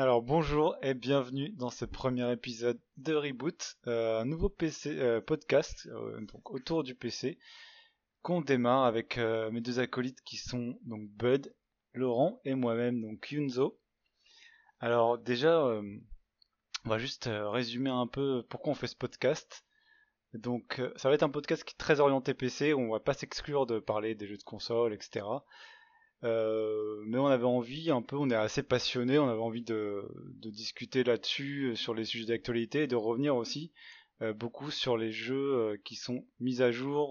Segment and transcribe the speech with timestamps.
[0.00, 4.54] Alors bonjour et bienvenue dans ce premier épisode de Reboot, euh, un nouveau
[4.86, 7.36] euh, podcast euh, autour du PC
[8.22, 11.52] qu'on démarre avec mes deux acolytes qui sont donc Bud,
[11.94, 13.80] Laurent et moi-même donc Yunzo.
[14.78, 19.64] Alors déjà on va juste résumer un peu pourquoi on fait ce podcast.
[20.32, 23.66] Donc ça va être un podcast qui est très orienté PC on va pas s'exclure
[23.66, 25.24] de parler des jeux de console etc.
[26.24, 30.04] Euh, mais on avait envie un peu, on est assez passionné, on avait envie de,
[30.50, 33.72] discuter là-dessus, euh, sur les sujets d'actualité et de revenir aussi
[34.22, 37.10] euh, beaucoup sur les jeux qui sont mis à jour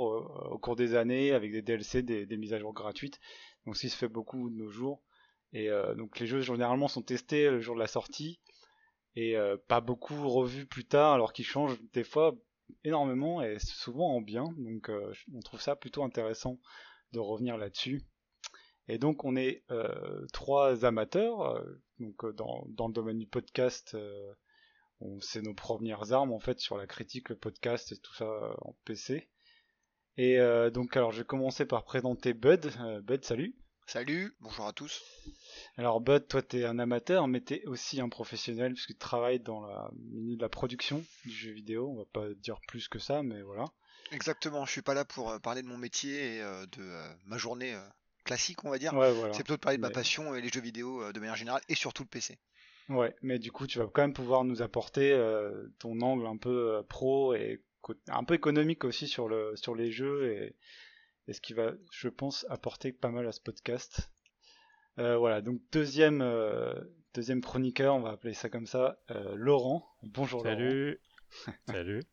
[0.52, 3.20] au cours des années avec des DLC, des, des, mises à jour gratuites.
[3.66, 5.02] Donc ça se fait beaucoup de nos jours.
[5.53, 8.41] Et donc les jeux généralement sont testés le jour de la sortie
[9.16, 9.35] et
[9.69, 12.35] pas beaucoup revus plus tard alors qu'ils changent des fois
[12.83, 14.44] énormément et souvent en bien.
[14.58, 14.91] Donc
[15.33, 16.59] on trouve ça plutôt intéressant
[17.13, 18.02] de revenir là-dessus.
[18.89, 23.27] Et donc on est euh, trois amateurs, euh, donc euh, dans, dans, le domaine du
[23.27, 23.97] podcast,
[25.21, 28.73] c'est nos premières armes en fait sur la critique, le podcast et tout ça en
[28.85, 29.29] PC.
[30.17, 30.39] Et
[30.73, 32.71] donc alors je vais commencer par présenter Bud.
[33.03, 33.55] Bud, salut.
[33.85, 35.03] Salut, bonjour à tous.
[35.77, 39.61] Alors Bud, toi t'es un amateur, mais t'es aussi un professionnel puisque tu travailles dans
[39.61, 41.89] la de la production du jeu vidéo.
[41.91, 43.66] On va pas dire plus que ça, mais voilà.
[44.11, 47.77] Exactement, je suis pas là pour parler de mon métier et de ma journée
[48.28, 48.94] classique, on va dire.
[49.31, 51.61] C'est plutôt de parler de ma passion et les jeux vidéo euh, de manière générale
[51.70, 52.38] et surtout le PC.
[52.89, 56.38] Ouais, mais du coup, tu vas quand même pouvoir nous apporter euh, ton angle un
[56.38, 57.64] peu euh, pro et
[58.08, 60.56] un peu économique aussi sur, le, sur les jeux et,
[61.28, 64.11] et ce qui va, je pense, apporter pas mal à ce podcast.
[64.97, 66.23] voilà, donc deuxième,
[67.14, 69.00] deuxième chroniqueur, on va appeler ça comme ça,
[69.36, 69.88] Laurent.
[70.03, 71.00] Bonjour Salut.
[71.67, 72.03] Salut.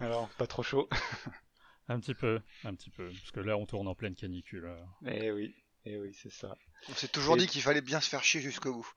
[0.00, 0.88] Alors, pas trop chaud.
[1.88, 3.08] Un petit peu, un petit peu.
[3.08, 4.70] Parce que là, on tourne en pleine canicule.
[5.06, 6.56] Eh oui, eh oui, c'est ça.
[6.88, 8.88] On s'est toujours dit qu'il fallait bien se faire chier jusqu'au bout.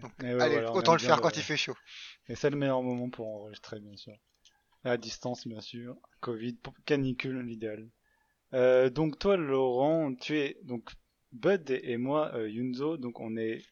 [0.00, 1.76] Donc, eh allez, autant le faire quand il fait chaud.
[2.28, 4.14] Et c'est le meilleur moment pour enregistrer, bien sûr.
[4.84, 5.96] À distance, bien sûr.
[6.20, 7.88] Covid, canicule, l'idéal.
[8.52, 10.92] Euh, donc toi, Laurent, tu es donc
[11.32, 13.64] Bud et moi, euh, Yunzo, donc on est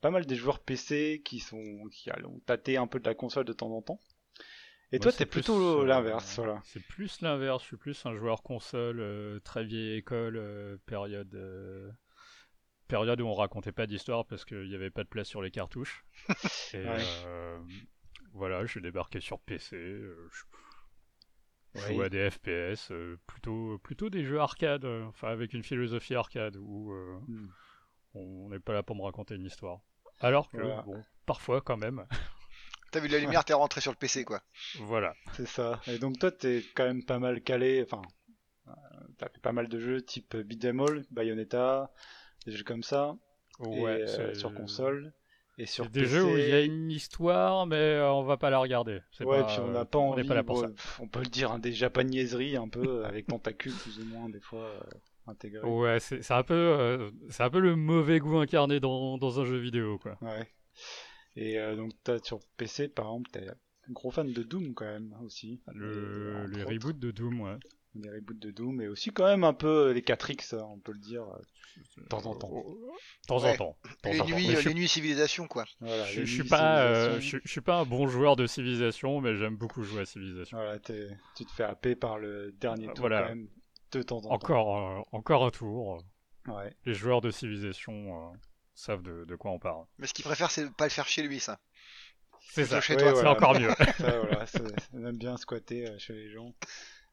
[0.00, 3.44] pas mal des joueurs PC qui sont qui ont tâté un peu de la console
[3.44, 4.00] de temps en temps.
[4.94, 6.60] Et toi, c'est plutôt euh, l'inverse, voilà.
[6.62, 7.62] C'est plus l'inverse.
[7.62, 11.36] Je suis plus un joueur console, euh, très vieille école, euh, période,
[12.86, 15.50] période où on racontait pas d'histoire parce qu'il n'y avait pas de place sur les
[15.50, 16.04] cartouches.
[16.74, 16.84] Et
[18.34, 19.76] voilà, je suis débarqué sur PC.
[21.74, 22.92] je joue à des FPS,
[23.26, 26.92] plutôt, plutôt des jeux arcade, enfin avec une philosophie arcade où
[27.26, 27.48] hmm.
[28.14, 29.80] on n'est pas là pour me raconter une histoire.
[30.20, 32.06] Alors que, bon, parfois quand même.
[32.94, 34.40] T'as vu de la lumière, t'es rentré sur le PC, quoi.
[34.82, 35.16] Voilà.
[35.32, 35.80] C'est ça.
[35.88, 37.82] Et donc toi, t'es quand même pas mal calé.
[37.82, 38.02] Enfin,
[38.68, 38.72] euh,
[39.18, 41.90] t'as fait pas mal de jeux type Beat'em All, Bayonetta,
[42.46, 43.16] des jeux comme ça.
[43.58, 44.04] Ouais.
[44.08, 45.12] Euh, sur console.
[45.58, 48.50] Et sur des jeux où il y a une histoire, mais euh, on va pas
[48.50, 49.00] la regarder.
[49.18, 50.22] Ouais, puis on n'a pas envie.
[50.22, 50.68] On, pas là pour ça.
[51.00, 54.40] on peut le dire, hein, des japanaiseries un peu avec tentacules plus ou moins des
[54.40, 54.70] fois.
[55.26, 55.66] intégrés.
[55.66, 59.58] Ouais, c'est un peu, c'est un peu le mauvais goût incarné dans, dans un jeu
[59.58, 60.16] vidéo, quoi.
[60.20, 60.48] Ouais.
[61.36, 64.86] Et euh, donc, as, sur PC, par exemple, t'es un gros fan de Doom quand
[64.86, 65.60] même aussi.
[65.72, 67.56] Le, les reboots de Doom, ouais.
[67.96, 70.98] Les reboots de Doom, mais aussi quand même un peu les 4X, on peut le
[70.98, 71.38] dire, euh,
[71.98, 72.50] de temps en temps.
[72.50, 73.76] De temps en temps.
[74.04, 75.64] Les, nuits, les nuits civilisation, quoi.
[75.80, 79.56] Voilà, je, suis pas, euh, je, suis pas un bon joueur de civilisation, mais j'aime
[79.56, 80.56] beaucoup jouer à civilisation.
[80.56, 83.48] Voilà, tu te fais happer par le dernier tour quand même,
[83.92, 85.16] de temps en encore, temps.
[85.16, 86.02] encore un tour.
[86.48, 86.74] Ouais.
[86.84, 88.34] Les joueurs de civilisation
[88.74, 89.84] savent de, quoi on parle.
[89.98, 91.60] Mais ce qu'il préfère, c'est pas le faire chez lui, ça.
[92.50, 93.70] C'est ça, chez toi, c'est encore mieux.
[93.98, 94.44] ça, voilà,
[94.92, 96.54] on aime bien squatter euh, chez les gens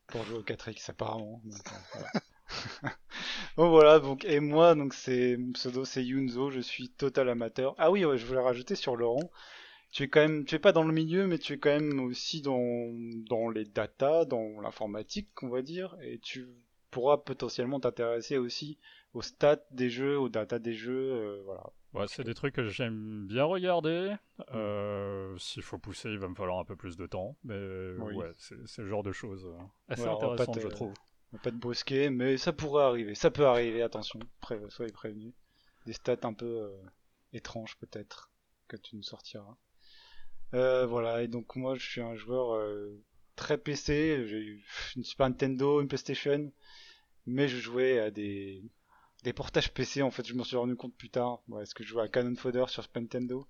[0.08, 1.42] pour jouer au 4X apparemment.
[1.44, 2.12] Donc, euh, voilà.
[3.58, 7.76] bon voilà, donc et moi donc c'est mon pseudo c'est Yunzo, je suis total amateur.
[7.78, 9.32] Ah oui, je voulais rajouter sur Laurent.
[9.92, 12.00] Tu es quand même, tu es pas dans le milieu, mais tu es quand même
[12.02, 12.92] aussi dans
[13.30, 16.48] dans les data, dans l'informatique, on va dire, et tu
[16.92, 18.78] pourras potentiellement t'intéresser aussi
[19.14, 21.64] aux stats des jeux, aux data des jeux, euh, voilà.
[21.94, 24.16] Ouais, c'est des trucs que j'aime bien regarder.
[24.38, 24.44] Mm.
[24.54, 28.32] Euh, S'il faut pousser, il va me falloir un peu plus de temps, mais ouais,
[28.38, 30.94] c'est le genre de choses euh, assez intéressant, je trouve.
[31.44, 33.16] pas de brusquer, mais ça pourrait arriver.
[33.16, 35.34] Ça peut arriver, attention, pré soyez prévenus.
[35.86, 36.82] Des stats un peu euh,
[37.34, 38.32] étranges peut-être
[38.68, 39.58] que tu nous sortiras.
[40.54, 42.58] voilà, et donc moi je suis un joueur
[43.36, 44.28] très PC.
[44.28, 44.66] J'ai eu
[44.96, 46.54] une Super Nintendo, une PlayStation,
[47.26, 48.64] mais je jouais à des
[49.24, 51.42] des portages PC en fait je m'en suis rendu compte plus tard.
[51.48, 53.48] Ouais, est-ce que je jouais à Cannon Fodder sur Super Nintendo.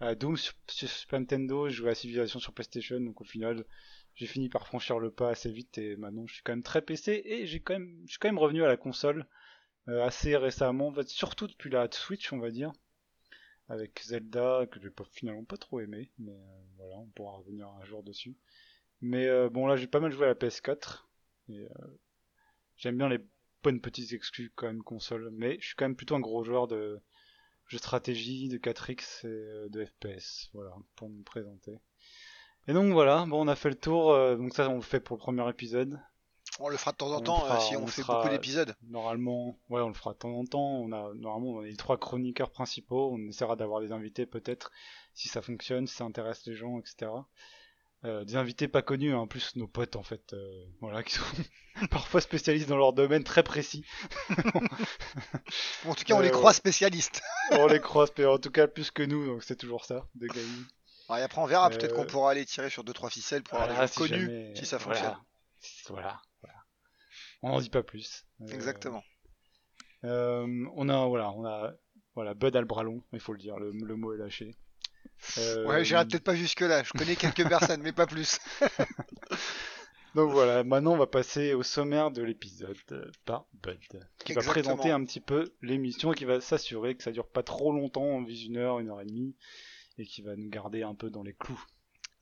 [0.00, 3.00] À Doom sur, Super Nintendo je jouais à Civilization sur PlayStation.
[3.00, 3.64] Donc au final
[4.14, 6.82] j'ai fini par franchir le pas assez vite et maintenant je suis quand même très
[6.82, 9.26] PC et j'ai quand même je suis quand même revenu à la console
[9.88, 10.88] euh, assez récemment.
[10.88, 12.72] En fait surtout depuis la Switch on va dire.
[13.70, 16.32] Avec Zelda que j'ai pas finalement pas trop aimé, mais
[16.78, 18.34] voilà, on pourra revenir un jour dessus.
[19.02, 21.04] Mais bon là j'ai pas mal joué à la PS4
[21.50, 21.66] et
[22.78, 23.20] j'aime bien les
[23.62, 26.68] bonnes petites exclus quand même console, mais je suis quand même plutôt un gros joueur
[26.68, 27.00] de
[27.66, 31.78] jeux stratégie, de 4X et de FPS, voilà, pour me présenter.
[32.66, 35.16] Et donc voilà, bon on a fait le tour, donc ça on le fait pour
[35.16, 36.00] le premier épisode.
[36.60, 38.74] On le fera de temps en temps euh, si on, fait beaucoup d'épisodes.
[38.88, 40.80] Normalement, ouais, on le fera de temps en temps.
[40.80, 43.12] On a normalement on a les trois chroniqueurs principaux.
[43.12, 44.72] On essaiera d'avoir des invités peut-être
[45.14, 47.10] si ça fonctionne, si ça intéresse les gens, etc.
[48.04, 51.14] Euh, des invités pas connus, hein, en plus nos potes en fait, euh, voilà, qui
[51.14, 51.24] sont
[51.90, 53.84] parfois spécialistes dans leur domaine très précis.
[55.84, 57.22] en tout cas, on les croit spécialistes.
[57.50, 60.46] on les croit, en tout cas plus que nous, donc c'est toujours ça, de gagner.
[61.10, 63.80] et après on verra, peut-être qu'on pourra aller tirer sur deux trois ficelles pour avoir
[63.80, 65.16] des gens connus si ça fonctionne.
[65.88, 66.20] voilà.
[67.42, 68.26] On n'en dit pas plus.
[68.40, 69.02] Euh, Exactement.
[70.04, 71.72] Euh, on a voilà, on a
[72.14, 74.56] voilà Bud Albralon, il faut le dire, le, mot est lâché.
[75.38, 76.82] Euh, ouais, j'irai peut-être pas jusque là.
[76.82, 78.38] Je connais quelques personnes, mais pas plus.
[80.14, 82.76] Donc voilà, maintenant on va passer au sommaire de l'épisode
[83.24, 83.78] par Bud,
[84.24, 87.72] qui va présenter un petit peu l'émission, qui va s'assurer que ça dure pas trop
[87.72, 89.36] longtemps, on vise une heure, une heure et demie,
[89.98, 91.62] et qui va nous garder un peu dans les clous.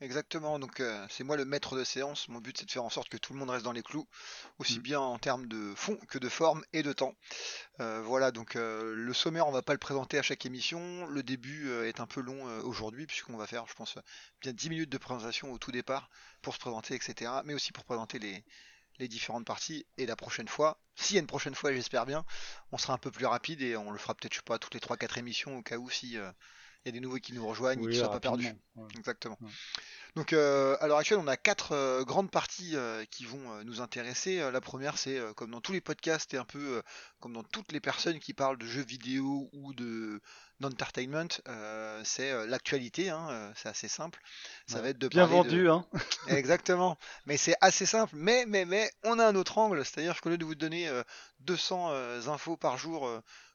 [0.03, 2.29] Exactement, donc euh, c'est moi le maître de séance.
[2.29, 4.07] Mon but c'est de faire en sorte que tout le monde reste dans les clous,
[4.59, 4.83] aussi mm.
[4.83, 7.15] bien en termes de fond que de forme et de temps.
[7.81, 11.07] Euh, voilà, donc euh, le sommaire on va pas le présenter à chaque émission.
[11.07, 13.97] Le début est un peu long aujourd'hui puisqu'on va faire, je pense,
[14.43, 16.11] bien 10 minutes de présentation au tout départ
[16.43, 17.33] pour se présenter, etc.
[17.47, 18.45] Mais aussi pour présenter les,
[18.99, 19.87] les différentes parties.
[19.97, 22.27] Et la prochaine fois, s'il y a une prochaine fois, j'espère bien,
[22.71, 24.75] on sera un peu plus rapide et on le fera peut-être, je sais pas, toutes
[24.75, 26.19] les 3-4 émissions au cas où si
[26.87, 28.55] il y a des nouveaux qui nous rejoignent et qui ne soient pas perdus.
[28.97, 29.37] Exactement.
[30.15, 33.81] Donc euh, à l'heure actuelle, on a quatre euh, grandes parties euh, qui vont nous
[33.81, 34.39] intéresser.
[34.51, 36.81] la première, c'est comme dans tous les podcasts et un peu
[37.19, 40.21] comme dans toutes les personnes qui parlent de jeux vidéo ou de
[40.61, 41.29] d'entertainment,
[42.05, 43.11] c'est l'actualité.
[43.11, 44.23] Hein, c'est assez simple.
[44.67, 45.69] Ça va être de bien vendu.
[45.69, 45.85] Hein.
[46.29, 46.97] Exactement.
[47.27, 48.15] Mais c'est assez simple.
[48.17, 50.89] Mais mais mais on a un autre angle, c'est-à-dire qu'au lieu de vous donner
[51.41, 53.11] 200 infos par jour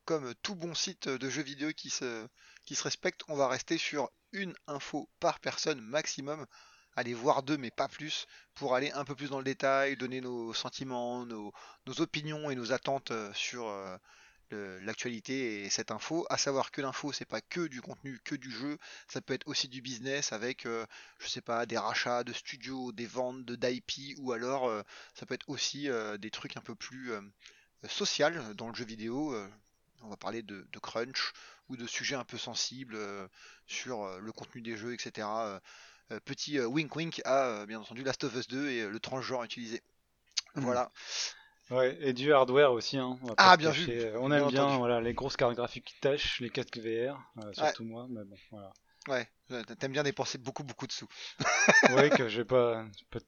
[0.06, 2.28] comme tout bon site de jeux vidéo qui se
[2.66, 6.46] qui se respecte, on va rester sur une info par personne maximum.
[6.96, 10.20] Aller voir deux, mais pas plus, pour aller un peu plus dans le détail, donner
[10.20, 11.54] nos sentiments, nos,
[12.00, 13.98] opinions et nos attentes euh, sur euh,
[14.82, 16.26] l'actualité et cette info.
[16.30, 19.48] À savoir que l'info, c'est pas que du contenu, que du jeu, ça peut être
[19.48, 20.86] aussi du business avec, euh,
[21.20, 24.70] je sais pas, des rachats de studios, des ventes d'IP, ou alors
[25.16, 25.88] ça peut être aussi
[26.20, 27.14] des trucs un peu plus
[27.88, 29.34] social dans le jeu vidéo.
[30.02, 31.32] on va parler de crunch,
[31.72, 33.28] ou de sujets un peu sensibles euh,
[33.66, 35.28] sur euh, le contenu des jeux, etc.
[36.12, 39.82] Euh, petit wink wink à bien entendu Last of Us 2 et le transgenre utilisé.
[40.56, 40.64] Mhm.
[40.66, 40.92] Voilà.
[41.70, 42.98] Ouais, et du hardware aussi.
[42.98, 43.18] Hein.
[43.38, 43.90] ah, bien vu.
[44.18, 47.18] On aime bien, voilà, les grosses cartes graphiques qui tâchent, les casques VR,
[47.54, 48.74] surtout moi, mais bon, voilà.
[49.08, 49.28] Ouais,
[49.80, 51.08] t'aimes bien dépenser beaucoup beaucoup de sous.
[51.96, 52.86] ouais, que je pas,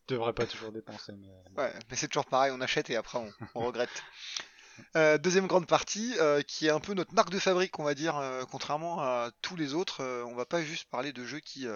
[0.07, 1.13] devrais pas toujours dépenser.
[1.13, 1.63] Mais...
[1.63, 3.17] Ouais, mais c'est toujours pareil, on achète et après
[3.55, 3.89] on regrette.
[4.95, 7.93] Euh, deuxième grande partie, euh, qui est un peu notre marque de fabrique, on va
[7.93, 10.03] dire, euh, contrairement à tous les autres.
[10.27, 11.67] on va pas juste parler de jeux qui,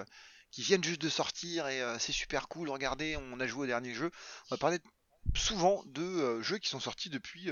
[0.52, 3.94] qui viennent juste de sortir et c'est super cool, regardez, on a joué au dernier
[3.94, 4.12] jeu.
[4.50, 4.80] On va parler
[5.36, 7.52] souvent de jeux qui sont sortis depuis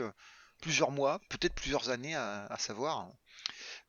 [0.62, 3.10] plusieurs mois, peut-être plusieurs années à savoir.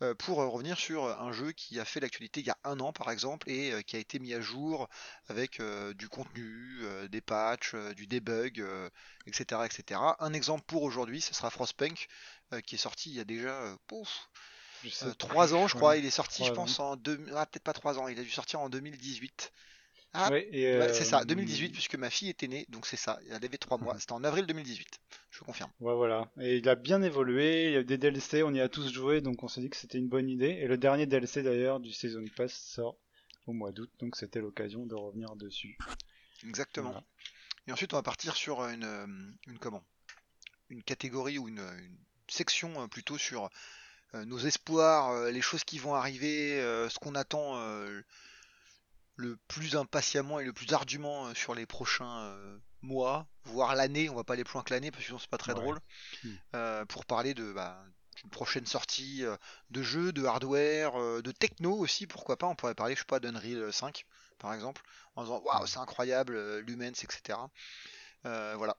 [0.02, 2.58] Euh, pour euh, revenir sur euh, un jeu qui a fait l'actualité il y a
[2.64, 4.88] un an par exemple et qui a été mis à jour
[5.28, 5.60] avec
[5.94, 8.64] du contenu, des patchs, du debug,
[9.26, 10.00] etc., etc.
[10.18, 12.08] Un exemple pour aujourd'hui, ce sera Frostpunk
[12.64, 14.28] qui est sorti il y a déjà pouf,
[15.18, 15.96] 3 ans, je crois.
[15.96, 17.18] Il est sorti, je pense, en deux...
[17.34, 18.08] ah, peut-être pas 3 ans.
[18.08, 19.52] Il a dû sortir en 2018.
[20.16, 20.30] Ah,
[20.92, 23.18] c'est ça, 2018, puisque ma fille était née, donc c'est ça.
[23.28, 23.98] Elle avait 3 mois.
[23.98, 24.86] C'était en avril 2018,
[25.30, 25.70] je confirme.
[25.80, 26.30] Ouais, voilà.
[26.40, 27.66] Et il a bien évolué.
[27.66, 29.76] Il y a des DLC, on y a tous joué, donc on s'est dit que
[29.76, 30.58] c'était une bonne idée.
[30.60, 32.96] Et le dernier DLC d'ailleurs du Season Pass sort
[33.46, 35.78] au mois d'août, donc c'était l'occasion de revenir dessus.
[36.44, 37.04] Exactement.
[37.66, 39.06] Et ensuite, on va partir sur une, euh,
[39.46, 39.84] une comment?
[40.68, 41.62] Une catégorie ou une,
[42.28, 43.50] section euh, plutôt sur
[44.14, 46.58] euh, nos espoirs, les choses qui vont arriver,
[46.88, 47.56] ce qu'on attend
[49.16, 54.08] le plus impatiemment et le plus ardument euh, sur les prochains euh, mois, voire l'année,
[54.10, 55.80] on va pas aller plus loin que l'année parce que sinon c'est pas très drôle,
[56.22, 56.30] hmm.
[56.54, 57.82] euh, pour parler de bah,
[58.16, 59.24] d'une prochaine sortie
[59.70, 63.20] de jeux, de hardware, de techno aussi, pourquoi pas, on pourrait parler, je sais pas,
[63.20, 64.06] d'Unreal 5
[64.38, 64.82] par exemple,
[65.16, 67.38] en disant waouh c'est incroyable, Lumens, etc.
[68.22, 68.76] voilà.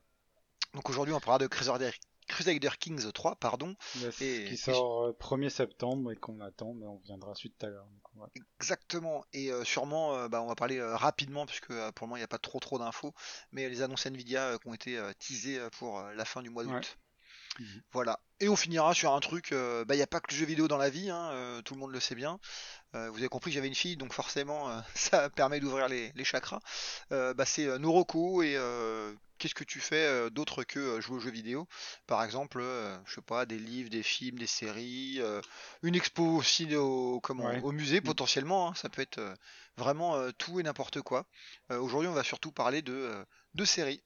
[0.73, 1.91] Donc aujourd'hui on parlera de Crusader,
[2.27, 3.75] Crusader Kings 3, pardon.
[4.11, 7.87] qui sort 1er euh, septembre et qu'on attend, mais on viendra suite tout à l'heure.
[8.59, 12.19] Exactement, et euh, sûrement, euh, bah, on va parler rapidement, puisque pour le moment il
[12.19, 13.13] n'y a pas trop trop d'infos,
[13.51, 16.97] mais les annonces Nvidia qui ont été teasées pour la fin du mois d'août.
[17.59, 17.81] Mhm.
[17.91, 18.19] Voilà.
[18.39, 20.77] Et on finira sur un truc, il n'y a pas que le jeu vidéo dans
[20.77, 22.39] la vie, hein, tout le monde le sait bien.
[22.93, 26.59] vous avez compris j'avais une fille, donc forcément ça permet d'ouvrir les, chakras.
[27.09, 28.57] bah, c'est Noroko et
[29.37, 31.67] qu'est-ce que tu fais d'autre que jouer aux jeux vidéo?
[32.05, 32.61] Par exemple,
[33.05, 35.21] je sais pas, des livres, des films, des séries,
[35.83, 38.03] une expo aussi au, comment, au musée mm.
[38.03, 39.21] potentiellement, hein, ça peut être
[39.77, 41.25] vraiment tout et n'importe quoi.
[41.69, 43.11] Aujourd'hui, on va surtout parler de,
[43.55, 44.01] de séries.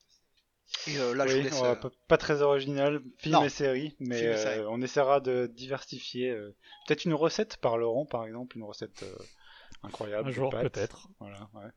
[0.88, 1.62] Et là, je laisse,
[2.08, 4.36] pas, très original, film et série, mais
[4.68, 6.34] on essaiera de diversifier.
[6.88, 9.06] Peut-être une recette par Laurent, par exemple, une recette
[9.84, 10.30] incroyable.
[10.30, 11.08] Un jour, peut-être.
[11.20, 11.72] Voilà, ouais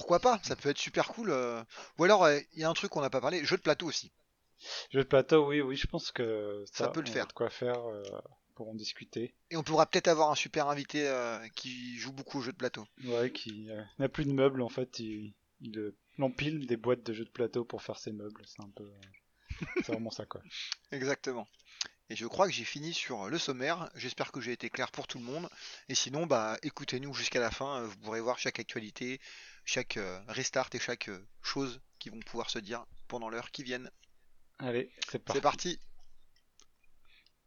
[0.00, 1.30] pourquoi pas Ça peut être super cool.
[1.30, 1.62] Euh.
[1.98, 3.86] Ou alors, euh, il y a un truc qu'on n'a pas parlé, jeu de plateau
[3.86, 4.10] aussi.
[4.90, 7.26] Jeu de plateau, oui, oui, je pense que ça, peut le faire.
[7.26, 8.02] De quoi faire euh,
[8.54, 9.34] pour en discuter.
[9.50, 11.06] Et on pourra peut-être avoir un super invité
[11.54, 12.86] qui joue beaucoup au jeu de plateau.
[13.04, 17.24] Ouais, qui n'a plus de meubles en fait, il, il empile des boîtes de jeux
[17.24, 18.42] de plateau pour faire ses meubles.
[18.46, 18.90] C'est un peu,
[19.76, 20.40] c'est vraiment ça quoi.
[20.92, 21.46] Exactement.
[22.10, 23.88] Et je crois que j'ai fini sur le sommaire.
[23.94, 25.48] J'espère que j'ai été clair pour tout le monde.
[25.88, 27.84] Et sinon, bah, écoutez-nous jusqu'à la fin.
[27.84, 29.20] Vous pourrez voir chaque actualité,
[29.70, 33.62] chaque euh, restart et chaque euh, chose qui vont pouvoir se dire pendant l'heure qui
[33.62, 33.88] viennent.
[34.58, 35.36] Allez, c'est parti.
[35.36, 35.80] C'est parti.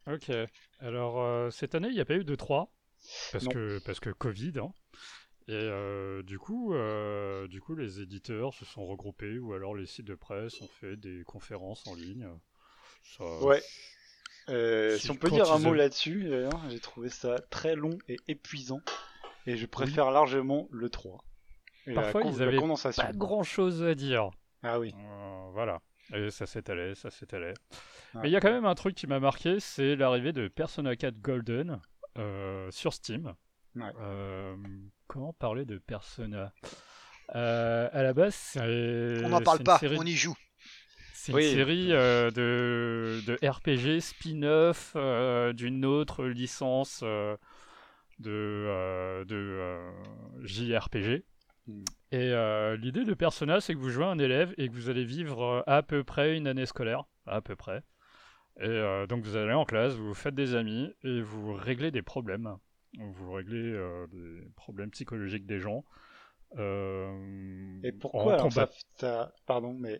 [0.08, 0.32] Ok.
[0.80, 2.74] Alors, euh, cette année, il n'y a pas eu de 3.
[3.34, 4.54] Parce que, parce que Covid.
[4.60, 4.72] Hein.
[5.50, 6.74] Et du, coup,
[7.50, 10.96] du coup, les éditeurs se sont regroupés ou alors les sites de presse ont fait
[10.96, 12.30] des conférences en ligne.
[13.20, 13.62] ouais.
[14.98, 16.32] si, on peut dire un mot là-dessus,
[16.70, 18.82] j'ai trouvé ça très long et épuisant.
[19.46, 21.22] Et je préfère largement le 3.
[21.94, 24.30] Parfois, ils avaient pas grand chose à dire.
[24.64, 24.94] Ah oui.
[24.98, 25.82] Euh, voilà.
[26.14, 27.54] Et ça s'étalait, ça s'étalait.
[28.16, 30.96] Mais il y a quand même un truc qui m'a marqué, c'est l'arrivée de Persona
[30.96, 31.80] 4 Golden
[32.18, 33.34] euh, sur Steam.
[33.78, 34.56] Euh,
[35.08, 36.54] comment parler de Persona?
[37.30, 39.26] À la base, c'est.
[39.26, 40.36] On n'en parle pas, on y joue.
[41.14, 44.96] C'est une série de, de, RPG spin-off
[45.56, 47.38] d'une autre licence de,
[48.20, 49.80] de
[50.44, 51.24] JRPG.
[51.68, 55.06] Et euh, l'idée de Persona, c'est que vous jouez un élève et que vous allez
[55.06, 57.84] vivre euh, à peu près une année scolaire, à peu près.
[58.60, 62.02] Et euh, donc vous allez en classe, vous faites des amis et vous réglez des
[62.02, 62.58] problèmes.
[63.00, 63.72] Vous réglez
[64.12, 65.84] des problèmes psychologiques des gens.
[66.56, 68.38] et pourquoi
[68.98, 70.00] ça, pardon, mais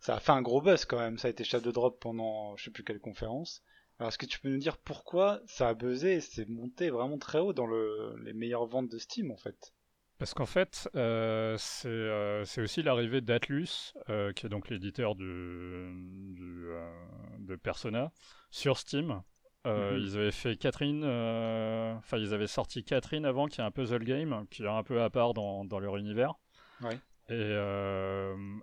[0.00, 1.18] ça a fait un gros buzz quand même.
[1.18, 3.62] Ça a été chef de drop pendant je sais plus quelle conférence.
[3.98, 7.18] Alors est-ce que tu peux nous dire pourquoi ça a buzzé et c'est monté vraiment
[7.18, 9.74] très haut dans le, les meilleures ventes de Steam en fait?
[10.22, 15.92] Parce qu'en fait, euh, euh, c'est aussi l'arrivée d'Atlus, euh, qui est donc l'éditeur de,
[17.40, 18.12] de Persona,
[18.52, 19.20] sur Steam.
[19.64, 19.98] Mhm.
[19.98, 24.46] Ils avaient fait Catherine, enfin ils avaient sorti Catherine avant, qui est un puzzle game,
[24.48, 26.34] qui est un peu à part dans, dans leur univers.
[27.28, 27.56] Et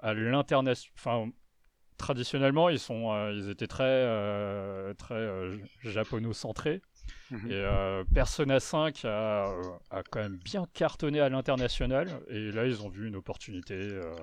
[0.02, 1.30] à l'international, enfin
[1.98, 5.50] traditionnellement ils sont, ils étaient très très
[5.84, 6.82] japono-centrés.
[7.32, 7.52] Mhm.
[7.52, 9.52] Et euh, Persona 5 a,
[9.92, 12.08] a, quand même bien cartonné à l'international.
[12.30, 14.16] Et là, ils ont vu une opportunité euh,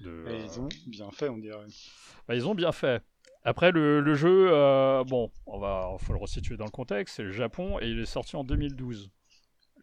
[0.00, 0.24] de.
[0.28, 1.66] Et ils ont bien fait, on dirait.
[2.26, 3.02] Bah, ils ont bien fait.
[3.44, 7.16] Après, le, le jeu, euh, bon, on va, faut le resituer dans le contexte.
[7.16, 9.10] C'est le Japon et il est sorti en 2012.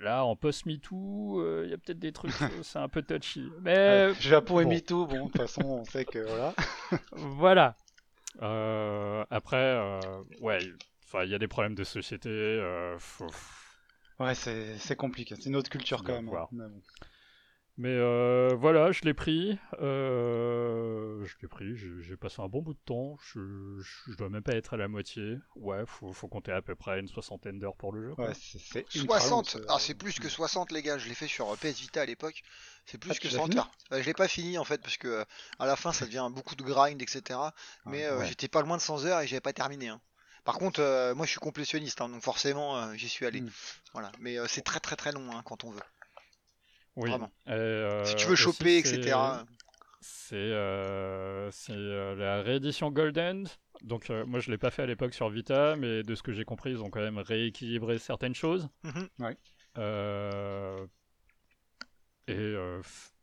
[0.01, 2.31] Là, en post-MeToo, il y a peut-être des trucs,
[2.63, 3.50] c'est un peu touchy.
[3.62, 6.53] Mais Japon et MeToo, bon, de toute façon, on sait que voilà.
[7.13, 7.77] voilà.
[9.31, 9.79] après,
[10.41, 10.59] ouais,
[11.24, 12.29] il y a des problèmes de société.
[12.29, 12.97] Euh,
[14.19, 15.35] ouais, c'est compliqué.
[15.35, 16.29] C'est une autre culture quand même.
[16.29, 16.69] Hein.
[17.77, 19.59] Mais, euh, voilà, je l'ai pris.
[19.81, 21.75] Euh, je l'ai pris.
[21.75, 23.17] J'ai passé un bon bout de temps.
[23.21, 25.38] Je, je, dois même pas être à la moitié.
[25.55, 28.13] Ouais, faut, faut compter à peu près une soixantaine d'heures pour le jeu.
[28.17, 30.97] Ouais, c'est 60 Ah, c'est plus que 60, les gars.
[30.97, 32.43] Je l'ai fait sur PS Vita à l'époque.
[32.85, 33.71] C'est plus ah, que 100 heures.
[33.91, 35.25] je l'ai pas fini en fait parce que
[35.59, 37.39] à la fin ça devient beaucoup de grind, etc.
[37.85, 39.89] Mais j'étais pas loin de 100 heures et j'avais pas terminé.
[39.89, 40.00] Hein.
[40.45, 43.41] Par contre, euh, moi je suis complétionniste, hein, donc forcément euh, j'y suis allé.
[43.41, 43.49] Hmm.
[43.93, 44.11] Voilà.
[44.19, 45.81] Mais euh, c'est très très très long hein, quand on veut.
[46.95, 47.11] Oui.
[48.05, 49.17] si tu veux choper, etc.
[49.99, 50.49] C'est
[51.75, 53.49] la réédition Golden.
[53.81, 56.45] Donc moi je l'ai pas fait à l'époque sur Vita, mais de ce que j'ai
[56.45, 58.69] compris, ils ont quand même rééquilibré certaines choses.
[58.83, 59.35] Mhm.
[62.27, 62.55] et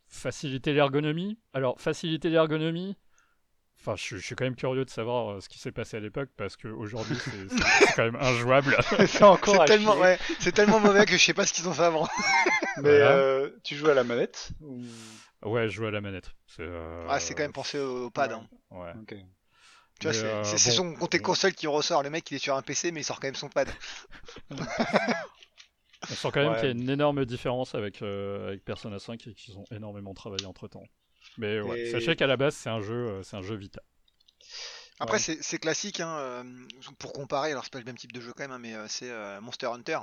[0.08, 1.38] faciliter l'ergonomie.
[1.54, 2.96] Alors faciliter l'ergonomie,
[3.84, 6.28] Enfin, je, suis quand même curieux de savoir euh, ce qui s'est passé à l'époque
[6.36, 8.76] parce qu'aujourd'hui c'est quand même injouable.
[9.08, 11.82] c'est encore tellement, ouais, c'est tellement mauvais que je sais pas ce qu'ils ont fait
[11.82, 12.06] avant.
[12.76, 14.50] Mais euh, tu joues à la manette
[15.42, 16.30] Ouais, je joue à la manette.
[16.46, 18.30] C'est euh, ah, c'est quand même pensé au, pad.
[18.70, 18.90] Ouais.
[18.90, 19.04] Hein.
[19.10, 19.26] ouais.
[19.98, 22.04] Tu vois, c'est son côté console qui ressort.
[22.04, 23.68] Le mec il est sur un PC mais il sort quand même son pad.
[24.50, 29.34] On sent quand même qu'il y a une énorme différence avec, avec Persona 5 et
[29.34, 30.84] qu'ils ont énormément travaillé entre temps.
[31.38, 33.82] Mais ouais, sachez qu'à la base, c'est un jeu, euh, c'est un jeu Vita.
[35.00, 36.44] Après, c'est classique, hein,
[36.98, 39.10] pour comparer, alors c'est pas le même type de jeu quand même, hein, mais c'est
[39.40, 39.98] Monster Hunter.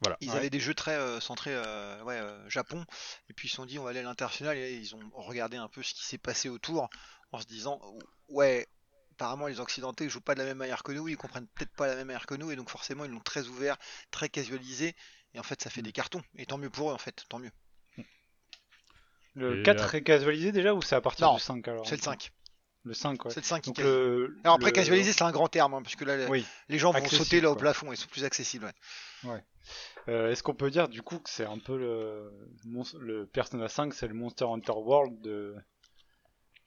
[0.00, 0.16] Voilà.
[0.20, 1.56] Ils avaient des jeux très centrés
[2.04, 2.84] ouais, Japon,
[3.28, 5.56] et puis ils se sont dit on va aller à l'international, et ils ont regardé
[5.56, 6.88] un peu ce qui s'est passé autour,
[7.32, 7.80] en se disant
[8.28, 8.68] ouais,
[9.12, 11.74] apparemment les Occidentaux ils jouent pas de la même manière que nous, ils comprennent peut-être
[11.74, 13.76] pas la même manière que nous, et donc forcément ils l'ont très ouvert,
[14.12, 14.94] très casualisé,
[15.34, 15.84] et en fait ça fait mm.
[15.84, 17.52] des cartons, et tant mieux pour eux en fait, tant mieux.
[19.34, 22.32] Le 4 est casualisé déjà ou c'est à partir du 5 alors C'est le 5.
[22.84, 23.30] Le 5, ouais.
[23.30, 26.04] C'est le 5 qui le, Alors après, casualisé, c'est un grand terme, hein, parce que
[26.04, 26.16] là,
[26.68, 28.72] les gens vont sauter là au plafond, ils sont plus accessibles.
[29.24, 29.44] Ouais.
[30.08, 32.32] Euh, Est-ce qu'on peut dire du coup que c'est un peu le,
[32.98, 35.54] le Persona 5, c'est le Monster Hunter World de,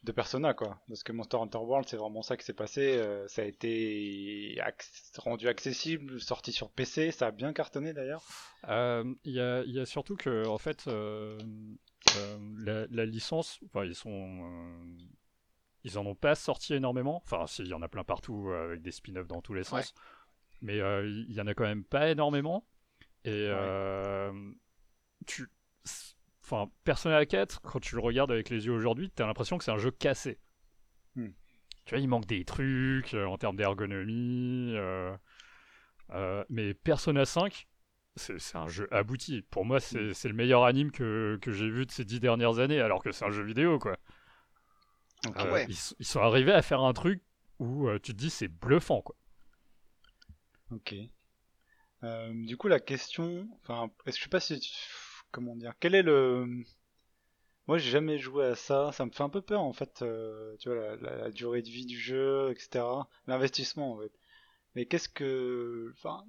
[0.03, 2.98] de Persona, quoi Parce que Monster Hunter World, c'est vraiment ça qui s'est passé.
[2.98, 4.60] Euh, ça a été
[5.17, 8.24] rendu accessible, sorti sur PC, ça a bien cartonné d'ailleurs.
[8.67, 11.38] Euh, il y, a, y, a, surtout que, en fait, euh,
[12.57, 14.41] la, la, licence, enfin, ils sont
[15.83, 17.22] ils en ont pas sorti énormément.
[17.25, 19.93] Enfin, s'il y en a plein partout euh, avec des spin-offs dans tous les sens.
[20.62, 22.65] Mais euh, il y en a quand même pas énormément.
[23.25, 24.31] Et euh,
[25.25, 25.48] tu.
[26.43, 29.63] Enfin, Persona 4, quand tu le regardes avec les yeux aujourd'hui, tu as l'impression que
[29.63, 30.39] c'est un jeu cassé.
[31.15, 31.29] Hmm.
[31.85, 34.75] Tu vois, il manque des trucs en termes d'ergonomie.
[36.50, 37.67] mais Persona 5,
[38.15, 39.41] c'est un jeu abouti.
[39.50, 40.27] Pour moi, c'est hmm.
[40.27, 43.25] le meilleur anime que, que j'ai vu de ces dix dernières années, alors que c'est
[43.25, 43.97] un jeu vidéo, quoi.
[45.35, 47.21] Ah euh, ils, sont arrivés à faire un truc
[47.59, 49.15] où euh, tu te dis c'est bluffant quoi.
[50.71, 50.95] Ok.
[52.03, 54.59] Euh, du coup la question, enfin, est-ce que je sais pas si,
[55.33, 56.47] comment dire, quel est le,
[57.67, 60.03] moi j'ai jamais joué à ça, ça me fait un peu peur en fait,
[60.59, 62.85] tu vois la, durée de vie du jeu, etc.
[63.27, 64.11] L'investissement en fait.
[64.75, 66.23] Mais qu'est-ce que, enfin,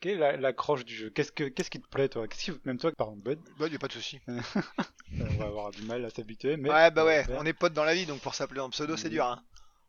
[0.00, 1.10] quelle est l'accroche du jeu?
[1.10, 2.26] Qu'est-ce que qu'est-ce qui te plaît toi?
[2.28, 3.40] Qu'est-ce qui même toi par exemple Bud?
[3.58, 4.20] Bud, y a pas de souci.
[4.28, 7.84] on va avoir du mal à s'habituer mais Ouais, bah ouais, on est potes dans
[7.84, 9.42] la vie donc pour s'appeler en pseudo, c'est dur hein.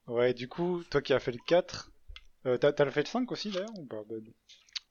[0.07, 1.91] Ouais, du coup, toi qui as fait le 4,
[2.47, 4.33] euh, t'as as fait le 5 aussi d'ailleurs ou pas Bud?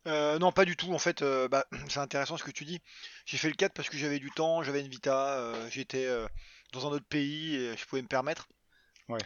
[0.06, 0.92] Euh, non, pas du tout.
[0.92, 2.80] En fait, euh, bah, c'est intéressant ce que tu dis.
[3.26, 6.08] J'ai fait le 4 parce que j'avais du temps, j'avais une vita, euh, j'étais
[6.72, 8.48] dans un autre pays et je pouvais me permettre.
[9.08, 9.18] Ouais.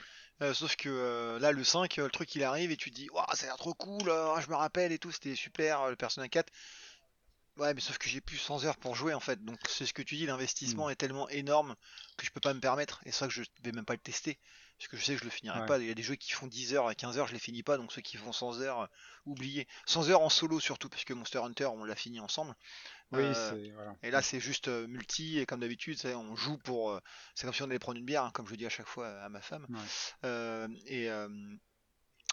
[0.55, 3.25] Sauf que là, le 5, euh, le truc il arrive et tu te dis, waouh,
[3.35, 6.53] ça a l'air trop cool, je me rappelle et tout, c'était super, le Persona 4.
[7.59, 9.93] Ouais, mais sauf que j'ai plus 100 heures pour jouer en fait, donc c'est ce
[9.93, 10.93] que tu dis, l'investissement hmm.
[10.93, 11.77] est tellement énorme
[12.17, 13.99] que je peux pas me permettre, et c'est ça que je vais même pas le
[13.99, 14.39] tester,
[14.79, 15.79] parce que je sais que je le finirai pas.
[15.79, 17.63] Il y a des jeux qui font 10 heures et 15 heures, je les finis
[17.63, 18.89] pas, donc ceux qui font 100 heures,
[19.27, 19.69] oubliez.
[19.87, 22.55] 100 heures en solo surtout, parce que Monster Hunter, on l'a fini ensemble.
[23.13, 23.95] Oui, euh, voilà.
[24.03, 26.93] Et là, c'est juste euh, multi, et comme d'habitude, on joue pour.
[26.93, 27.01] Euh,
[27.35, 29.09] c'est comme si on allait prendre une bière, hein, comme je dis à chaque fois
[29.23, 29.67] à ma femme.
[30.87, 31.09] et.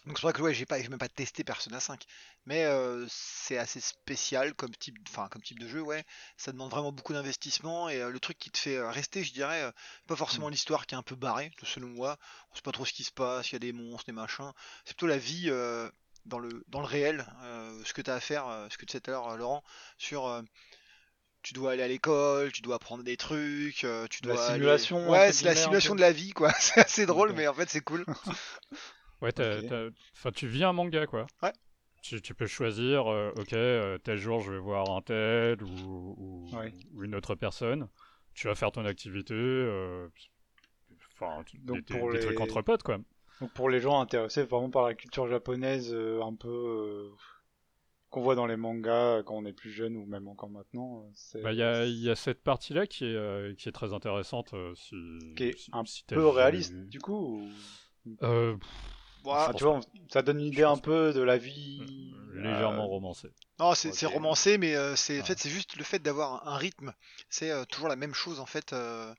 [0.09, 2.03] Donc c'est vrai que ouais, j'ai pas, même pas testé Persona 5,
[2.45, 2.65] mais
[3.07, 6.03] c'est assez spécial comme type, enfin comme type de jeu, ouais.
[6.35, 9.71] Ça demande vraiment beaucoup d'investissement et le truc qui te fait rester, je dirais,
[10.07, 10.51] pas forcément mm.
[10.51, 12.17] l'histoire qui est un peu barrée, selon moi.
[12.51, 14.51] On sait pas trop ce qui se passe, il y a des monstres, des machins.
[14.83, 15.51] C'est plutôt la vie
[16.25, 17.25] dans le dans le réel,
[17.85, 19.63] ce que tu as à faire, ce que tu sais tout à l'heure, Laurent,
[19.97, 20.43] sur
[21.41, 24.35] tu dois aller à l'école, tu dois apprendre des trucs, euh, tu dois.
[24.35, 25.09] La simulation.
[25.09, 26.51] Ouais, c'est la simulation de la vie, quoi.
[26.59, 28.05] c'est assez drôle, mais en fait, c'est cool.
[29.21, 29.31] ouais,
[30.13, 31.27] Enfin, tu vis un manga, quoi.
[31.41, 31.53] Ouais.
[32.01, 36.15] Tu, tu peux choisir, euh, ok, euh, tel jour je vais voir un tel ou,
[36.17, 37.89] ou, une autre personne.
[38.33, 39.35] Tu vas faire ton activité.
[41.13, 42.99] Enfin, des, pour des trucs entre potes, quoi.
[43.41, 47.11] Donc pour les gens intéressés vraiment par la culture japonaise, un peu
[48.09, 51.05] qu'on voit dans les mangas quand on est plus jeune ou même encore maintenant.
[51.35, 53.93] Euh, bah, il bah, y, y, a cette partie-là qui est, euh, qui est très
[53.93, 54.53] intéressante.
[54.53, 54.95] Euh, si,
[55.35, 57.47] qui est un peu réaliste, du coup
[58.23, 58.57] euh,
[59.27, 59.79] ah, tu vois,
[60.11, 62.13] ça donne une idée un peu de la vie.
[62.33, 63.29] Légèrement romancée.
[63.59, 66.93] Non, c'est romancé, mais euh, c'est en fait c'est juste le fait d'avoir un, rythme.
[67.29, 69.13] C'est euh, toujours la même chose en fait, euh,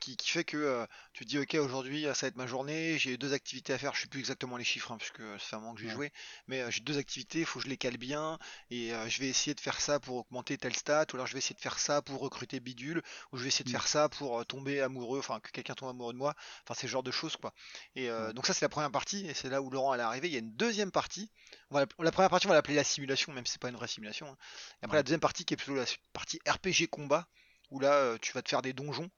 [0.00, 3.16] qui, qui, fait que tu te dis ok aujourd'hui ça va être ma journée, j'ai
[3.16, 3.94] deux activités à faire.
[3.94, 6.12] Je sais plus exactement les chiffres hein, puisque ça fait un moment que j'ai joué,
[6.46, 8.38] mais j'ai deux activités, il faut que je les cale bien
[8.70, 11.38] et je vais essayer de faire ça pour augmenter tel stat, ou alors je vais
[11.38, 13.72] essayer de faire ça pour recruter bidule, ou je vais essayer de mm.
[13.72, 16.34] faire ça pour tomber amoureux, enfin que quelqu'un tombe amoureux de moi.
[16.64, 17.52] Enfin c'est ce genre de choses quoi.
[17.94, 20.28] Et donc ça c'est la première partie et c'est là où Laurent allait arriver.
[20.28, 21.30] Il y a une deuxième partie.
[21.70, 24.28] la première partie on va l'appeler la simulation même si c'est pas une simulation.
[24.28, 24.36] Hein.
[24.82, 27.28] Et après la deuxième partie qui est plutôt la partie RPG combat,
[27.70, 29.10] où là euh, tu vas te faire des donjons.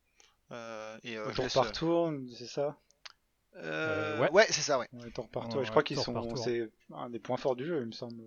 [0.53, 2.79] Euh, et, euh, tour par tour, c'est ça?
[3.55, 4.89] Ouais, ouais c'est ça, ouais.
[5.15, 5.65] tour par tour.
[5.65, 8.23] je crois qu'ils sont, c'est un des points forts du jeu, il me semble.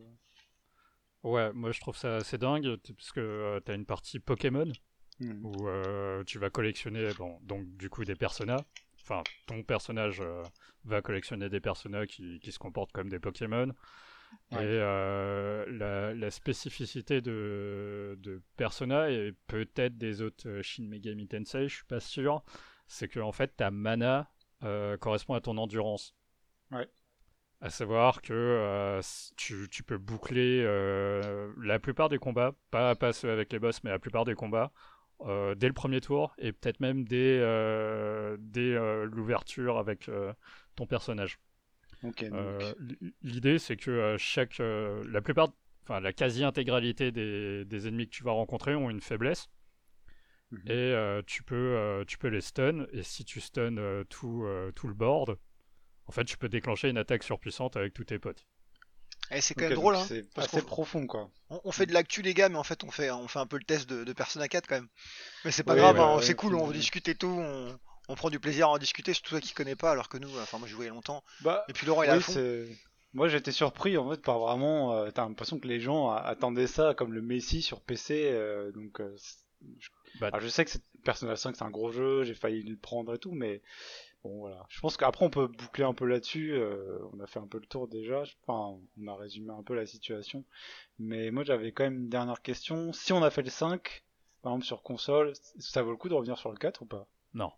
[1.23, 4.71] Ouais, moi je trouve ça assez dingue, parce que tu as une partie Pokémon,
[5.19, 5.45] hmm.
[5.45, 8.61] où tu vas collectionner, bon, donc du coup des personnages.
[9.01, 10.21] Enfin, ton personnage
[10.85, 13.71] va collectionner des personnages qui, qui, se comportent comme des Pokémon.
[14.51, 21.67] Et euh, la, spécificité de, de Persona et peut-être des autres euh, Shin Megami Tensei,
[21.67, 22.43] je suis pas sûr,
[22.87, 24.31] c'est que en fait ta mana
[24.63, 26.15] euh, correspond à ton endurance.
[26.71, 26.87] Ouais.
[27.59, 29.01] À savoir que euh,
[29.35, 30.63] tu, tu, peux boucler
[31.57, 34.71] la plupart des combats, pas, pas ceux avec les boss, mais la plupart des combats,
[35.21, 37.39] euh, dès le premier tour et peut-être même dès,
[38.39, 40.09] dès l'ouverture avec
[40.75, 41.39] ton personnage.
[43.21, 45.49] L'idée, c'est que chaque, la plupart,
[45.83, 49.49] enfin la quasi-intégralité des, des, ennemis que tu vas rencontrer ont une faiblesse.
[50.51, 50.61] Mhm.
[50.67, 55.37] Et tu, peux, tu peux les stun, et si tu stun tout, tout le board,
[56.07, 58.45] en fait, tu peux déclencher une attaque surpuissante avec tous tes potes.
[59.29, 61.29] Et eh, c'est quand même drôle, hein, C'est assez profond, quoi.
[61.49, 63.57] On, fait de l'actu, les gars, mais en fait, on fait, on fait un peu
[63.57, 64.87] le test de, Persona 4 quand même.
[65.43, 67.77] Mais c'est pas grave, hein, c'est cool, on discute et tout, on,
[68.15, 70.57] prend du plaisir à en discuter, surtout toi qui connais pas, alors que nous, enfin,
[70.57, 71.23] moi, je jouais longtemps.
[71.41, 72.33] Bah, et puis Laurent, il a fond.
[73.13, 74.93] Moi, j'étais surpris en fait par vraiment.
[74.93, 78.99] Euh, t'as l'impression que les gens attendaient ça comme le Messi sur PC, euh, donc.
[78.99, 79.15] Euh,
[79.79, 79.89] je...
[80.19, 80.71] Bah, je sais que
[81.03, 83.61] Persona 5 c'est un gros jeu, j'ai failli le prendre et tout, mais
[84.23, 84.65] Bon voilà.
[84.69, 86.53] Je pense qu'après on peut boucler un peu là-dessus.
[86.53, 88.23] Euh, on a fait un peu le tour déjà.
[88.45, 90.43] Enfin, on a résumé un peu la situation.
[90.99, 92.93] Mais moi j'avais quand même une dernière question.
[92.93, 94.03] Si on a fait le 5,
[94.41, 97.07] par exemple sur console, ça vaut le coup de revenir sur le 4 ou pas?
[97.33, 97.51] Non.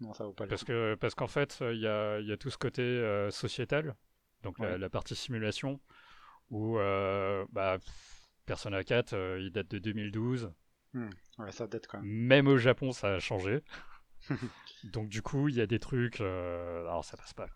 [0.00, 2.36] Non, ça vaut pas le parce Que, parce qu'en fait, il y a, y a,
[2.36, 3.96] tout ce côté euh, sociétal,
[4.42, 5.80] donc la, partie simulation,
[6.50, 7.78] où euh, bah,
[8.46, 10.52] Persona 4, il date de 2012.
[10.94, 11.10] Hmm.
[11.38, 12.08] Ouais, ça date quand même.
[12.08, 13.62] Même au Japon, ça a changé.
[14.84, 16.20] Donc du coup, il y a des trucs.
[16.20, 17.48] Euh, alors ça passe pas.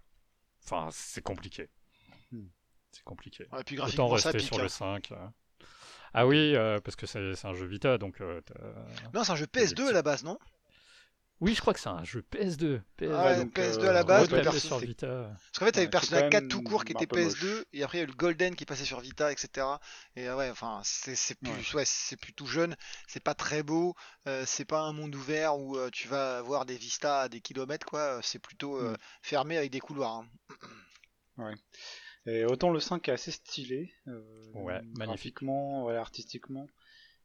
[0.65, 1.69] Enfin, c'est compliqué.
[2.31, 2.47] Hmm.
[2.91, 3.47] C'est compliqué.
[3.53, 5.13] Ouais, puis Autant rester sur le 5.
[6.15, 8.21] Ah oui, euh, parce que c'est un jeu Vita, donc.
[8.21, 8.41] Euh,
[9.15, 10.39] non, c'est un jeu PS2 à la base, non?
[11.43, 12.81] Oui, je crois que c'est un jeu PS2.
[13.11, 13.77] Ah PS...
[13.77, 14.29] PS2 à la base,
[14.59, 15.29] sur Vita.
[15.29, 18.05] Parce qu'en fait, t'avais Persona 4 tout court qui était PS2, et après il y
[18.05, 19.67] a eu le Golden qui passait sur Vita, etc.
[20.15, 21.83] Et ouais, enfin, c'est plus, ouais.
[21.85, 22.77] c'est plus tout jeune,
[23.09, 23.97] c'est pas très beau,
[24.29, 27.41] euh, c'est pas un monde ouvert où euh, tu vas avoir des vistas à des
[27.41, 28.21] kilomètres, quoi.
[28.23, 28.97] C'est plutôt euh, mm.
[29.23, 30.19] fermé avec des couloirs.
[30.19, 30.29] Hein.
[31.39, 31.55] Ouais.
[32.27, 33.93] Et autant le 5 est assez stylé,
[34.55, 36.69] ouais, magnifiquement, ouais, artistiquement.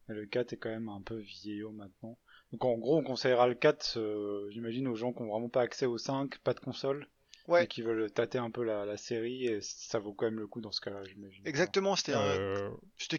[0.07, 2.17] Mais le 4 est quand même un peu vieillot maintenant.
[2.51, 5.61] Donc en gros, on conseillera le 4, euh, j'imagine, aux gens qui n'ont vraiment pas
[5.61, 7.07] accès au 5, pas de console,
[7.47, 7.65] ouais.
[7.65, 10.61] et qui veulent tâter un peu la, série, et ça vaut quand même le coup
[10.61, 11.45] dans ce cas-là, j'imagine.
[11.45, 12.69] Exactement, c'était euh...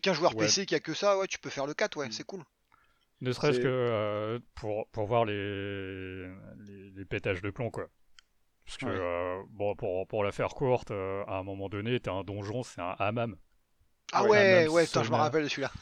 [0.03, 2.12] qu'un joueur PC qui a que ça, ouais, tu peux faire le 4, ouais, mm.
[2.12, 2.43] c'est cool.
[3.21, 6.29] Ne serait-ce que euh, pour, pour voir les,
[6.95, 7.88] les, pétages de plomb, quoi.
[8.64, 12.23] Parce que, euh, bon, pour, pour la faire courte, à un moment donné, t'as un
[12.23, 13.37] donjon, c'est un hammam.
[14.12, 15.73] Ah ouais, ouais, je me rappelle de celui-là.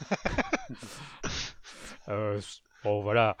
[2.87, 3.35] Bon, voilà.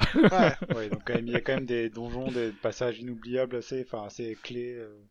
[0.75, 0.89] ouais.
[0.89, 4.73] donc il y a quand même des donjons, des passages inoubliables assez, enfin, assez clés.
[4.73, 5.07] Euh,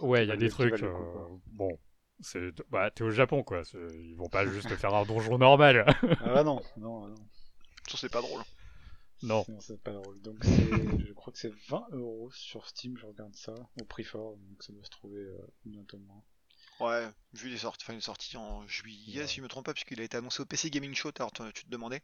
[0.00, 0.82] ouais, il y a des trucs.
[0.82, 1.78] Euh, bon,
[2.20, 3.62] c'est, bah, t'es au Japon, quoi.
[3.74, 5.84] Ils vont pas juste faire un donjon normal.
[6.20, 7.14] ah bah non, non, non.
[7.86, 8.40] Ça, c'est pas drôle.
[9.22, 9.44] Non.
[9.60, 10.20] c'est pas drôle.
[10.22, 14.36] Donc, je crois que c'est 20 euros sur Steam, je regarde ça, au prix fort,
[14.36, 16.22] donc ça doit se trouver euh, bientôt moins.
[16.80, 20.00] Ouais, vu les sorties, enfin, une sortie en juillet, si je me trompe pas, puisqu'il
[20.00, 22.02] a été annoncé au PC Gaming Show, alors tu te demandais.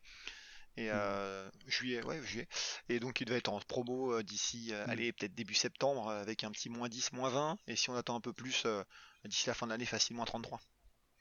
[0.76, 0.92] Et mmh.
[0.94, 2.48] euh, juillet, ouais, juillet.
[2.88, 4.90] Et donc il devait être en promo euh, d'ici, euh, mmh.
[4.90, 7.58] allez, peut-être début septembre, avec un petit moins 10, moins 20.
[7.66, 8.66] Et si on attend un peu plus,
[9.24, 10.60] d'ici la fin de l'année, facilement 33.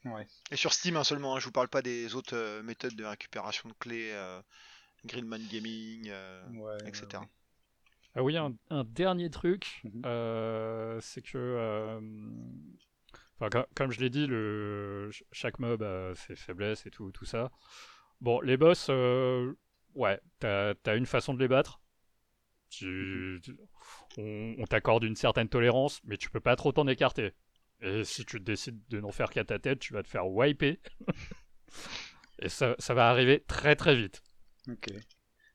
[0.06, 0.26] Ouais.
[0.52, 3.68] Et sur Steam hein, seulement, hein, je vous parle pas des autres méthodes de récupération
[3.68, 4.16] de clés,
[5.06, 6.12] Greenman Gaming,
[6.86, 7.24] etc.
[8.16, 12.00] Ah oui, un, dernier truc, mmh c'est que,
[13.76, 17.52] comme je l'ai dit, le, chaque mob a ses faiblesses et tout, tout ça.
[18.22, 19.54] Bon, les boss, euh,
[19.96, 21.82] ouais, t'as as une façon de les battre.
[24.18, 27.32] on, t'accorde une certaine tolérance, mais tu peux pas trop t'en écarter.
[27.82, 30.80] Et si tu décides de n'en faire qu'à ta tête, tu vas te faire wiper.
[32.42, 34.22] Et ça, ça, va arriver très très vite.
[34.70, 34.88] Ok.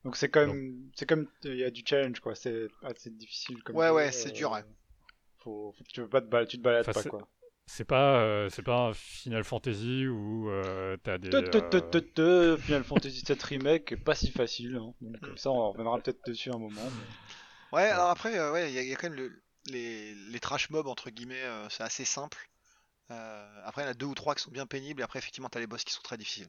[0.05, 2.35] Donc c'est comme, c'est comme, il y a du challenge quoi.
[2.35, 3.77] C'est assez difficile comme.
[3.77, 4.55] Ouais ouais, c'est dur.
[4.55, 4.61] Euh,
[5.39, 7.27] faut, tu veux pas te tu te balades pas quoi.
[7.67, 11.35] C'est pas, euh, c'est pas un Final Fantasy où euh, t'as des.
[11.35, 14.77] Euh, Final Fantasy 7 Remake, pas si facile.
[14.77, 14.93] Hein.
[15.01, 16.83] Donc ça, on reviendra peut-être dessus un moment.
[17.73, 19.31] Ouais, alors après, ouais, il y, a quand même
[19.67, 22.49] les, les trash mobs entre guillemets, c'est assez simple.
[23.09, 25.49] après, il y en a deux ou trois qui sont bien pénibles, et après, effectivement,
[25.49, 26.49] t'as les boss qui sont très difficiles.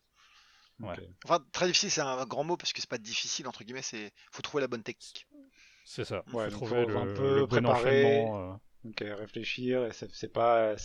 [0.82, 0.96] Ouais.
[1.24, 4.12] Enfin, très difficile, c'est un grand mot parce que c'est pas difficile entre guillemets, c'est
[4.32, 5.26] faut trouver la bonne technique.
[5.86, 6.24] C'est ça.
[6.34, 8.60] Ouais, faut trouver le, un peu le bon enchaînement.
[8.86, 10.76] Donc réfléchir, et c'est pas,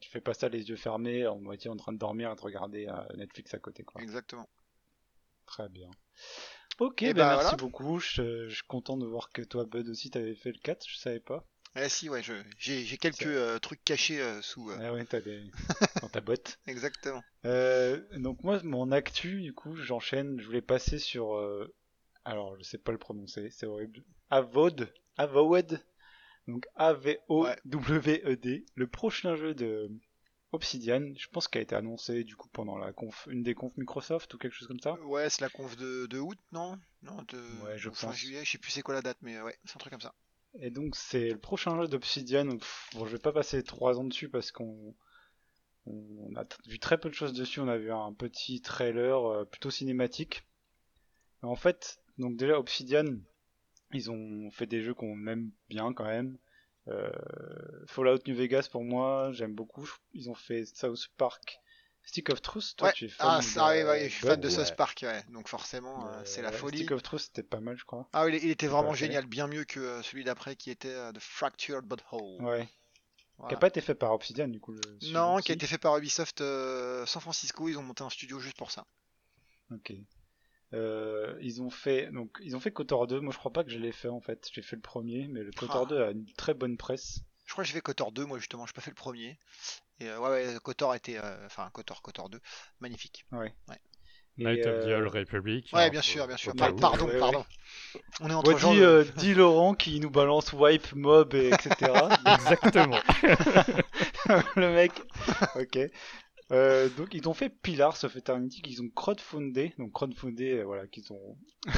[0.00, 2.40] tu fais pas ça les yeux fermés, en moitié en train de dormir et de
[2.40, 4.00] regarder euh, Netflix à côté quoi.
[4.00, 4.48] Exactement.
[5.44, 5.90] Très bien.
[6.78, 7.98] Ok, ben bah, merci beaucoup.
[7.98, 11.18] Je, suis content de voir que toi Bud aussi t'avais fait le 4, je savais
[11.18, 11.44] pas.
[11.74, 12.22] Eh si ouais,
[12.58, 14.70] j'ai quelques euh, trucs cachés euh, sous.
[14.80, 15.42] Ah ouais, t'as des
[16.02, 16.60] dans ta boîte.
[16.68, 17.24] Exactement.
[17.42, 21.42] donc moi mon actu du coup j'enchaîne, je voulais passer sur
[22.24, 24.04] alors je sais pas le prononcer, c'est horrible.
[24.30, 25.82] Avod, Avowed
[26.48, 29.90] Donc A-V-O-W-E-D, le prochain jeu de
[30.52, 33.76] Obsidian, je pense qu'il a été annoncé du coup pendant la conf, une des confs
[33.76, 34.94] Microsoft ou quelque chose comme ça.
[35.04, 36.78] Ouais, c'est la conf de, de août, non?
[37.02, 38.16] Non, de Ouais, je fin pense.
[38.16, 40.14] juillet, je sais plus c'est quoi la date, mais ouais, c'est un truc comme ça.
[40.60, 42.46] Et donc c'est le prochain jeu d'Obsidian.
[42.94, 44.94] Bon, je vais pas passer trois ans dessus parce qu'on
[45.86, 47.60] on a vu très peu de choses dessus.
[47.60, 50.46] On a vu un petit trailer euh, plutôt cinématique.
[51.42, 53.04] Mais en fait, donc déjà Obsidian,
[53.92, 56.36] ils ont fait des jeux qu'on aime bien quand même.
[56.88, 57.10] Euh,
[57.86, 59.88] Fallout New Vegas pour moi, j'aime beaucoup.
[60.14, 61.58] Ils ont fait South Park,
[62.04, 62.74] Stick of Truth.
[62.76, 62.94] Toi, Ouais.
[62.94, 64.48] tu es fan Ah, de ça, ouais, ouais, je suis fan de.
[64.48, 65.24] South Park, ouais.
[65.32, 66.78] Donc forcément, euh, Euh, c'est la folie.
[66.78, 68.08] Stick of Truth, c'était pas mal, je crois.
[68.12, 70.94] Ah, oui, il, il était vraiment génial, bien mieux que euh, celui d'après qui était
[71.12, 72.40] The Fractured Butthole.
[72.44, 72.66] Ouais.
[72.66, 72.72] Qui
[73.38, 73.56] Voilà.
[73.56, 74.72] a pas été fait par Obsidian du coup.
[74.72, 77.68] le- Non, qui a été fait par Ubisoft San Francisco.
[77.68, 78.86] Ils ont monté un studio juste pour ça.
[79.72, 79.92] Ok.
[80.74, 83.20] Euh, ils ont fait donc ils ont fait Kotor 2.
[83.20, 84.48] Moi je crois pas que je l'ai fait en fait.
[84.52, 85.88] J'ai fait le premier, mais le Kotor Ah.
[85.90, 87.20] 2 a une très bonne presse.
[87.46, 89.38] Je crois que j'ai fait Kotor 2, moi justement, j'ai pas fait le premier.
[90.00, 91.16] Et euh, ouais, ouais, Kotor était.
[91.18, 92.40] euh, Enfin, Kotor, Kotor 2,
[92.80, 93.24] magnifique.
[94.38, 95.70] Night Et, of the Old Republic.
[95.72, 96.52] Ouais, bien sûr, bien sûr.
[96.54, 97.18] pardon, ouais, ouais.
[97.20, 97.46] pardon.
[98.20, 98.74] On est entre Ouais, gens.
[98.74, 101.92] de- euh, dis Laurent qui nous balance wipe, mob, et etc.
[102.26, 102.98] Exactement.
[104.56, 104.92] le mec.
[105.54, 105.78] Ok.
[106.52, 109.72] Euh, donc ils ont fait Pillars of Eternity qu'ils ont crowdfundé.
[109.78, 111.36] Donc crowdfundé, euh, voilà, qu'ils ont.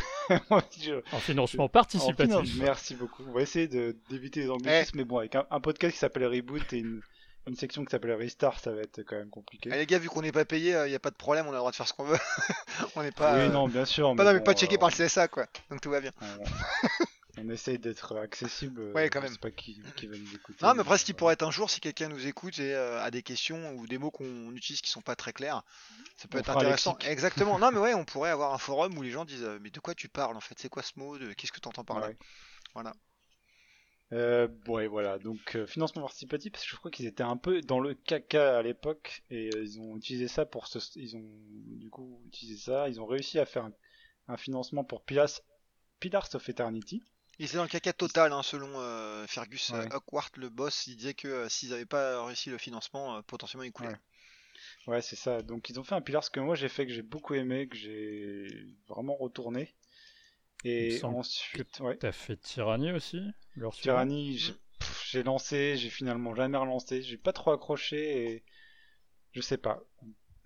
[0.78, 2.26] Je- En financement En participatif.
[2.26, 3.22] finance, merci beaucoup.
[3.28, 6.70] On va essayer d'éviter les anglicismes, mais bon, avec un, un podcast qui s'appelle Reboot
[6.74, 7.00] et une,
[7.46, 9.70] une section qui s'appelle Restart, ça va être quand même compliqué.
[9.72, 11.50] Eh, les gars, vu qu'on n'est pas payé, il n'y a pas de problème, on
[11.50, 12.18] a le droit de faire ce qu'on veut.
[12.96, 13.37] on n'est pas.
[13.37, 14.14] oui, euh, non, bien sûr.
[14.16, 15.46] pas, non, mais bon, pas checké euh, par le CSA, quoi.
[15.70, 16.12] Donc tout va bien.
[17.44, 18.81] On essaye d'être accessible.
[18.81, 19.33] euh, Ouais, quand je même.
[19.33, 20.64] sais pas qui, qui va nous écouter.
[20.64, 23.01] Non, mais après, ce qui pourrait être un jour, si quelqu'un nous écoute et euh,
[23.03, 25.62] a des questions ou des mots qu'on utilise qui sont pas très clairs,
[26.16, 26.96] ça peut On être intéressant.
[26.98, 27.59] Exactement.
[27.59, 29.81] Non, mais ouais, on pourrait avoir un forum où les gens disent euh, Mais de
[29.81, 30.59] quoi tu parles en fait?
[30.59, 32.09] C'est quoi ce mot De- Qu'est-ce que tu entends par là?
[32.09, 32.16] Ouais.
[32.74, 32.92] Voilà.
[34.12, 35.18] Euh, ouais, voilà.
[35.18, 38.57] Donc, euh, financement participatif, parce que je crois qu'ils étaient un peu dans le caca
[38.59, 40.79] à l'époque et euh, ils ont utilisé ça pour se.
[40.98, 41.22] Ils ont
[41.77, 42.88] du coup utilisé ça.
[42.88, 43.72] Ils ont réussi à faire un,
[44.29, 45.29] un financement pour Pillars,
[46.01, 47.03] Pillars of Eternity.
[47.38, 49.79] Il était dans le caca total, hein, selon euh, Fergus Ouais.
[49.79, 50.87] euh, Hockwart, le boss.
[50.87, 53.90] Il disait que euh, s'ils n'avaient pas réussi le financement, euh, potentiellement ils coulaient.
[53.90, 53.96] Ouais.
[54.88, 55.42] Ouais, c'est ça.
[55.42, 57.77] Donc, ils ont fait un Pillars que moi j'ai fait, que j'ai beaucoup aimé, que
[57.77, 58.48] j'ai
[58.88, 59.74] vraiment retourné.
[60.64, 61.96] Et ensuite, ouais.
[61.98, 63.20] T'as fait Tyranny aussi
[63.81, 68.44] Tyranny, j'ai pff, j'ai lancé, j'ai finalement jamais relancé, j'ai pas trop accroché et
[69.33, 69.81] je sais pas.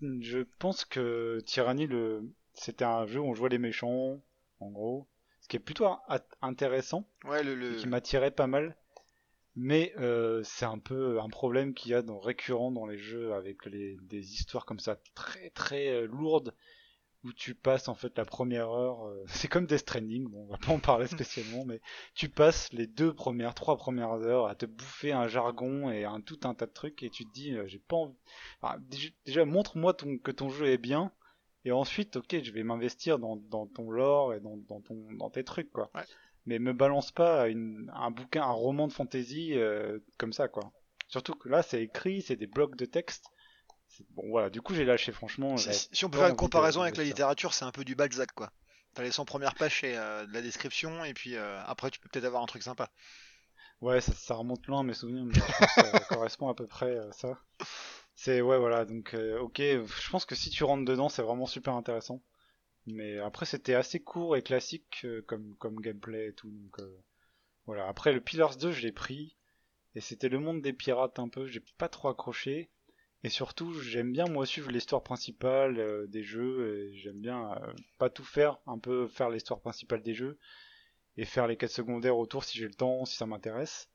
[0.03, 2.31] Je pense que Tyranny, le...
[2.53, 4.23] c'était un jeu où on jouait les méchants,
[4.61, 5.09] en gros,
[5.43, 5.87] ce qui est plutôt
[6.41, 7.53] intéressant, Ouais, le.
[7.53, 7.75] et le...
[7.77, 8.77] qui m'attirait pas mal.
[9.55, 13.35] Mais euh, c'est un peu un problème qu'il y a dans, récurrent dans les jeux
[13.35, 16.55] avec les, des histoires comme ça très très euh, lourdes
[17.23, 19.07] où tu passes en fait la première heure.
[19.07, 21.83] euh, c'est comme Death Stranding, bon, on va pas en parler spécialement, mais
[22.15, 26.23] tu passes les deux premières, trois premières heures à te bouffer un jargon et un
[26.23, 28.17] tout un tas de trucs et tu te dis j'ai pas envie.
[28.63, 31.13] Enfin, déjà, déjà, montre-moi ton, que ton jeu est bien.
[31.65, 35.31] Et ensuite, ok, je vais m'investir dans, dans ton lore et dans, dans, ton, dans
[35.31, 35.91] tes trucs, quoi.
[35.95, 36.05] Ouais.
[36.45, 40.73] Mais me balance pas une, un bouquin, un roman de fantasy euh, comme ça, quoi.
[41.09, 43.27] Surtout que là, c'est écrit, c'est des blocs de texte.
[44.11, 45.57] Bon, voilà, du coup, j'ai lâché, franchement.
[45.57, 48.33] Si, on peut faire une de- comparaison avec la littérature, c'est un peu du Balzac,
[48.33, 48.51] quoi.
[48.95, 52.01] T'as les 100 premières pages, c'est euh, de la description, et puis euh, après, tu
[52.01, 52.91] peux peut-être avoir un truc sympa.
[53.81, 56.67] Ouais, ça, ça remonte loin mes souvenirs, mais je pense que ça correspond à peu
[56.67, 57.39] près à ça.
[58.15, 61.47] C'est ouais, voilà, donc euh, ok, je pense que si tu rentres dedans, c'est vraiment
[61.47, 62.23] super intéressant.
[62.87, 66.51] Mais après, c'était assez court et classique euh, comme comme gameplay et tout.
[66.51, 67.03] Donc euh,
[67.67, 67.87] voilà.
[67.89, 69.37] Après, le Pillars 2, je l'ai pris
[69.95, 71.47] et c'était le monde des pirates un peu.
[71.47, 72.71] J'ai pas trop accroché.
[73.25, 76.91] Et surtout, j'aime bien moi suivre l'histoire principale euh, des jeux.
[76.91, 80.39] Et j'aime bien euh, pas tout faire, un peu faire l'histoire principale des jeux
[81.17, 83.89] et faire les quêtes secondaires autour si j'ai le temps, si ça m'intéresse.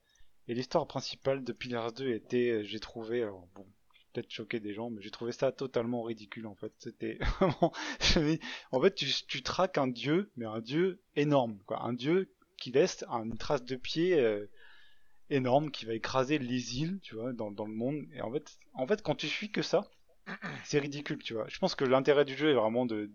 [0.47, 3.65] Et l'histoire principale de Pillars 2 était, j'ai trouvé, alors bon,
[4.17, 6.73] peut-être choquer des gens, mais j'ai trouvé ça totalement ridicule en fait.
[6.79, 7.71] C'était vraiment,
[8.71, 12.71] en fait, tu, tu traques un dieu, mais un dieu énorme, quoi, un dieu qui
[12.71, 14.47] laisse une trace de pied euh,
[15.29, 18.07] énorme, qui va écraser les îles, tu vois, dans, le monde.
[18.13, 19.87] Et en fait, en quand tu suis que ça,
[20.63, 21.45] c'est ridicule, tu vois.
[21.47, 23.11] Je pense que l'intérêt du jeu est vraiment de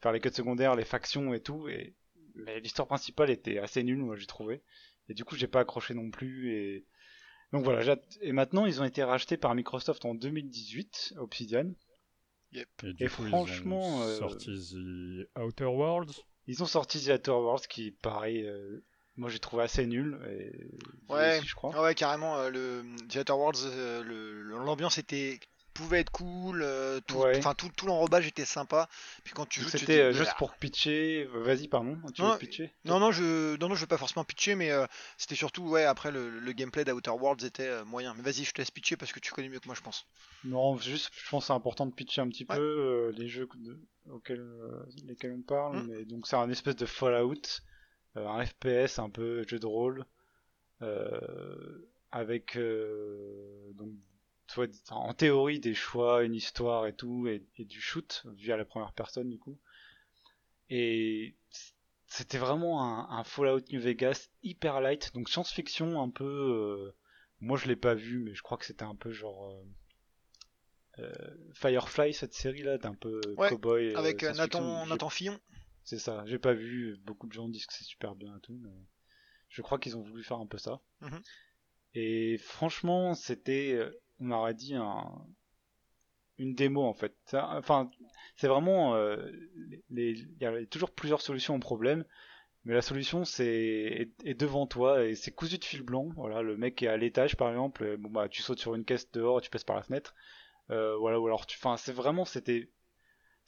[0.00, 1.94] faire les quêtes secondaires, les factions et tout, et
[2.34, 4.62] mais l'histoire principale était assez nulle, moi j'ai trouvé.
[5.08, 6.52] Et du coup, j'ai pas accroché non plus.
[6.54, 6.86] Et
[7.52, 7.96] donc voilà.
[8.22, 11.72] Et maintenant, ils ont été rachetés par Microsoft en 2018, Obsidian.
[12.52, 16.14] Et, Et du coup, franchement, ils ont euh, sorti The Outer Worlds.
[16.46, 18.84] Ils ont sorti The Outer Worlds, qui pareil, euh,
[19.16, 20.18] moi j'ai trouvé assez nul.
[20.28, 21.72] Et Ouais, aussi, je crois.
[21.74, 24.02] Ah ouais, carrément, euh, le The Outer Worlds, euh,
[24.64, 25.38] l'ambiance était
[25.80, 28.88] pouvait être cool, euh, tout, enfin tout, tout l'enrobage était sympa.
[29.24, 31.26] Puis quand tu joues, c'était euh, juste pour pitcher.
[31.32, 32.72] Vas-y, pardon, tu non, veux pitcher?
[32.84, 34.70] Non, non, je, non, non, je veux pas forcément pitcher, mais
[35.16, 38.14] c'était surtout, ouais, après le, gameplay d'Outer Worlds était moyen.
[38.14, 40.06] Mais vas-y, je te laisse pitcher parce que tu connais mieux que moi, je pense.
[40.44, 43.48] Non, juste, je pense c'est important de pitcher un petit peu les jeux
[44.10, 44.46] auxquels
[45.06, 45.78] lesquels on parle.
[45.78, 45.86] Mmh.
[45.88, 47.62] Mais donc c'est un espèce de Fallout,
[48.16, 50.04] un FPS un peu jeu de rôle.
[52.12, 52.58] avec
[53.74, 53.90] donc
[54.90, 58.92] en théorie des choix, une histoire et tout, et, du shoot vu à la première
[58.92, 59.58] personne du coup.
[60.68, 61.36] Et
[62.06, 66.24] c'était vraiment un, Fallout New Vegas hyper light, donc science-fiction un peu.
[66.24, 66.96] Euh,
[67.40, 69.50] moi je l'ai pas vu, mais je crois que c'était un peu genre.
[69.50, 69.64] Euh,
[70.98, 73.94] euh, Firefly cette série là, d'un peu cowboy.
[73.94, 75.38] Avec Nathan, Nathan Fillon.
[75.84, 78.58] C'est ça, j'ai pas vu, beaucoup de gens disent que c'est super bien et tout,
[78.60, 78.70] mais
[79.48, 80.80] je crois qu'ils ont voulu faire un peu ça.
[81.00, 81.22] Mhm.
[81.94, 83.78] Et franchement, c'était
[84.20, 84.74] on m'aurait dit
[86.38, 87.14] une démo en fait.
[87.32, 87.90] Enfin,
[88.36, 89.30] c'est vraiment, euh,
[89.90, 92.04] il y a toujours plusieurs solutions au problème,
[92.64, 96.08] mais la solution c'est est, devant toi et c'est cousu de fil blanc.
[96.16, 99.10] Voilà, le mec est à l'étage par exemple, bon bah tu sautes sur une caisse
[99.12, 100.14] dehors, tu passes par la fenêtre.
[100.70, 102.70] Euh, voilà, ou alors tu, enfin c'est vraiment c'était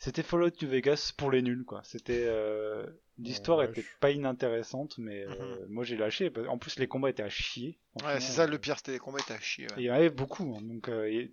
[0.02, 1.80] c'était Fallout New Vegas pour les nuls quoi.
[1.84, 2.84] C'était euh,
[3.18, 5.66] l'histoire était pas inintéressante mais euh, mhm.
[5.68, 6.32] moi j'ai lâché.
[6.48, 7.78] En plus les combats étaient à chier.
[8.02, 9.68] Ouais c'est ça le pire c'était les combats étaient à chier.
[9.76, 11.28] il y en avait beaucoup hein, donc euh,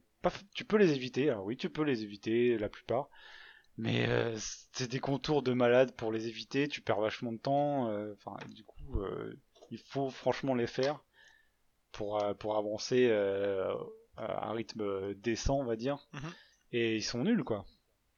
[0.53, 1.31] tu peux les éviter.
[1.31, 3.09] Alors oui tu peux les éviter la plupart.
[3.79, 4.07] Mais
[4.71, 6.67] c'est des contours de malade pour les éviter.
[6.67, 7.85] Tu perds vachement de temps.
[8.13, 9.01] Enfin du coup
[9.71, 11.03] il faut franchement les faire
[11.91, 13.09] pour pour avancer
[14.15, 16.07] à un rythme décent on va dire.
[16.13, 16.33] Mhm.
[16.71, 17.65] Et ils sont nuls quoi.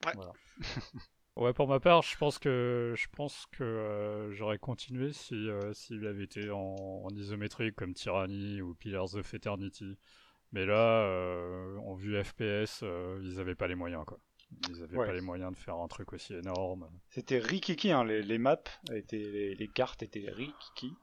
[0.06, 0.14] Ouais.
[1.36, 5.74] ouais, pour ma part, je pense que je pense que euh, j'aurais continué si euh,
[5.74, 9.98] s'il avait été en, isométrique comme Tyranny ou Pillars of Eternity.
[10.52, 12.84] Mais là, euh, en vue FPS,
[13.22, 14.20] ils avaient pas les moyens quoi.
[14.70, 16.90] Ils avaient pas les moyens de faire un truc aussi énorme.
[17.10, 18.58] C'était rikiki, hein, les, les, maps
[18.94, 20.94] étaient, les, les, cartes étaient rikiki.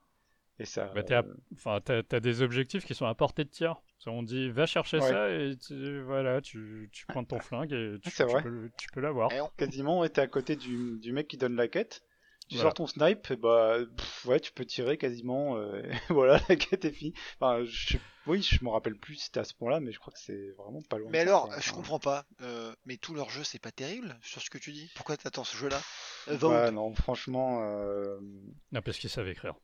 [0.61, 0.91] Et ça.
[0.95, 1.23] Bah, t'as,
[1.55, 3.77] enfin, t'as, des objectifs qui sont à portée de tir.
[4.07, 8.11] On dit va chercher ça et tu, voilà, tu, tu prends ton flingue et tu,
[8.11, 9.31] peux, tu peux l'avoir.
[9.57, 12.03] Quasiment, t'es à côté du, du, mec qui donne la quête.
[12.49, 13.77] Tu sors ton snipe, et bah
[14.25, 15.59] ouais, tu peux tirer quasiment.
[15.59, 17.13] Euh, voilà, la quête est finie.
[17.39, 20.15] Enfin, je, oui, je me rappelle plus si c'était à ce point-là, mais je crois
[20.15, 21.11] que c'est vraiment pas loin.
[21.13, 22.25] Mais alors, je comprends pas.
[22.41, 24.91] Euh, mais tout leur jeu, c'est pas terrible sur ce que tu dis.
[24.97, 25.81] Pourquoi t'attends ce jeu-là?
[26.29, 27.61] Euh, non, franchement.
[28.73, 29.55] Non, parce qu'ils savent écrire.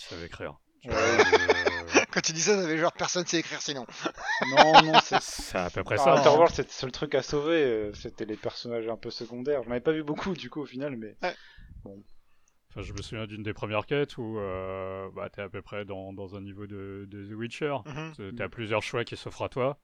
[0.00, 0.58] Ils savaient écrire.
[2.10, 3.86] Quand tu dis ça, ça veut genre personne sait écrire sinon.
[4.48, 6.14] non, non, c'est à peu près ça.
[6.14, 7.62] Interworld, c'était le seul truc à sauver.
[7.62, 9.62] Euh, c'était les personnages un peu secondaires.
[9.62, 11.16] J'en avais pas vu beaucoup du coup au final, mais.
[11.84, 12.02] Bon.
[12.70, 15.84] Enfin, je me souviens d'une des premières quêtes où euh, bah, t'es à peu près
[15.84, 17.76] dans, dans un niveau de, de The Witcher.
[17.84, 19.78] Mm T'as plusieurs choix qui s'offrent à toi,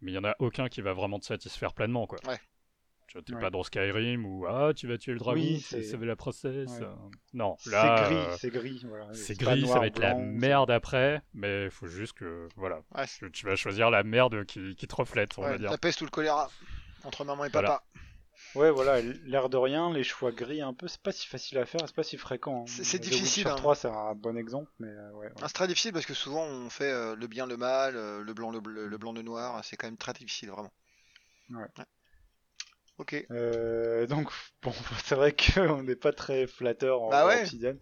[0.00, 2.18] mais il y en a aucun qui va vraiment te satisfaire pleinement, quoi.
[2.26, 2.38] Ouais.
[3.06, 6.16] Tu n'es pas dans Skyrim où ah tu vas tuer le dragon, oui, c'est la
[6.16, 6.70] process.
[7.32, 9.08] Non, là c'est gris, c'est gris, voilà.
[9.12, 12.82] C'est gris, ça va être la merde après, mais il faut juste que voilà,
[13.32, 15.70] tu vas choisir la merde qui, qui te reflète, on va dire.
[15.70, 16.50] La peste ou le choléra
[17.04, 17.82] entre maman et papa.
[18.54, 21.66] Ouais, voilà, l'air de rien, les choix gris un peu, c'est pas si facile à
[21.66, 22.62] faire, c'est pas si fréquent.
[22.62, 22.82] Hein.
[22.82, 23.48] C'est difficile.
[23.48, 23.56] Hein.
[23.56, 26.44] 3, c'est un bon exemple, mais euh, ouais, ah, c'est très difficile parce que souvent
[26.44, 29.64] on fait euh, le bien, le mal, euh, le blanc, le, le blanc, le noir,
[29.64, 30.72] c'est quand même très difficile, vraiment.
[31.50, 31.66] Ouais.
[32.98, 33.26] Ok.
[33.30, 34.30] Euh, donc,
[34.62, 34.72] bon,
[35.04, 37.76] c'est vrai qu'on n'est pas très flatteur en bah Obsidian.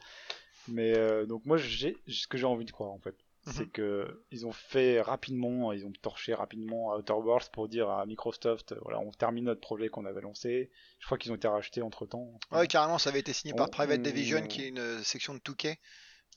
[0.68, 3.16] Mais euh, donc, moi, j'ai ce que j'ai envie de croire en fait.
[3.46, 3.52] Mhm.
[3.54, 8.06] C'est que ils ont fait rapidement, ils ont torché rapidement Outer Worlds pour dire à
[8.06, 10.70] Microsoft, voilà, on termine notre projet qu'on avait lancé.
[11.00, 12.38] Je crois qu'ils ont été rachetés entre temps.
[12.52, 15.76] Ouais, carrément, ça avait été signé par Private Division, qui est une section de 2K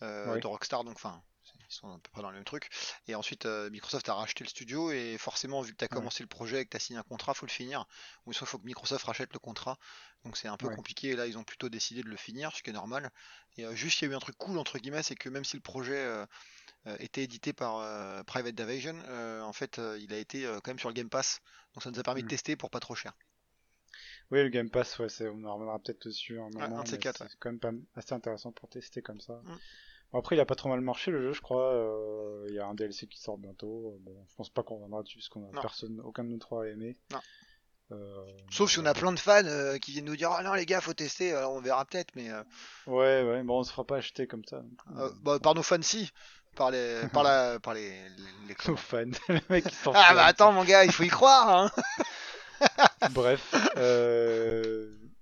[0.01, 1.21] euh, de Rockstar, donc enfin,
[1.69, 2.69] ils sont à peu près dans le même truc.
[3.07, 6.23] Et ensuite, euh, Microsoft a racheté le studio et forcément, vu que tu as commencé
[6.23, 7.85] le projet et que tu as signé un contrat, faut le finir.
[8.25, 9.77] Ou soit il faut que Microsoft rachète le contrat.
[10.23, 11.09] Donc c'est un peu compliqué.
[11.09, 13.11] Et là, ils ont plutôt décidé de le finir, ce qui est normal.
[13.57, 15.45] Et euh, juste, il y a eu un truc cool entre guillemets, c'est que même
[15.45, 16.25] si le projet euh,
[16.99, 18.95] était édité par Private Division,
[19.41, 21.41] en fait, il a été quand même sur le Game Pass.
[21.73, 22.29] Donc ça nous a permis de mm.
[22.29, 23.13] tester pour pas trop cher.
[24.31, 26.83] Oui, le Game Pass, ouais, on en reviendra peut-être dessus un moment.
[26.85, 29.41] c'est quand même pas assez intéressant pour tester comme ça.
[29.43, 29.57] Mm
[30.17, 31.73] après, il a pas trop mal marché le jeu, je crois.
[31.73, 33.97] Euh, il y a un DLC qui sort bientôt.
[34.01, 36.63] Bon, je pense pas qu'on reviendra dessus parce qu'on a personne, aucun de nous trois
[36.63, 36.95] a aimé.
[37.91, 40.55] Euh, Sauf si on a plein de fans euh, qui viennent nous dire ah non
[40.55, 42.31] les gars faut tester alors on verra peut-être mais
[42.87, 44.63] ouais ouais bon on se fera pas acheter comme ça.
[45.21, 46.09] Bah, par nos fans si.
[46.55, 47.91] Par les par la par les
[48.47, 49.63] les, nos fans qui
[49.93, 51.71] ah bah attends mon gars il faut y croire hein.
[53.11, 53.53] Bref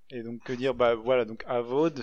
[0.10, 0.74] et donc que dire?
[0.74, 2.02] Bah voilà donc Avod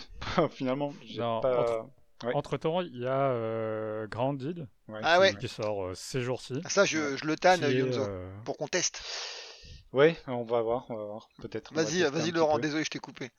[0.51, 1.89] finalement j'ai pas
[2.35, 4.67] Entre temps, il y a euh, Grounded
[5.03, 6.61] ah qui, sort ces jours-ci.
[6.65, 8.07] Ah, ça, je, je le tanne, Yonzo,
[8.45, 9.03] pour qu'on teste.
[9.93, 11.73] Ouais, on va voir, on va voir, peut-être.
[11.75, 13.31] Vas-y, vas-y Laurent, désolé, je t'ai coupé.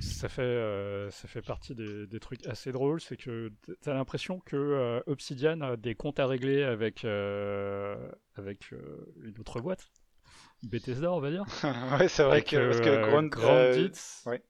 [0.00, 3.50] Ça fait, ça fait partie des, des trucs assez drôles, c'est que
[3.82, 7.04] t'as l'impression que Obsidian a des comptes à régler avec,
[8.34, 9.86] avec une autre boîte.
[10.64, 11.44] Bethesda, on va dire.
[11.98, 13.94] ouais, c'est vrai que, parce que Grand, Grounded,
[14.26, 14.42] ouais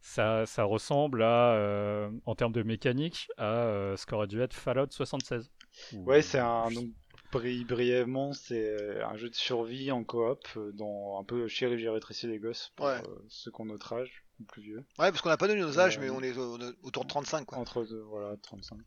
[0.00, 4.54] ça, ça ressemble à, euh, en termes de mécanique, à euh, ce qu'aurait dû être
[4.54, 5.50] Fallout 76.
[5.92, 6.70] Ouais, c'est un.
[6.70, 6.88] Donc,
[7.32, 12.26] brièvement, c'est euh, un jeu de survie en coop, dans un peu chéri, j'ai rétréci
[12.26, 12.90] les gosses pour
[13.28, 14.84] ceux qui ont notre âge, ou plus vieux.
[14.98, 16.36] Ouais, parce qu'on n'a pas donné nos âges, mais on est
[16.82, 17.58] autour de 35, quoi.
[17.58, 18.78] Entre deux, voilà, 35.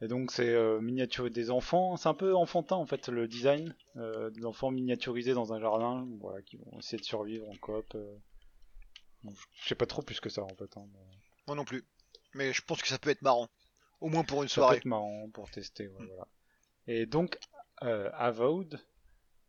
[0.00, 0.80] Et donc c'est euh,
[1.30, 5.60] des enfants, c'est un peu enfantin en fait le design, des enfants miniaturisés dans un
[5.60, 7.96] jardin, voilà, qui vont essayer de survivre en coop.
[9.62, 10.76] Je sais pas trop plus que ça en fait.
[10.76, 10.86] Hein,
[11.46, 11.84] Moi non plus.
[12.34, 13.48] Mais je pense que ça peut être marrant.
[14.00, 14.68] Au moins pour une soirée.
[14.68, 16.06] Ça peut être marrant pour tester, mm.
[16.06, 16.28] voilà.
[16.86, 17.38] Et donc,
[17.82, 18.80] euh, Avowed,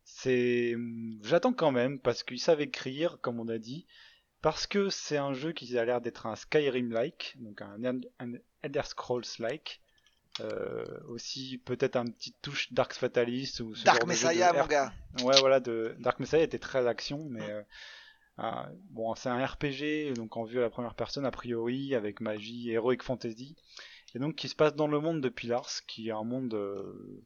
[0.04, 0.74] c'est.
[1.22, 3.86] J'attends quand même, parce qu'ils savent écrire, comme on a dit,
[4.40, 8.00] parce que c'est un jeu qui a l'air d'être un Skyrim-like, donc un,
[8.62, 9.82] Elder Scrolls-like.
[10.40, 15.60] Euh, aussi peut-être un petit touche Dark Fatalist ou Dark Messiah mon gars ouais voilà
[15.60, 17.50] de Dark Messiah était très action mais mm.
[17.50, 17.62] euh,
[18.90, 22.70] bon, c'est un RPG, donc en vue à la première personne, a priori, avec magie,
[22.70, 23.56] heroic fantasy,
[24.14, 27.22] et donc qui se passe dans le monde de Pilars, qui est un monde euh,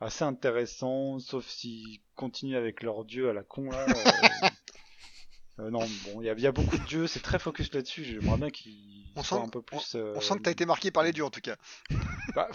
[0.00, 3.86] assez intéressant, sauf s'ils continuent avec leur dieu à la con là.
[3.88, 4.48] Euh,
[5.60, 8.50] euh, non, bon, il y, a beaucoup de dieux, c'est très focus là-dessus, j'aimerais bien
[8.50, 9.96] qu'ils soient un peu plus.
[9.96, 11.56] On, sent que t'as été marqué par les dieux en tout cas.
[12.34, 12.48] Bah,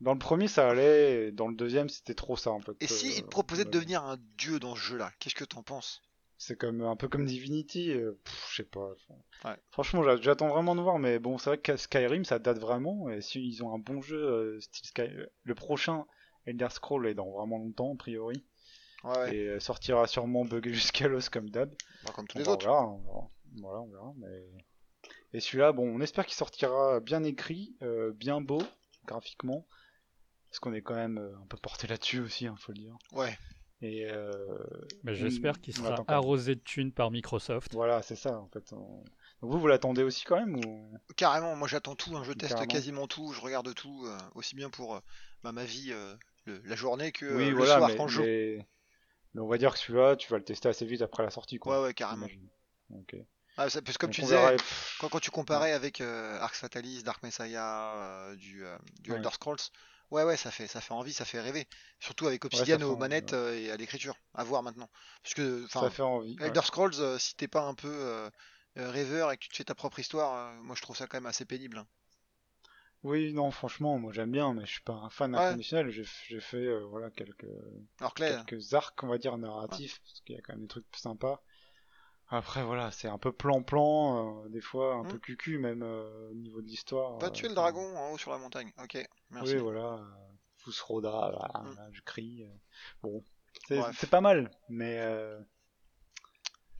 [0.00, 2.72] dans le premier ça allait, dans le deuxième c'était trop ça en fait.
[2.80, 5.44] Et si il te proposait de devenir un dieu dans ce jeu là, qu'est-ce que
[5.44, 6.02] t'en penses?
[6.38, 8.18] C'est comme un peu comme Divinity, euh,
[8.50, 8.94] je sais pas.
[9.70, 13.10] Franchement, j'attends vraiment de voir, mais bon, c'est vrai que Skyrim ça date vraiment.
[13.10, 15.08] Et si ils ont un bon jeu euh, style Sky,
[15.42, 16.06] le prochain
[16.46, 18.44] Elder Scroll est dans vraiment longtemps a priori.
[19.04, 21.74] Ouais, Et euh, sortira sûrement buggé jusqu'à l'os comme d'hab.
[22.04, 22.66] Bah, comme tous les autres.
[22.66, 24.14] Voilà, on verra.
[25.32, 27.76] Et celui-là, bon, on espère qu'il sortira bien écrit,
[28.14, 28.62] bien beau
[29.06, 29.66] graphiquement,
[30.48, 32.96] parce qu'on est quand même un peu porté là-dessus aussi, il hein, faut le dire.
[33.12, 33.36] Ouais.
[33.80, 34.32] Et euh,
[35.04, 37.72] Mais j'espère qu'il sera arrosé de thunes par Microsoft.
[37.74, 38.74] Voilà, c'est ça en fait.
[39.40, 40.98] vous, vous l'attendez aussi quand même ou...
[41.16, 44.68] Carrément, moi j'attends tout, hein, je teste quasiment tout, je regarde tout, euh, aussi bien
[44.68, 45.00] pour euh,
[45.44, 45.94] bah, ma vie
[46.46, 48.66] la journée que le soir quand je mais...
[49.34, 49.40] mais...
[49.42, 51.58] on va dire que celui-là, tu vas le tester assez vite après la sortie.
[51.58, 52.26] Quoi, ouais, ouais, carrément.
[53.60, 54.56] Ah, parce que comme tu disais,
[55.00, 58.64] quand, quand, tu comparais avec Arx Fatalis, Dark Messiah, du,
[59.02, 59.58] du Elder Scrolls,
[60.10, 61.66] Ouais, ouais, ça fait, ça fait envie, ça fait rêver.
[62.00, 64.16] Surtout avec Obsidian aux manettes euh, et à l'écriture.
[64.34, 64.88] À voir maintenant.
[65.22, 66.36] Parce que, ça fait envie.
[66.40, 68.30] Elder Scrolls, euh, si t'es pas un peu euh,
[68.76, 71.26] rêveur et que tu te fais ta propre histoire, moi je trouve ça quand même
[71.26, 71.78] assez pénible.
[71.78, 71.86] Hein.
[73.04, 75.90] Oui, non, franchement, moi j'aime bien, mais je suis pas un fan inconditionnel.
[75.90, 77.46] J'ai fait voilà quelques,
[78.16, 81.42] quelques arcs, on va dire, narratifs, parce qu'il y a quand même des trucs sympas.
[82.30, 85.08] Après voilà, c'est un peu plan-plan, euh, des fois un hmm.
[85.08, 87.18] peu cucu même euh, au niveau de l'histoire.
[87.18, 88.70] Va tuer le dragon en haut sur la montagne.
[88.82, 88.98] Ok,
[89.30, 89.54] merci.
[89.54, 90.04] Oui voilà, euh,
[90.56, 91.90] Fusroda, voilà, hmm.
[91.92, 92.46] je crie.
[93.02, 93.24] bon,
[93.66, 94.98] c'est pas mal, mais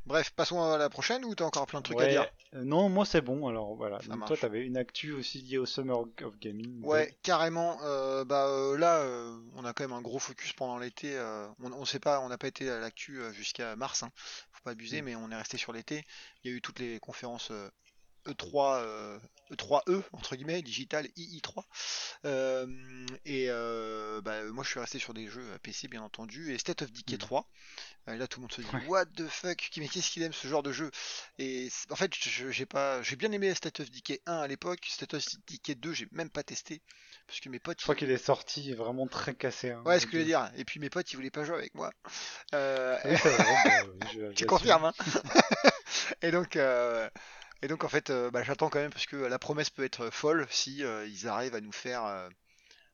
[0.09, 2.89] Bref, passons à la prochaine ou t'as encore plein de trucs à dire euh, Non,
[2.89, 3.47] moi c'est bon.
[3.47, 3.99] Alors voilà.
[3.99, 6.83] Donc, toi, t'avais une actu aussi liée au Summer of Gaming.
[6.83, 7.79] Ouais, carrément.
[7.83, 9.05] Euh, bah euh, là,
[9.55, 11.19] on a quand même un gros focus pendant l'été.
[11.63, 14.03] on, on sait pas, on n'a pas été à l'actu jusqu'à mars.
[14.03, 14.11] Hein.
[14.53, 15.05] Faut pas abuser, mm.
[15.05, 16.07] mais on est resté sur l'été.
[16.43, 17.53] Il y a eu toutes les conférences
[18.29, 19.19] E3,
[19.53, 21.63] E3E euh, entre guillemets, digital II3.
[22.25, 22.67] Euh,
[23.25, 26.83] et euh, bah, moi je suis resté sur des jeux PC bien entendu et State
[26.83, 27.49] of Decay 3.
[28.07, 28.15] Mmh.
[28.15, 30.63] là tout le monde se dit what the fuck, mais qu'est-ce qu'il aime ce genre
[30.63, 30.91] de jeu?
[31.39, 35.15] Et en fait j'ai pas, j'ai bien aimé State of Decay 1 à l'époque, State
[35.15, 36.83] of Decay 2 j'ai même pas testé
[37.27, 37.79] parce que mes potes.
[37.79, 39.71] Je crois qu'il est sorti vraiment très cassé.
[39.71, 40.51] Hein, ouais, ce que je veux dire.
[40.57, 41.93] Et puis mes potes ils voulaient pas jouer avec moi.
[42.55, 42.97] Euh...
[44.35, 44.93] tu confirmes hein?
[46.23, 46.57] Et donc
[47.63, 50.11] et donc en fait, euh, bah, j'attends quand même parce que la promesse peut être
[50.11, 52.29] folle si euh, ils arrivent à nous faire euh,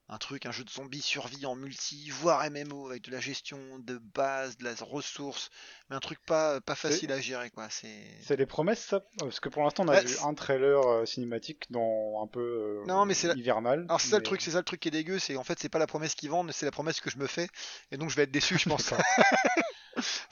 [0.08, 3.58] un truc, un jeu de zombies survie en multi, voire MMO avec de la gestion
[3.80, 5.50] de base, de la ressource,
[5.88, 7.68] mais un truc pas pas facile à gérer quoi.
[7.68, 8.36] C'est.
[8.36, 9.04] Les promesses ça?
[9.18, 13.04] Parce que pour l'instant on a bah, vu un trailer cinématique dans un peu non
[13.04, 13.84] mais c'est hivernal.
[13.88, 15.58] Alors c'est ça le truc, c'est ça le truc qui est dégueu, c'est en fait
[15.58, 17.48] c'est pas la promesse qu'ils vendent, c'est la promesse que je me fais,
[17.90, 18.92] et donc je vais être déçu je pense.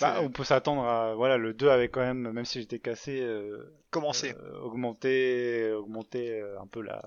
[0.00, 3.20] Bah, on peut s'attendre à voilà le 2 avait quand même même si j'étais cassé
[3.20, 7.02] euh, commencé euh, augmenter augmenter euh, un peu la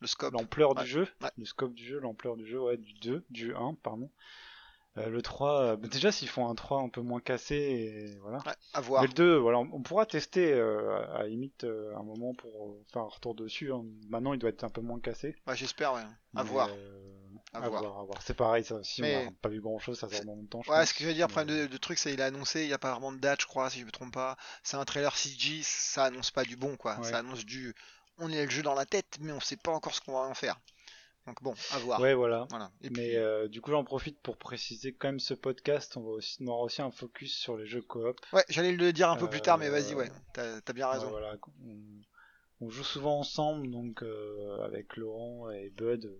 [0.00, 3.24] le scope l'ampleur du jeu le scope du jeu l'ampleur du jeu ouais du 2
[3.30, 4.10] du 1 pardon
[4.98, 8.40] Euh, le 3, bah, déjà s'ils font un 3 un peu moins cassé, et voilà.
[8.74, 9.00] à voir.
[9.00, 13.08] Mais le 2, voilà, on, pourra tester à, à limite un moment pour faire un
[13.08, 13.72] retour dessus.
[13.72, 13.86] Hein.
[14.10, 15.34] Maintenant, il doit être un peu moins cassé.
[15.46, 16.02] Ouais, j'espère, ouais.
[16.36, 16.68] À voir.
[17.54, 18.06] À, voir.
[18.22, 20.62] C'est pareil, ça aussi, on n'a pas vu grand chose, ça sort dans longtemps.
[20.68, 22.68] ouais, ce que je veux dire, le problème de, truc, c'est qu'il a annoncé, il
[22.68, 24.38] n'y a pas vraiment de date, je crois, si je me trompe pas.
[24.62, 27.02] C'est un trailer CG, ça annonce pas du bon, quoi.
[27.02, 27.74] Ça annonce du.
[28.18, 30.20] On a le jeu dans la tête, mais on sait pas encore ce qu'on va
[30.20, 30.58] en faire.
[31.26, 32.00] Donc bon, à voir.
[32.00, 32.48] Ouais, voilà.
[32.90, 35.96] mais euh, du coup, j'en profite pour préciser quand même ce podcast.
[35.96, 38.18] On va aussi on aura aussi un focus sur les jeux coop.
[38.32, 40.10] Ouais, j'allais le dire un peu plus tard, mais vas-y, ouais.
[40.32, 41.10] T'as as bien raison.
[41.10, 41.36] voilà,
[42.62, 46.10] on, joue souvent ensemble, donc euh, avec Laurent et Bud,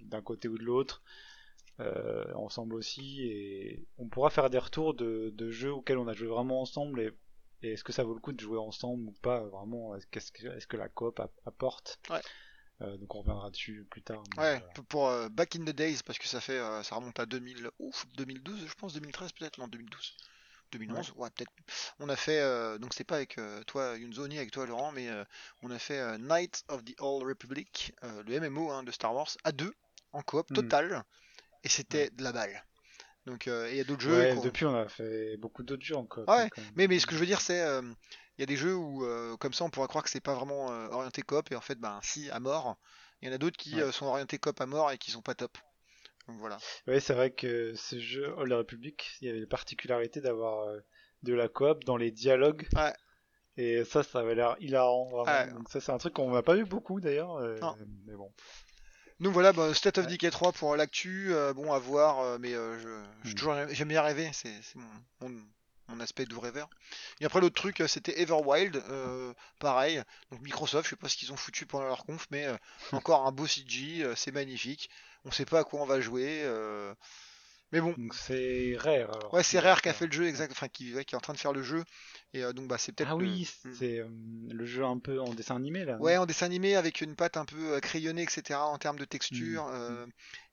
[0.00, 1.02] d'un côté ou de l'autre.
[1.80, 6.28] Euh, ensemble aussi et on pourra faire des retours de, jeux auxquels on a joué
[6.28, 7.12] vraiment ensemble et,
[7.62, 10.66] est-ce que ça vaut le coup de jouer ensemble ou pas vraiment est-ce que, est
[10.66, 11.98] que la coop apporte?
[12.82, 16.18] Euh, donc on reviendra dessus plus tard ouais pour euh, Back in the Days parce
[16.18, 20.16] que ça fait ça remonte à 2000 ouf 2012 je pense 2013 peut-être non 2012
[20.72, 21.52] 2011 ouais, peut-être
[22.00, 22.42] on a fait
[22.78, 25.08] donc c'est pas avec toi Yunzoni avec toi Laurent mais
[25.62, 29.52] on a fait Night of the Old Republic le MMO hein, de Star Wars à
[29.52, 29.74] deux
[30.12, 30.54] en coop hmm.
[30.54, 31.04] total
[31.64, 32.64] et c'était de la balle.
[33.26, 34.34] Donc euh, il y a d'autres jeux.
[34.42, 36.28] depuis on a fait beaucoup d'autres jeux encore.
[36.28, 37.82] Ouais, mais, mais ce que je veux dire c'est euh,
[38.36, 40.34] il y a des jeux où euh, comme ça on pourrait croire que c'est pas
[40.34, 42.76] vraiment orienté coop et en fait ben si à mort.
[43.20, 45.36] Il y en a d'autres qui sont orientés coop à mort et qui sont pas
[45.36, 45.56] top.
[46.28, 46.58] Donc voilà.
[46.86, 50.66] Ouais, c'est vrai que ce jeu Old Republic, il y avait la particularité d'avoir
[51.22, 52.66] de la coop dans les dialogues.
[52.74, 52.92] Ouais.
[53.56, 55.24] Et ça, ça avait l'air hilarant.
[55.52, 57.38] Donc ça, c'est un truc qu'on n'a pas vu beaucoup d'ailleurs.
[58.06, 58.32] mais bon.
[59.22, 62.54] Donc voilà, bah, State of Decay 3 pour l'actu, euh, bon à voir, euh, mais
[62.54, 63.34] euh, je, mm.
[63.34, 65.40] toujours j'aime bien rêver, c'est mon, mon,
[66.00, 66.68] aspect de rêveur.
[67.20, 68.82] Et après l'autre truc, c'était Everwild,
[69.58, 70.02] pareil.
[70.30, 72.46] Donc Microsoft, je sais pas ce qu'ils ont foutu pendant leur conf, mais
[72.92, 74.90] encore un beau CG, c'est magnifique.
[75.24, 76.44] On sait pas à quoi on va jouer.
[77.72, 77.94] Mais bon.
[78.12, 79.32] c'est Rare alors.
[79.32, 81.32] Ouais, c'est Rare qui a fait le jeu, exact, enfin qui, qui, est en train
[81.32, 81.82] de faire le jeu.
[82.34, 83.10] Et euh, donc bah c'est peut-être.
[83.10, 83.72] Ah oui, hmm.
[83.78, 84.08] c'est euh,
[84.50, 85.96] le jeu un peu en dessin animé là.
[85.98, 88.58] Ouais, en dessin animé avec une patte un peu euh, crayonnée, etc.
[88.58, 90.06] en termes de texture hmm.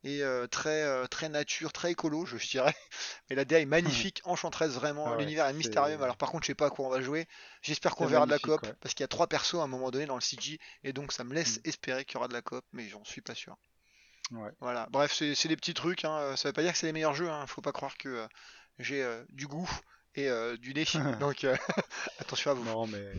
[0.06, 2.76] et très très nature, très écolo, je dirais.
[3.30, 3.66] Mais la DA est
[4.10, 5.12] magnifique, enchanteresse vraiment.
[5.12, 6.02] Ah L'univers est mystérieux.
[6.02, 7.28] Alors par contre, je sais pas à quoi on va jouer.
[7.62, 9.92] J'espère qu'on verra de la coop parce qu'il y a trois persos à un moment
[9.92, 12.42] donné dans le CG et donc ça me laisse espérer qu'il y aura de la
[12.42, 13.58] coop, mais j'en suis pas sûr.
[14.32, 14.88] Voilà.
[14.92, 16.06] Bref, c'est des petits trucs.
[16.06, 16.36] Hein.
[16.36, 17.30] Ça veut pas dire que c'est les meilleurs jeux.
[17.30, 17.48] Hein.
[17.48, 18.28] Faut pas croire que euh,
[18.78, 19.70] j'ai euh, du goût
[20.16, 20.86] et euh, du nez.
[21.20, 21.46] Donc
[22.20, 22.64] attention à vous.
[22.64, 23.14] Non, mais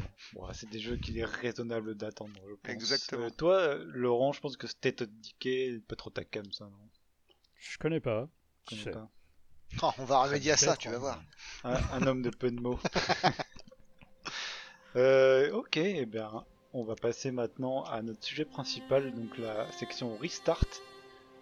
[0.53, 2.41] c'est des jeux qu'il est raisonnable d'attendre.
[2.65, 3.31] Exactement.
[3.31, 6.89] toi, Laurent, je pense que of Decay, pas trop ta cam, ça, non?
[7.57, 8.29] Je connais pas.
[9.83, 11.23] Oh, on va remédier à ça, tu vas voir.
[11.65, 12.81] Un, homme de peu de mots.
[15.55, 20.17] ok, et eh bien, on va passer maintenant à notre sujet principal, donc la section
[20.17, 20.67] Restart.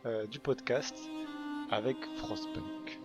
[0.09, 0.97] Euh, du podcast
[1.71, 2.99] avec Frostpunk.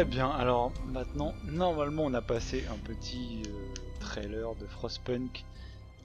[0.00, 5.44] Très bien, alors maintenant, normalement on a passé un petit euh, trailer de Frostpunk.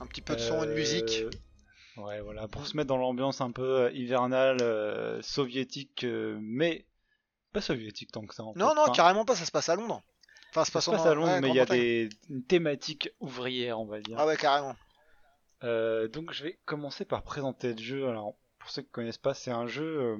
[0.01, 1.23] Un petit peu de son et de musique.
[1.23, 4.59] Euh, ouais, voilà, pour se mettre dans l'ambiance un peu euh, hivernale,
[5.23, 6.85] soviétique, mais
[7.53, 8.43] pas soviétique tant que ça.
[8.43, 10.03] non, non, carrément pas, ça se passe à Londres.
[10.49, 12.09] Enfin, ça se passe, à Londres, mais il y a des
[12.49, 14.17] thématiques ouvrières, on va dire.
[14.19, 14.75] Ah ouais, carrément.
[15.61, 18.09] donc je vais commencer par présenter le jeu.
[18.09, 20.17] Alors, pour ceux qui connaissent pas, c'est un jeu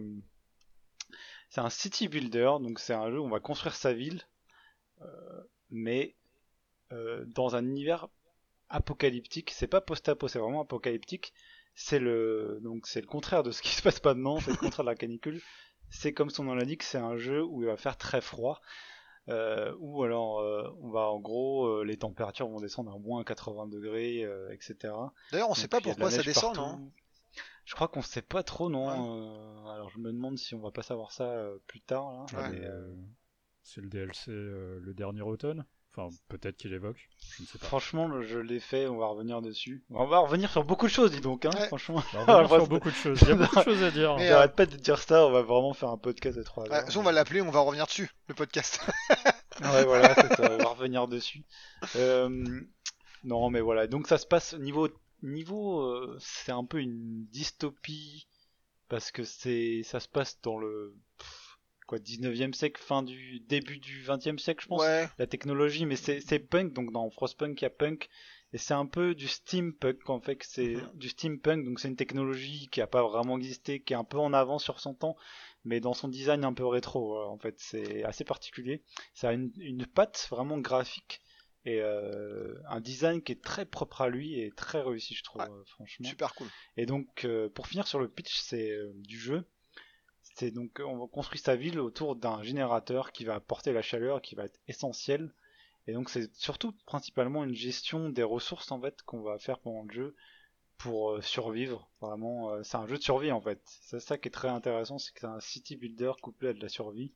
[1.56, 4.22] c'est un city builder, donc c'est un jeu où on va construire sa ville,
[5.02, 5.42] euh,
[5.72, 6.14] mais
[6.92, 8.10] euh, dans un univers
[8.68, 9.52] apocalyptique.
[9.52, 11.34] C'est pas post-apo, c'est vraiment apocalyptique.
[11.74, 14.58] C'est le donc c'est le contraire de ce qui se passe pas maintenant, c'est le
[14.58, 15.42] contraire de la canicule.
[15.90, 18.62] c'est comme son nom l'indique, c'est un jeu où il va faire très froid.
[19.30, 20.40] Euh, ou alors
[20.82, 24.94] on va en gros les températures vont descendre à moins 80 degrés, etc.
[25.32, 26.92] D'ailleurs, on sait pas pourquoi ça descend, non?
[27.66, 28.90] Je crois qu'on sait pas trop, non.
[29.70, 32.26] alors je me demande si on va pas savoir ça plus tard.
[32.34, 32.52] Là.
[33.64, 35.66] C'est le DLC le dernier automne?
[35.98, 36.98] Enfin, peut-être qu'il évoque.
[37.38, 37.68] Je ne sais pas.
[37.68, 39.82] Franchement, je l'ai fait, on va revenir dessus.
[39.90, 42.04] On va revenir sur beaucoup de choses, dis donc, hein, franchement.
[42.14, 43.20] On va revenir sur beaucoup de choses.
[43.22, 44.18] Il y a beaucoup de choses à dire.
[44.18, 46.84] J'arrête euh, pas de dire ça, on va vraiment faire un podcast de 3 heures.
[46.98, 48.82] on va l'appeler, on va revenir dessus, le podcast.
[49.62, 51.44] ouais, voilà, ça, on va revenir dessus.
[51.96, 52.30] Euh,
[53.24, 53.88] non, mais voilà.
[53.88, 54.90] Donc ça se passe niveau
[55.26, 58.28] niveau, euh, c'est un peu une dystopie
[58.88, 60.96] parce que c'est ça se passe dans le
[61.88, 64.84] quoi 19e siècle, fin du début du 20e siècle, je pense.
[65.18, 68.10] La technologie, mais c'est punk, donc dans Frostpunk il y a punk.
[68.54, 70.92] Et c'est un peu du steampunk en fait, c'est mhm.
[70.94, 74.18] du steampunk, donc c'est une technologie qui a pas vraiment existé, qui est un peu
[74.18, 75.18] en avant sur son temps,
[75.66, 78.82] mais dans son design un peu rétro en fait, c'est assez particulier.
[79.14, 81.22] Ça a une, une patte vraiment graphique
[81.66, 85.42] et euh, un design qui est très propre à lui et très réussi je trouve
[85.66, 86.08] franchement.
[86.08, 86.48] Super cool.
[86.78, 89.46] Et donc euh, pour finir sur le pitch c'est euh, du jeu,
[90.22, 94.36] c'est donc on construit sa ville autour d'un générateur qui va apporter la chaleur, qui
[94.36, 95.34] va être essentiel.
[95.88, 99.84] Et donc c'est surtout principalement une gestion des ressources en fait qu'on va faire pendant
[99.84, 100.16] le jeu
[100.78, 101.90] pour euh, survivre.
[102.02, 103.62] Vraiment, euh, c'est un jeu de survie en fait.
[103.66, 106.60] C'est ça qui est très intéressant, c'est que c'est un city builder couplé à de
[106.60, 107.14] la survie.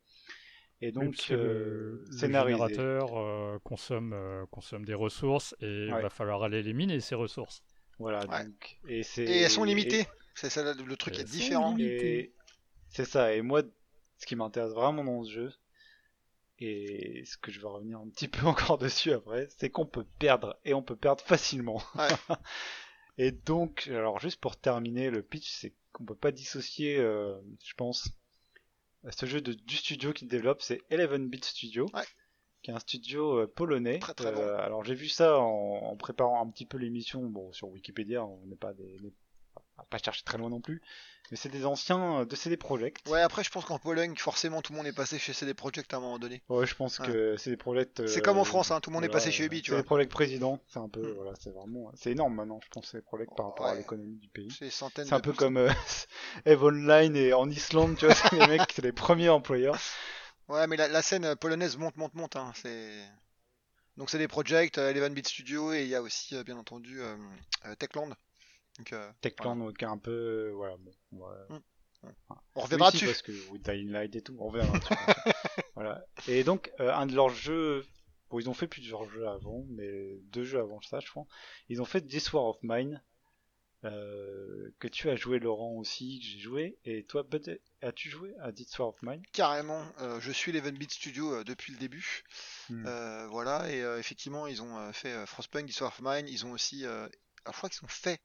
[0.82, 4.16] Et donc, le, générateur consomme,
[4.50, 7.64] consomme des ressources et il va falloir aller les miner ces ressources.
[8.00, 8.26] Voilà.
[8.26, 10.08] Donc, et, et, elles sont limitées.
[10.36, 11.76] C'est ça le truc est différent.
[12.90, 13.62] C'est ça, et moi,
[14.18, 15.54] ce qui m'intéresse vraiment dans ce jeu,
[16.60, 20.06] et ce que je vais revenir un petit peu encore dessus après, c'est qu'on peut
[20.18, 21.82] perdre, et on peut perdre facilement.
[23.18, 27.74] et donc, alors juste pour terminer, le pitch, c'est qu'on peut pas dissocier, euh, je
[27.76, 28.10] pense,
[29.10, 31.86] ce jeu de, du studio qui développe, c'est 11 Bit Studio.
[32.62, 34.00] qui est un studio euh, polonais.
[34.22, 38.46] Euh, alors j'ai vu ça en, préparant un petit peu l'émission, bon sur Wikipédia, on
[38.48, 38.98] n'est pas des,
[39.90, 40.82] pas chercher très loin non plus.
[41.32, 43.08] Mais c'est des anciens euh, de CD Projekt.
[43.08, 45.94] Ouais, après, je pense qu'en Pologne, forcément, tout le monde est passé chez CD Projekt
[45.94, 46.42] à un moment donné.
[46.50, 48.08] Ouais, je pense que CD Projekt.
[48.08, 49.80] c'est comme en euh, France, hein, tout le monde est passé chez Ubi, tu vois.
[49.80, 51.14] CD Projekt président, c'est un peu, mm.
[51.16, 54.30] voilà, c'est vraiment, c'est énorme maintenant, je pense, CD Projekt par rapport à l'économie du
[54.30, 54.50] pays.
[54.58, 55.06] C'est centaines.
[55.06, 55.72] C'est un peu comme euh,
[56.46, 59.78] Eve Online et en Islande, tu vois, c'est les mecs, c'est les premiers employeurs.
[60.48, 62.92] Ouais, mais la, scène polonaise monte, monte, monte, hein, c'est.
[63.98, 67.02] Donc c'est des projects, Eleven Beat Studio et il y a aussi bien entendu
[67.78, 68.16] Techland.
[68.94, 71.60] Euh, Techland est un peu voilà bon, mm.
[72.56, 73.06] on reviendra dessus.
[73.06, 74.94] parce que Dying Light et tout on reviendra dessus.
[75.76, 76.06] Voilà.
[76.28, 77.86] Et donc euh, un de leurs jeux
[78.30, 81.26] bon ils ont fait plusieurs jeux avant mais deux jeux avant ça je crois.
[81.68, 83.02] Ils ont fait This War of Mine
[83.86, 86.78] euh, que tu as joué Laurent aussi que j'ai joué.
[86.84, 87.26] Et toi
[87.82, 89.22] as-tu joué à This War of Mine?
[89.32, 89.86] Carrément.
[90.20, 92.24] Je suis l'Event Beat Studio depuis le début.
[92.70, 92.84] Hmm.
[93.30, 96.28] voilà et effectivement ils ont fait Frostpunk This War of Mine.
[96.28, 96.86] Ils ont aussi
[97.46, 98.22] alors, je crois qu'ils ont fait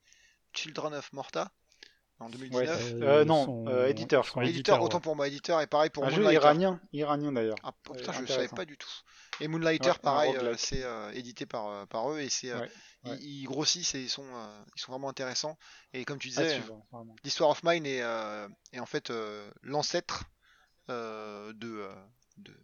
[0.55, 1.51] Children of Morta
[2.21, 2.95] en 2019.
[3.03, 4.45] Euh, non, euh, éditeur, je crois.
[4.45, 7.57] Éditeur, autant pour moi, éditeur, et pareil pour Un jeu iranien, iranien d'ailleurs.
[7.63, 8.91] Ah putain, je savais pas du tout.
[9.41, 10.85] Et Moonlighter, pareil, euh, c'est
[11.15, 12.53] édité par, par eux, et c'est
[13.21, 14.27] ils, grossissent et ils sont,
[14.77, 15.59] ils sont vraiment intéressants.
[15.93, 16.61] Et comme tu disais,
[17.23, 18.03] l'histoire of Mine est,
[18.73, 19.13] est en fait
[19.63, 20.25] l'ancêtre
[20.89, 22.57] de, de,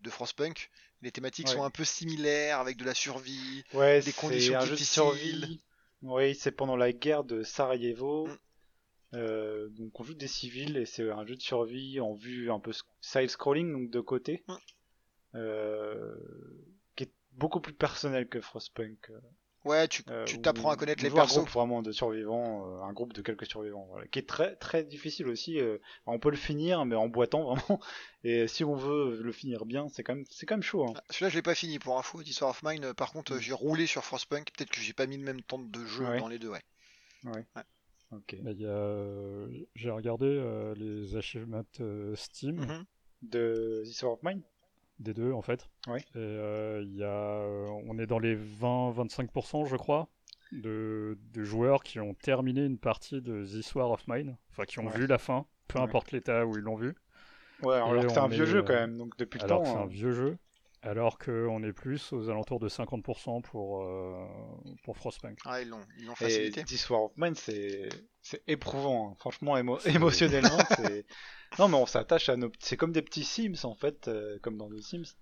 [0.00, 0.70] de Frostpunk.
[1.02, 5.60] Les thématiques sont un peu similaires, avec de la survie, des conditions difficiles.
[6.02, 8.26] Oui, c'est pendant la guerre de Sarajevo.
[8.26, 8.38] Mm.
[9.14, 12.58] Euh, donc on joue des civils et c'est un jeu de survie en vue un
[12.58, 14.54] peu side scrolling donc de côté mm.
[15.36, 16.16] euh,
[16.96, 19.12] qui est beaucoup plus personnel que Frostpunk
[19.66, 21.38] Ouais, tu euh, t'apprends à connaître les persos.
[21.38, 24.54] Un groupe vraiment de survivants, euh, un groupe de quelques survivants, voilà, qui est très
[24.54, 25.58] très difficile aussi.
[25.58, 27.80] Euh, on peut le finir, mais en boitant vraiment.
[28.22, 30.84] Et si on veut le finir bien, c'est quand même c'est quand même chaud.
[30.84, 30.92] Hein.
[30.94, 32.22] Ah, celui-là, je l'ai pas fini pour info.
[32.22, 32.94] Histoire of Mine.
[32.94, 33.40] Par contre, mm.
[33.40, 34.52] j'ai roulé sur Frostpunk.
[34.56, 36.62] Peut-être que j'ai pas mis le même temps de jeu dans les deux, ouais.
[37.24, 37.44] Ouais.
[38.12, 38.36] Ok.
[38.42, 38.52] Bah,
[39.74, 41.64] j'ai regardé les achievements
[42.14, 42.84] Steam mm-hmm.
[43.22, 44.42] de Histoire of Mine
[44.98, 45.68] des deux en fait.
[45.88, 50.08] Et euh, y a, euh, on est dans les 20-25% je crois
[50.52, 54.78] de, de, joueurs qui ont terminé une partie de The War of Mine, enfin qui
[54.78, 56.94] ont vu la fin, peu importe l'état où ils l'ont vu.
[57.62, 59.64] Ouais, alors que c'est un vieux jeu quand même, donc depuis le temps.
[59.64, 59.86] C'est un hein.
[59.86, 60.38] vieux jeu,
[60.86, 64.26] alors qu'on est plus aux alentours de 50% pour, euh,
[64.84, 65.38] pour Frostpunk.
[65.44, 66.60] Ah, ils l'ont facilité.
[66.60, 67.88] Et This War of Mine, c'est
[68.46, 69.14] éprouvant, hein.
[69.18, 71.06] franchement, émotionnellement, c'est
[71.58, 72.50] non, mais on s'attache à nos.
[72.58, 75.16] C'est comme des petits Sims en fait, euh, comme dans The Sims.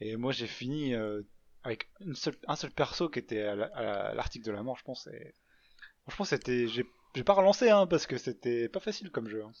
[0.00, 1.22] Et moi j'ai fini euh,
[1.62, 5.06] avec une seule, un seul perso qui était à l'article de la mort, je pense.
[5.08, 5.34] Et...
[6.02, 6.66] Franchement, c'était.
[6.68, 9.44] J'ai pas relancé hein, parce que c'était pas facile comme jeu.
[9.44, 9.52] Hein.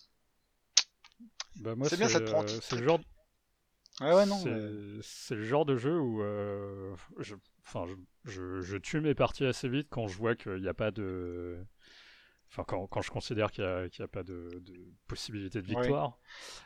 [1.56, 3.00] Bah, moi, C'est bien, ça te prend euh, C'est le genre
[4.00, 4.38] Ouais, ouais, non.
[4.38, 7.34] C'est mais- le genre de jeu où euh, je,
[7.66, 10.74] enfin, je, je- je tue mes parties assez vite quand je vois qu'il n'y a
[10.74, 11.58] pas de.
[12.50, 14.74] Enfin, quand, quand je considère qu'il n'y a, qu'il y a pas de, de
[15.06, 15.80] possibilité de Ouais.
[15.80, 16.18] victoire.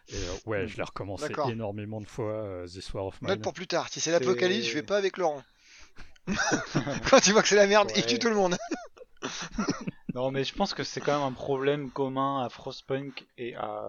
[0.09, 3.41] Et euh, ouais, je l'ai recommencé énormément de fois, euh, This War of Note Mine.
[3.41, 3.89] pour plus tard.
[3.89, 5.43] Si c'est l'apocalypse, je vais pas avec Laurent.
[7.11, 8.57] Quand tu vois que c'est la merde, il tue tout le monde.
[10.15, 13.85] Non, mais je pense que c'est quand même un problème commun à Frostpunk et à,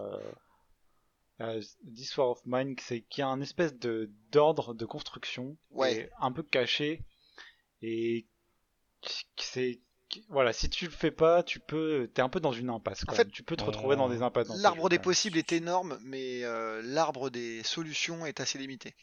[1.94, 6.10] This War of Mine, c'est qu'il y a un espèce de d'ordre de construction Ouais.
[6.20, 7.04] un peu caché
[7.82, 8.26] et
[9.36, 9.80] c'est
[10.30, 13.04] voilà, si tu le fais pas, tu peux t'es un peu dans une impasse.
[13.04, 13.32] quand En fait, même.
[13.32, 14.48] tu peux te retrouver dans des impasses.
[14.62, 18.94] L'arbre des possibles est énorme, mais euh, l'arbre des solutions est assez limité.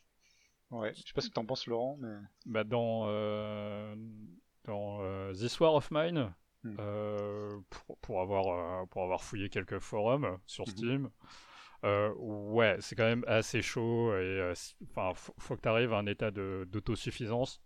[0.72, 2.16] Ouais, je sais pas ce que t'en penses, Laurent, mais
[2.48, 3.96] Bah, dans euh,
[4.66, 6.34] dans euh, This War of Mine,
[6.64, 6.76] Hmm.
[6.80, 8.48] euh, pour, pour avoir,
[8.82, 10.72] euh, pour avoir fouillé quelques forums sur Mhm.
[10.72, 11.12] Steam,
[11.86, 14.54] euh, ouais, c'est quand même assez chaud et euh,
[14.92, 17.62] enfin, faut, faut que tu arrives à un état de- d'autosuffisance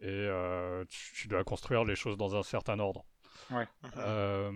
[0.00, 3.04] et euh, tu, tu dois construire les choses dans un certain ordre.
[3.50, 3.66] Ouais.
[3.96, 4.50] Euh,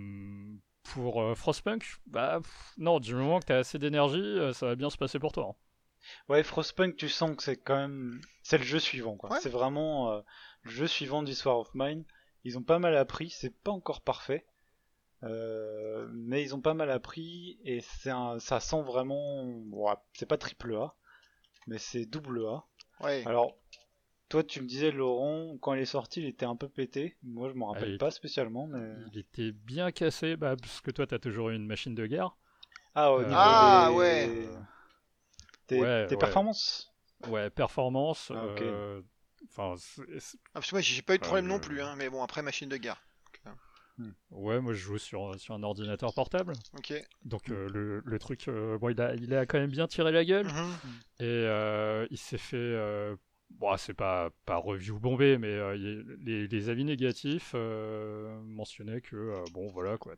[0.82, 4.74] pour euh, Frostpunk, bah pff, non, du moment que tu as assez d'énergie, ça va
[4.76, 5.50] bien se passer pour toi.
[5.50, 5.56] hein.
[6.28, 8.20] Ouais, Frostpunk, tu sens que c'est quand même.
[8.42, 9.30] C'est le jeu suivant, quoi.
[9.30, 9.40] Ouais.
[9.40, 10.20] C'est vraiment euh,
[10.62, 12.04] le jeu suivant d'Histoire of Mine.
[12.44, 14.46] Ils ont pas mal appris, c'est pas encore parfait.
[15.24, 19.44] Euh, mais ils ont pas mal appris et c'est un, ça sent vraiment.
[19.44, 20.94] bon, c'est pas triple A,
[21.68, 22.64] mais c'est double A.
[23.00, 23.24] Ouais.
[23.26, 23.56] Alors,
[24.28, 27.16] toi, tu me disais, Laurent, quand il est sorti, il était un peu pété.
[27.22, 28.94] Moi, je m'en rappelle Ah, il pas spécialement, mais.
[29.12, 32.06] Il était bien cassé, bah, parce que toi, tu as toujours eu une machine de
[32.06, 32.36] guerre.
[32.94, 33.94] Ah, au Euh, niveau Ah, des...
[33.94, 34.28] ouais.
[35.68, 36.16] Des, Ouais, ouais.
[36.16, 36.92] performances
[37.26, 38.30] Ouais, performance.
[38.32, 38.62] Ah, ok.
[38.62, 39.02] euh,
[39.50, 39.74] Enfin,
[40.52, 42.22] Ah, parce que moi, j'ai pas eu de problème Euh, non plus, hein, mais bon,
[42.22, 43.02] après, machine de guerre.
[44.30, 46.52] Ouais, moi je joue sur, sur un ordinateur portable.
[46.76, 46.92] Ok.
[47.24, 50.12] Donc euh, le, le truc, euh, bon, il a, il a quand même bien tiré
[50.12, 50.46] la gueule.
[50.46, 50.74] Mhm.
[51.20, 52.56] Et euh, il s'est fait.
[52.56, 53.16] euh,
[53.50, 59.00] bon, c'est pas, pas review bombé, mais euh, il- les, les avis négatifs euh, mentionnaient
[59.00, 60.14] que, euh, bon, voilà quoi.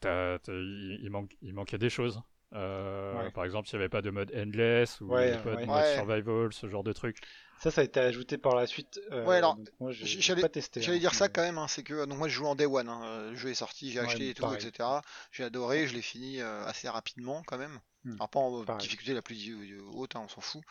[0.00, 2.20] t'as- il, il manque, il manquait des choses.
[2.54, 3.30] Euh, Ouais.
[3.30, 5.62] Par exemple, s'il n'y avait pas de mode endless ou Ouais, pas ouais.
[5.66, 7.18] de mode survival, ce genre de truc.
[7.62, 8.98] Ça, ça a été ajouté par la suite.
[9.12, 10.80] euh, Ouais, alors, moi, j'allais- pas testé.
[10.80, 12.66] J'allais hein, dire ça quand même, hein, c'est que donc moi je joue en day
[12.66, 14.62] one, hein, euh, le jeu est sorti, j'ai Ouais, acheté et tout, pareil.
[14.62, 15.02] etc.
[15.30, 17.78] J'ai adoré, je l'ai fini euh, assez rapidement quand même.
[18.04, 18.18] Hmm.
[18.18, 18.80] Alors pas en Pareil.
[18.80, 20.62] difficulté la plus euh, haute, hein, on s'en fout.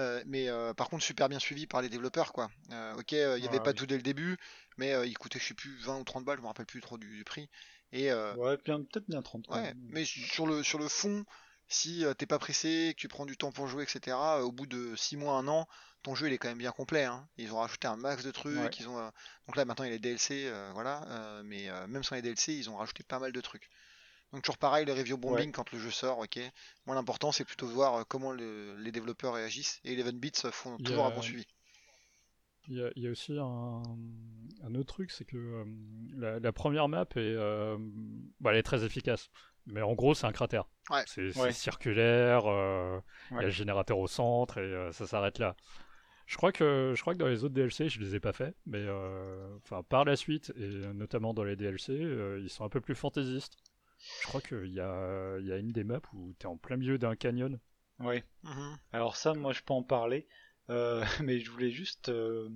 [0.00, 2.50] Euh, mais euh, par contre super bien suivi par les développeurs quoi.
[2.72, 3.74] Euh, ok, euh, il y avait Ouais, pas oui.
[3.74, 4.36] tout dès le début,
[4.76, 6.80] mais euh, il coûtait je sais plus 20 ou 30 balles, je me rappelle plus
[6.80, 7.48] trop du, du prix.
[7.92, 9.46] Et euh, Ouais, peut-être bien 30.
[9.48, 11.24] quand Ouais, mais sur le, sur le fond,
[11.68, 14.52] si euh, t'es pas pressé, que tu prends du temps pour jouer, etc., euh, au
[14.52, 15.66] bout de 6 mois, 1 an,
[16.02, 17.04] ton jeu il est quand même bien complet.
[17.04, 17.28] hein.
[17.36, 18.70] Ils ont rajouté un max de trucs, Ouais.
[18.78, 19.10] ils ont, euh,
[19.46, 22.14] donc là maintenant il y a les DLC, euh, voilà, euh, mais euh, même sans
[22.14, 23.68] les DLC, ils ont rajouté pas mal de trucs.
[24.32, 25.52] Donc toujours pareil, le review bombing Ouais.
[25.52, 26.38] quand le jeu sort, ok.
[26.86, 30.50] Moi l'important c'est plutôt de voir comment le- les développeurs réagissent, et 11 bits euh,
[30.50, 31.46] font Il toujours un bon suivi.
[32.68, 33.82] Il y, a, il y a aussi un,
[34.62, 35.64] un autre truc, c'est que euh,
[36.16, 37.76] la, la première map est, euh,
[38.38, 39.28] bah, elle est très efficace.
[39.66, 40.68] Mais en gros, c'est un cratère.
[40.90, 41.02] Ouais.
[41.06, 41.52] C'est Ouais.
[41.52, 43.00] circulaire, euh,
[43.32, 45.56] il y a le générateur au centre et euh, ça s'arrête là.
[46.30, 48.54] Je crois, que, je crois que dans les autres DLC, je les ai pas fait,
[48.64, 52.68] mais euh, enfin, par la suite, et notamment dans les DLC, euh, ils sont un
[52.68, 53.58] peu plus fantaisistes.
[54.22, 56.56] Je crois qu'il y a, il y a une des maps où tu es en
[56.56, 57.58] plein milieu d'un canyon.
[57.98, 58.24] Ouais.
[58.44, 58.78] Mhm.
[58.92, 60.28] Alors ça, moi, je peux en parler.
[60.70, 62.48] euh, mais je voulais juste, euh,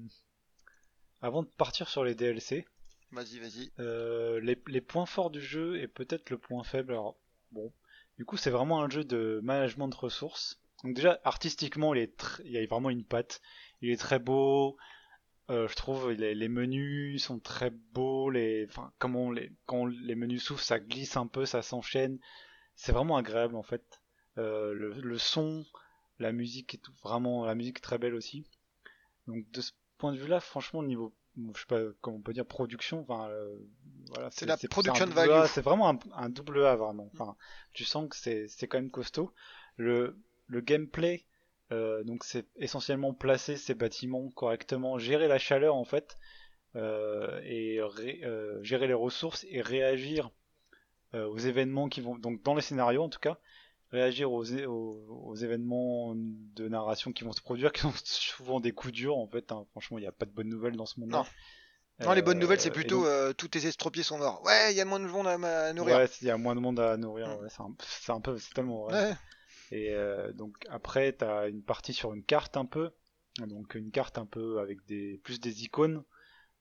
[1.20, 2.66] avant de partir sur les DLC,
[3.12, 3.70] Vas-y, vas-y.
[3.80, 6.92] euh, les, les points forts du jeu et peut-être le point faible.
[6.92, 7.16] Alors,
[7.52, 7.72] bon,
[8.18, 10.60] du coup, c'est vraiment un jeu de management de ressources.
[10.82, 13.40] Donc déjà, artistiquement, il, est tr- il y a vraiment une patte.
[13.84, 14.78] Il est très beau.
[15.50, 18.30] Euh, je trouve les, les menus sont très beaux.
[18.30, 22.18] Les, enfin, comment les, quand les menus s'ouvrent, ça glisse un peu, ça s'enchaîne.
[22.76, 23.84] C'est vraiment agréable en fait.
[24.38, 25.66] Euh, le, le son,
[26.18, 28.46] la musique est tout, vraiment la musique est très belle aussi.
[29.26, 32.32] Donc de ce point de vue-là, franchement, au niveau, je sais pas comment on peut
[32.32, 33.54] dire production, enfin, euh,
[34.08, 35.46] voilà, C'est la production value.
[35.48, 37.10] C'est vraiment un, un double A vraiment.
[37.12, 37.36] Enfin,
[37.74, 39.30] tu sens que c'est c'est quand même costaud.
[39.76, 40.16] Le
[40.46, 41.26] le gameplay,
[41.72, 46.16] euh, donc c'est essentiellement placer ces bâtiments correctement, gérer la chaleur en fait,
[46.76, 50.30] euh, et ré- euh, gérer les ressources et réagir
[51.12, 53.38] aux événements qui vont donc dans les scénarios en tout cas
[53.92, 58.72] réagir aux, aux, aux événements de narration qui vont se produire qui sont souvent des
[58.72, 59.64] coups durs en fait hein.
[59.70, 62.06] franchement il n'y a pas de bonnes nouvelles dans ce monde là Non.
[62.06, 64.42] Non, les bonnes nouvelles, c'est plutôt donc- tous tes estropiés sont morts.
[64.44, 65.98] Ouais, il y a moins de monde à, à nourrir.
[65.98, 67.42] ouais il y a moins de monde à nourrir Mm.
[67.42, 69.14] ouais, c'est un, peu c'est tellement vrai Ouais.
[69.70, 72.90] Et euh, donc après, tu as une partie sur une carte un peu.
[73.38, 76.04] Donc une carte un peu avec des plus des icônes.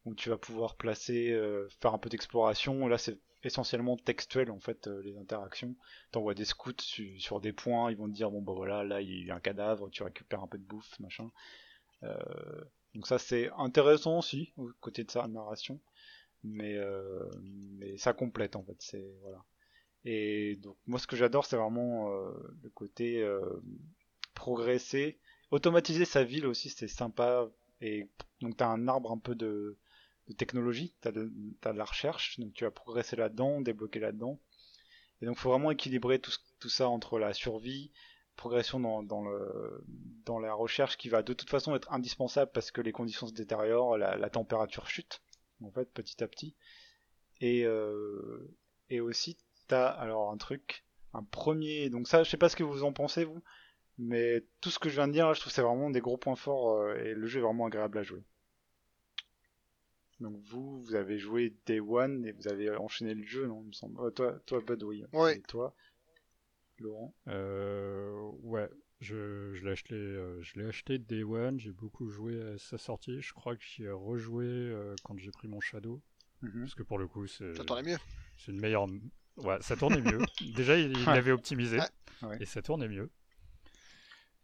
[0.06, 2.88] où tu vas pouvoir placer, euh, faire un peu d'exploration.
[2.88, 5.76] Là, c'est essentiellement textuel en fait euh, les interactions.
[6.12, 6.74] T'envoies des scouts
[7.18, 9.39] sur des points, ils vont te dire bon bah voilà là il y a un
[9.39, 11.30] cadavre, tu récupères un peu de bouffe machin.
[12.04, 12.18] Euh,
[12.95, 15.80] donc ça c'est intéressant aussi au côté de sa narration,
[16.43, 16.78] mais
[17.41, 19.43] mais ça complète en fait c'est voilà.
[20.06, 23.26] Et donc moi ce que j'adore c'est vraiment le côté
[24.34, 25.20] progresser,
[25.51, 27.49] automatiser sa ville aussi c'est sympa
[27.80, 28.10] et
[28.41, 29.78] donc t'as un arbre un peu de
[30.28, 34.39] de technologie, tu as, de la recherche, donc tu vas progresser là-dedans, débloquer là-dedans.
[35.22, 37.91] Et donc faut vraiment équilibrer tout, tout, ça entre la survie,
[38.36, 39.86] progression dans, dans, le,
[40.26, 43.34] dans la recherche qui va de toute façon être indispensable parce que les conditions se
[43.34, 45.22] détériorent, la, température chute,
[45.62, 46.56] en fait, petit à petit.
[47.41, 48.56] Et, euh,
[48.89, 49.38] et aussi,
[49.74, 51.90] alors un truc, un premier...
[51.90, 53.42] Donc ça, je sais pas ce que vous en pensez, vous,
[53.98, 56.18] mais tout ce que je viens de dire, là, je trouve c'est vraiment des gros
[56.18, 58.24] points forts euh, et le jeu est vraiment agréable à jouer.
[60.20, 63.68] Donc vous, vous avez joué Day One et vous avez enchaîné le jeu, non il
[63.68, 64.00] me semble.
[64.02, 65.04] Euh, toi, toi, Bud, oui.
[65.12, 65.38] Ouais.
[65.38, 65.76] Et toi,
[66.80, 67.14] Laurent?
[67.28, 68.70] Euh, Ouais,
[69.00, 71.60] je, je l'ai acheté, euh, je l'ai acheté Day One.
[71.60, 73.22] J'ai beaucoup joué à sa sortie.
[73.22, 76.02] Je crois que j'y ai rejoué euh, quand j'ai pris mon Shadow,
[76.42, 76.62] mhm.
[76.62, 77.56] parce que pour le coup, c'est.
[77.56, 77.98] Ça tournait mieux.
[78.38, 78.88] C'est une meilleure.
[79.38, 80.20] Ouais, ça tournait mieux.
[80.56, 81.80] Déjà, il l'avait optimisé
[82.40, 83.10] et ça tournait mieux.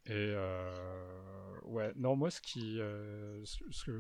[0.06, 2.80] Et euh, ouais, non, moi, ce qui.
[2.80, 3.44] Euh,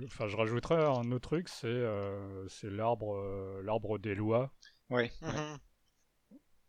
[0.05, 4.51] enfin, je rajouterais un autre truc, c'est euh, l'arbre l'arbre des lois.
[4.89, 5.11] Oui.
[5.21, 5.57] Mhm.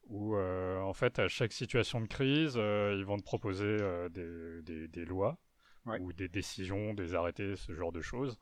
[0.09, 3.77] Où, en fait, à chaque situation de crise, ils vont te proposer
[4.11, 5.39] des, des, des, lois
[5.87, 8.37] ou des décisions, des arrêtés, ce genre de choses.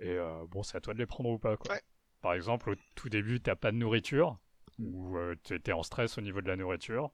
[0.00, 0.16] Et
[0.48, 1.58] bon, c'est à toi de les prendre ou pas.
[1.58, 1.76] Quoi.
[2.22, 4.38] Par exemple, au tout début, t'as pas de nourriture.
[4.78, 7.10] Ou tu étais en stress au niveau de la nourriture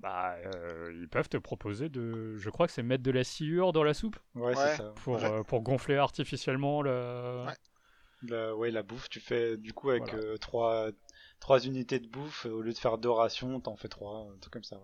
[0.00, 2.36] bah, euh, ils peuvent te proposer de.
[2.36, 4.16] Je crois que c'est mettre de la sciure dans la soupe.
[4.34, 4.92] Ouais, c'est ça.
[5.02, 7.44] Pour, euh, pour gonfler artificiellement le.
[7.46, 7.54] Ouais.
[8.22, 10.88] La, ouais, la bouffe, tu fais du coup avec euh, trois,
[11.38, 14.52] trois unités de bouffe, au lieu de faire deux rations, t'en fais trois, un truc
[14.52, 14.80] comme ça.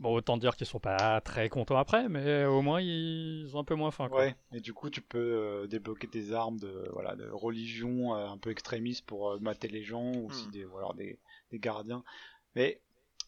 [0.00, 3.64] Bon, autant dire qu'ils sont pas très contents après, mais au moins ils ont un
[3.64, 4.10] peu moins faim.
[4.10, 4.20] Quoi.
[4.20, 8.50] Ouais, et du coup tu peux débloquer des armes de, voilà, de religion un peu
[8.50, 10.50] extrémistes pour mater les gens, ou aussi hmm.
[10.50, 11.18] des, voilà, des,
[11.50, 12.04] des gardiens.
[12.54, 12.80] Mais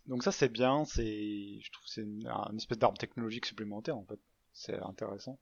[0.07, 4.21] donc ça c'est bien, c'est, je trouve c'est une, espèce d'arme technologique supplémentaire en fait.
[4.53, 5.39] C'est intéressant.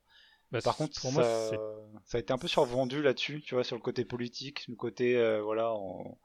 [0.52, 3.64] Bah, Par contre, pour ça, moi, ça a été un peu survendu là-dessus, tu vois,
[3.64, 6.18] sur le côté politique, le côté euh, voilà, en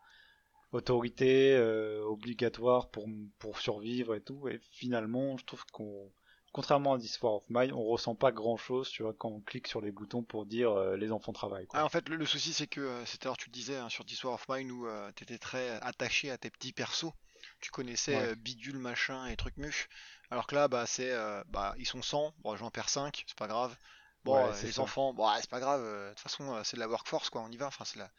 [0.73, 3.07] autorité euh, obligatoire pour
[3.39, 4.47] pour survivre et tout.
[4.47, 6.11] Et finalement, je trouve qu'on
[6.51, 9.39] contrairement à This War of Mine, on ressent pas grand chose, tu vois, quand on
[9.39, 11.67] clique sur les boutons pour dire euh, les enfants travaillent.
[11.73, 14.23] Ah, en fait, le, souci, c'est que, c'est à tu le disais hein, sur This
[14.23, 17.13] War of Mine où tu étais très attaché à tes petits persos
[17.61, 19.87] tu connaissais euh, bidule machin et truc muf.
[20.29, 23.37] Alors que là, bah, c'est, euh, bah, ils sont 100, bon, j'en perds 5, c'est
[23.37, 23.75] pas grave.
[24.23, 27.29] Bon, euh, les enfants, bon, c'est pas grave, de toute façon, c'est de la workforce,
[27.29, 28.11] quoi, on y va, enfin, c'est la,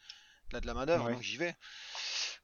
[0.60, 1.54] de la main d'œuvre, donc j'y vais.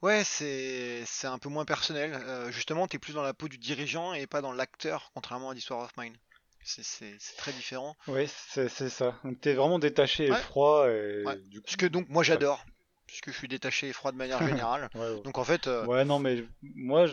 [0.03, 2.19] Ouais, c'est, c'est un peu moins personnel.
[2.51, 5.81] justement, t'es plus dans la peau du dirigeant et pas dans l'acteur, contrairement à Histoire
[5.81, 6.17] of Mine.
[6.65, 7.97] C'est, très différent.
[8.09, 9.19] Oui, c'est, ça.
[9.25, 10.89] Donc t'es vraiment détaché et froid.
[10.89, 11.71] Et du coup...
[11.71, 12.65] Ce que donc moi j'adore
[13.09, 14.89] puisque je suis détaché et froid de manière générale.
[15.25, 15.67] Donc en fait.
[15.67, 17.07] Euh, ouais, non, mais moi,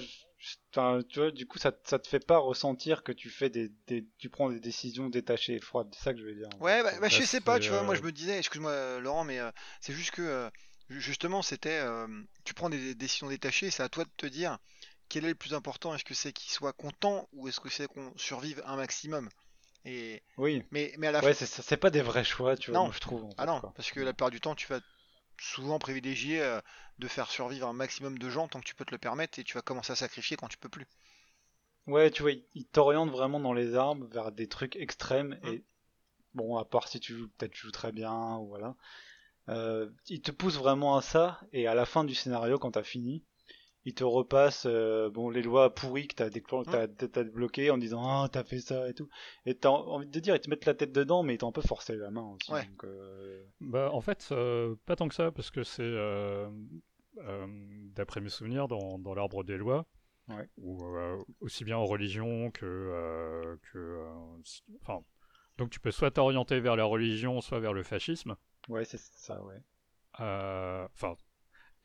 [0.71, 3.71] tu vois, du coup, ça, ça te fait pas ressentir que tu fais des,
[4.19, 5.87] tu prends des décisions détachées et froides.
[5.97, 6.49] C'est ça que je veux dire.
[6.59, 7.81] Ouais, bah, bah je sais pas, tu vois.
[7.81, 9.49] Moi, euh, je me disais, excuse-moi, Laurent, mais euh,
[9.81, 10.51] c'est juste que
[10.89, 11.83] justement, c'était,
[12.43, 14.57] tu prends des décisions détachées, c'est à toi de te dire
[15.09, 15.93] quel est le plus important?
[15.93, 19.29] Est-ce que c'est qu'il soit content ou est-ce que c'est qu'on survive un maximum?
[19.85, 20.63] Et oui.
[20.71, 21.45] Mais, mais à la ouais, fin...
[21.45, 22.91] c'est pas des vrais choix, tu vois, non.
[22.91, 23.29] je trouve.
[23.37, 24.79] ah non, parce que la plupart du temps, tu vas
[25.39, 26.59] souvent privilégier euh,
[26.97, 29.43] de faire survivre un maximum de gens tant que tu peux te le permettre et
[29.43, 30.87] tu vas commencer à sacrifier quand tu peux plus.
[31.87, 35.63] Ouais, tu vois, il t'oriente vraiment dans les armes vers des trucs extrêmes et
[36.33, 38.75] bon, à part si tu joues, peut-être tu joues très bien ou voilà.
[39.49, 42.83] Euh, il te pousse vraiment à ça et à la fin du scénario quand t'as
[42.83, 43.23] fini,
[43.85, 48.27] il te repasse euh, bon les lois pourries que t'as as, débloquées en disant ah
[48.31, 49.07] t'as fait ça et tout.
[49.45, 51.53] Et t'as envie de dire ils te mettent la tête dedans mais ils t'ont un
[51.53, 52.51] peu forcé la main aussi
[52.83, 55.93] euh, bah en fait euh, pas tant que ça parce que c'est
[57.95, 59.85] d'après mes souvenirs dans, dans l'arbre des lois.
[60.57, 60.83] Ou
[61.39, 64.03] aussi bien en religion que que
[64.81, 65.01] enfin
[65.59, 68.35] donc tu peux soit t'orienter vers la religion soit vers le fascisme
[68.69, 69.61] ouais c'est ça ouais
[70.17, 71.15] enfin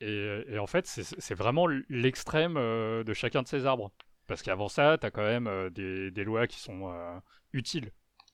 [0.01, 3.91] et, en fait, c'est vraiment l'extrême euh, de chacun de ces arbres.
[4.27, 7.19] Parce qu'avant ça, tu as quand même euh, des, lois qui sont euh,
[7.53, 7.91] utiles.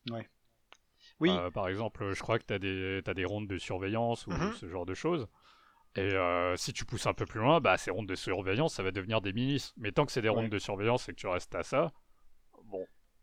[0.10, 0.28] Ouais.
[1.20, 1.32] Oui.
[1.54, 4.54] par exemple, je crois que tu as des, as des rondes de surveillance ou mhm.
[4.54, 5.28] ce genre de choses.
[5.96, 6.12] Et
[6.58, 9.20] si tu pousses un peu plus loin, bah, ces rondes de surveillance, ça va devenir
[9.20, 9.74] des milices.
[9.78, 11.92] Mais tant que c'est des rondes de surveillance et que tu restes à ça,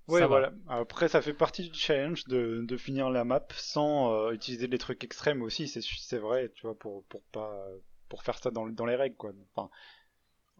[0.07, 0.53] Ouais, voilà.
[0.69, 4.79] Après, ça fait partie du challenge de, de finir la map sans euh, utiliser des
[4.79, 5.67] trucs extrêmes aussi.
[5.67, 7.67] C'est c'est vrai, tu vois, pour pour pas
[8.09, 9.33] pour faire ça dans, dans les règles, quoi.
[9.55, 9.71] Enfin,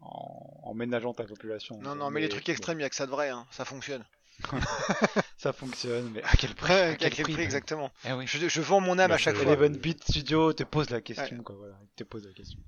[0.01, 1.79] en, en ménageant ta population.
[1.81, 3.45] Non, non, mais, les trucs extrêmes, il y a que ça de vrai, hein.
[3.51, 4.03] ça fonctionne.
[5.37, 7.91] ça fonctionne, mais à quel prix À quel, prix, exactement?
[8.03, 8.27] Eh oui.
[8.27, 9.45] je, je, vends mon âme à chaque fois.
[9.45, 11.55] Eleven Beat Studio te pose la question, quoi.
[11.55, 12.59] Voilà, te pose la question.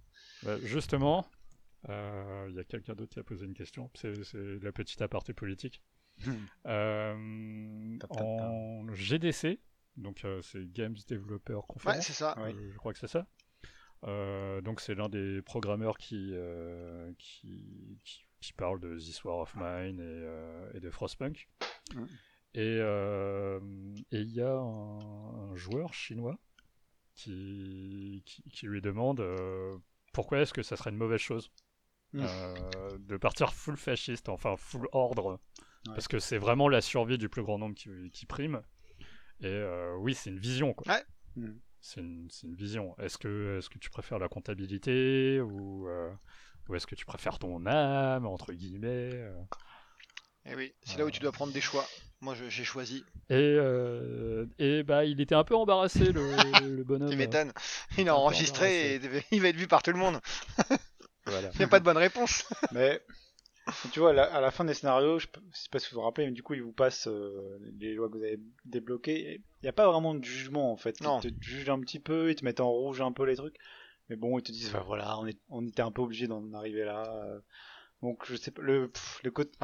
[0.44, 1.28] Bah, justement,
[1.90, 3.90] euh, il y a quelqu'un d'autre qui a posé une question.
[3.96, 4.14] C'est
[4.62, 5.82] la petite aparté politique.
[6.66, 9.60] Euh, en GDC,
[9.96, 11.96] donc euh, c'est Games Developer Conference.
[11.96, 12.36] Ouais, c'est ça.
[12.38, 13.26] je crois que c'est ça.
[14.62, 16.34] donc c'est l'un des programmeurs qui,
[17.18, 18.00] qui,
[18.42, 20.02] qui, parle de This War of Mine
[20.74, 21.48] et, de Frostpunk.
[22.54, 26.38] Et il y a un, joueur chinois
[27.16, 29.24] qui, qui, lui demande
[30.12, 31.50] pourquoi est-ce que ça serait une mauvaise chose
[32.12, 32.26] hmm.
[33.00, 35.40] de partir full fasciste, enfin full ordre
[35.94, 38.62] parce que c'est vraiment la survie du plus grand nombre qui, prime.
[39.42, 40.94] Et euh, oui, c'est une vision, quoi.
[40.94, 41.04] Ouais.
[41.36, 41.54] Mm.
[41.80, 42.96] C'est une, une, vision.
[42.98, 46.12] Est-ce que, est que tu préfères la comptabilité ou, euh,
[46.68, 49.44] ou est-ce que tu préfères ton âme, entre guillemets Et euh?
[50.48, 51.86] eh oui, c'est là où tu dois prendre des choix.
[52.20, 53.06] Moi, j'ai choisi.
[53.30, 53.58] Et,
[54.58, 56.32] et bah, il était un peu embarrassé, le,
[56.78, 57.12] le bonhomme.
[57.12, 57.54] Tu m'étonnes.
[57.98, 60.20] Il a enregistré et il va être vu par tout le monde.
[61.28, 61.52] voilà.
[61.54, 62.44] Il n'y a pas de bonne réponse.
[62.72, 63.02] Mais
[63.92, 66.34] tu vois, à la, fin des scénarios, je sais pas si vous vous rappelez, mais
[66.34, 69.42] du coup, ils vous passent euh, les lois que vous avez débloquées.
[69.62, 70.98] Il n'y a pas vraiment de jugement en fait.
[71.02, 73.58] Ils te jugent un petit peu, ils te mettent en rouge un peu les trucs.
[74.10, 76.86] Mais bon, ils te disent, voilà, on, est, on était un peu obligé d'en arriver
[76.86, 77.04] là.
[77.08, 77.40] Euh.
[78.02, 78.92] Donc, je sais pas, le,
[79.24, 79.58] le, côté,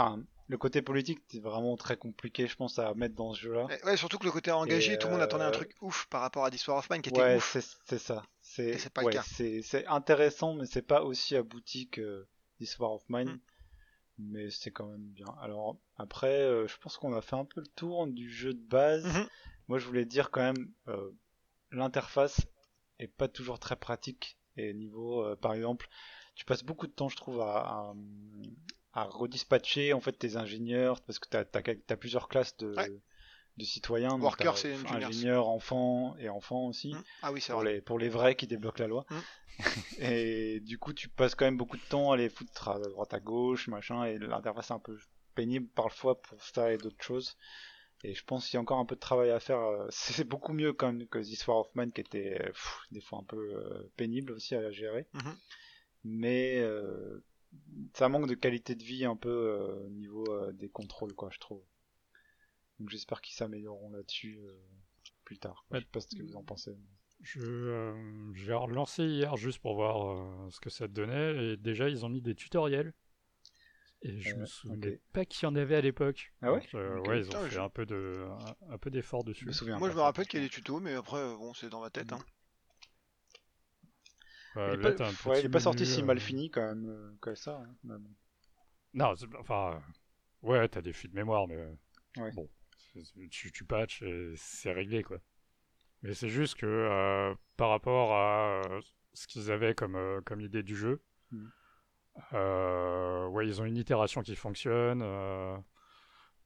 [0.48, 3.68] le côté politique, c'est vraiment très compliqué, je pense, à mettre dans ce jeu-là.
[3.86, 6.22] Ouais, surtout que le côté engagé, tout le monde attendait un euh, truc ouf par
[6.22, 8.24] rapport à War of Mine qui était ouais, c'est ça.
[8.42, 12.28] C'est ouais, intéressant, mais c'est pas aussi abouti que
[12.80, 13.30] War of Mine.
[13.30, 13.40] Mm
[14.18, 15.28] mais c'est quand même bien.
[15.42, 18.62] Alors après, euh, je pense qu'on a fait un peu le tour du jeu de
[18.62, 19.06] base.
[19.06, 19.28] Mhm.
[19.68, 21.12] Moi, je voulais dire quand même, euh,
[21.72, 22.42] l'interface
[23.00, 24.38] est pas toujours très pratique.
[24.58, 25.88] Et niveau, euh, par exemple,
[26.36, 27.94] tu passes beaucoup de temps, je trouve, à,
[28.94, 32.76] à, redispatcher en fait tes ingénieurs parce que t'as as, plusieurs classes de
[33.58, 34.20] de citoyens.
[34.20, 36.94] Worker, c'est ingénieur, enfant et enfant aussi.
[36.94, 37.04] Mm.
[37.22, 37.74] Ah oui, c'est pour vrai.
[37.74, 39.06] Les, pour les vrais qui débloquent la loi.
[39.10, 39.20] Mm.
[40.00, 43.14] et du coup, tu passes quand même beaucoup de temps à les foutre à droite
[43.14, 44.98] à gauche, machin, et l'interface est un peu
[45.36, 47.38] pénible parfois pour ça et d'autres choses.
[48.04, 49.60] Et je pense qu'il y a encore un peu de travail à faire.
[49.60, 52.40] Euh, c'est beaucoup mieux quand même que This War of Man qui était
[52.92, 55.08] des fois un peu euh, pénible aussi à gérer.
[55.14, 55.36] Mm-hmm.
[56.06, 57.24] Mais euh,
[57.94, 61.62] ça manque de qualité de vie un peu au niveau des contrôles, quoi, je trouve.
[62.84, 64.52] Donc j'espère qu'ils s'amélioreront là-dessus euh,
[65.24, 65.66] plus tard.
[65.72, 66.76] Je sais pas ce que vous en pensez.
[67.22, 71.88] Je, euh, j'ai relancé hier juste pour voir euh, ce que ça donnait et déjà
[71.88, 72.94] ils ont mis des tutoriels.
[74.02, 76.34] Et je me souvenais pas qu'il y en avait à l'époque.
[76.42, 76.76] Ah ouais
[77.08, 78.28] Ouais, ils ont fait un peu de
[78.70, 79.46] un, peu d'effort dessus.
[79.46, 81.90] Moi je me rappelle qu'il y a des tutos, mais après bon c'est dans ma
[81.90, 82.12] tête.
[82.12, 82.20] Hein.
[84.58, 87.64] il, est pas, il est pas sorti si mal fini quand même que ça.
[87.88, 88.02] Hein,
[88.94, 89.82] non, enfin
[90.42, 91.66] ouais, t'as des fuites de mémoire, mais
[92.34, 92.50] bon,
[93.30, 95.20] tu, tu patches et c'est réglé quoi.
[96.04, 98.82] Mais c'est juste que euh, par rapport à euh,
[99.14, 101.48] ce qu'ils avaient comme, euh, comme idée du jeu, mm.
[103.32, 105.02] ouais, ils ont une itération qui fonctionne.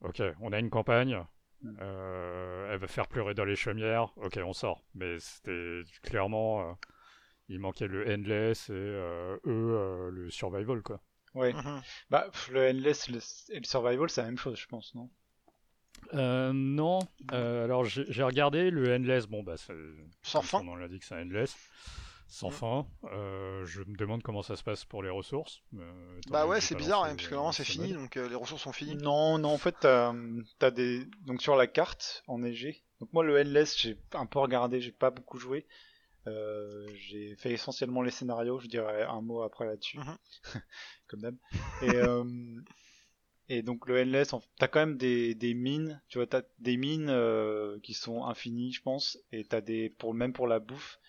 [0.02, 1.24] ok, on a une campagne,
[1.64, 1.78] mm.
[1.80, 4.84] elle va faire pleurer dans les chaumières, ok, on sort.
[4.93, 6.78] Mais c'était clairement,
[7.50, 11.02] il manquait le endless et eux, le survival quoi.
[11.34, 11.82] Ouais, mm-hmm.
[12.10, 13.10] bah le endless
[13.50, 15.10] et le survival c'est la même chose je pense, non?
[16.14, 17.00] Euh, non.
[17.32, 19.28] Euh, alors j'ai regardé le endless.
[19.28, 19.56] Bon bah
[20.22, 20.66] sans fin.
[20.68, 21.56] On l'a dit que c'est endless,
[22.28, 22.54] sans mm.
[22.54, 22.88] fin.
[23.12, 25.62] Euh, je me demande comment ça se passe pour les ressources.
[26.30, 28.95] bah ouais, c'est bizarre hein, parce que normalement c'est fini, donc les ressources sont finies.
[28.95, 30.14] Non, non, en fait t'as
[30.62, 32.84] as des donc sur la carte enneigée.
[33.00, 35.66] Donc moi le endless j'ai un peu regardé, j'ai pas beaucoup joué.
[36.26, 40.62] j'ai fait essentiellement les scénarios, je dirais un mot après là-dessus, mm-hmm.
[41.08, 41.36] comme d'hab.
[41.82, 41.91] Et
[43.50, 47.10] et donc le endless, t'as quand même des, des mines, tu vois, t'as des mines
[47.10, 51.00] euh, qui sont infinies, je pense, et t'as des pour même pour la bouffe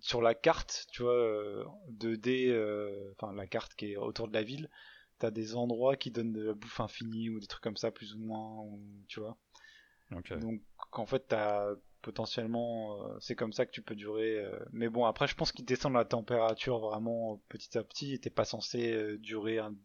[0.00, 4.34] sur la carte, tu vois, euh, 2D, euh, enfin la carte qui est autour de
[4.34, 4.68] la ville,
[5.20, 8.14] t'as des endroits qui donnent de la bouffe infinie ou des trucs comme ça plus
[8.14, 9.36] ou moins, ou, tu vois.
[10.10, 10.60] Donc
[10.92, 14.44] en fait t'as potentiellement, euh, c'est comme ça que tu peux durer.
[14.72, 18.30] mais bon après je pense qu'ils descendent la température vraiment petit à petit, et t'es
[18.30, 19.76] pas censé durer un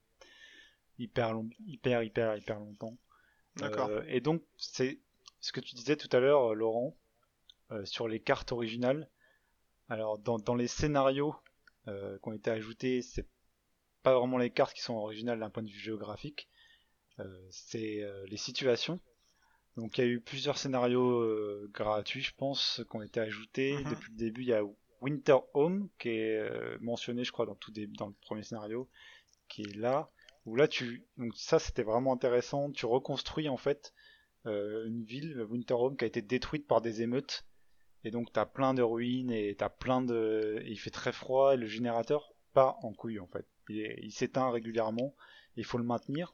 [0.99, 2.97] hyper long, hyper hyper hyper longtemps.
[3.55, 3.89] D'accord.
[3.89, 4.99] Euh, et donc c'est
[5.39, 6.95] ce que tu disais tout à l'heure, Laurent,
[7.71, 9.09] euh, sur les cartes originales.
[9.89, 11.35] Alors dans, dans les scénarios
[11.87, 13.27] euh, qui ont été ajoutés, c'est
[14.03, 16.49] pas vraiment les cartes qui sont originales d'un point de vue géographique.
[17.49, 18.99] c'est les situations.
[19.79, 23.77] Donc il y a eu plusieurs scénarios euh, gratuits, je pense, qui ont été ajoutés.
[23.77, 23.89] Mhm.
[23.89, 24.63] Depuis le début, il y a
[25.01, 28.89] Winter Home, qui est euh, mentionné, je crois, dans, tout dans le premier scénario,
[29.47, 30.09] qui est là.
[30.49, 31.05] Où là, tu...
[31.17, 32.71] Donc ça, c'était vraiment intéressant.
[32.71, 33.93] Tu reconstruis, en fait,
[34.47, 37.45] euh, une ville, Winter Home, qui a été détruite par des émeutes.
[38.03, 40.59] Et donc, t'as plein de ruines et t'as plein de...
[40.65, 43.45] Il fait très froid et le générateur part en couille, en fait.
[43.69, 45.15] Il, s'éteint régulièrement.
[45.55, 46.33] Il faut le maintenir.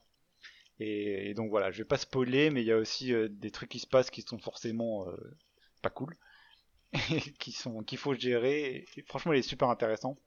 [0.80, 3.70] Et, donc voilà, je vais pas spoiler, mais il y a aussi euh, des trucs
[3.70, 5.38] qui se passent qui sont forcément euh,
[5.82, 6.18] pas cool,
[7.40, 8.86] qui sont qu'il faut gérer.
[9.08, 10.18] Franchement, il est super intéressant.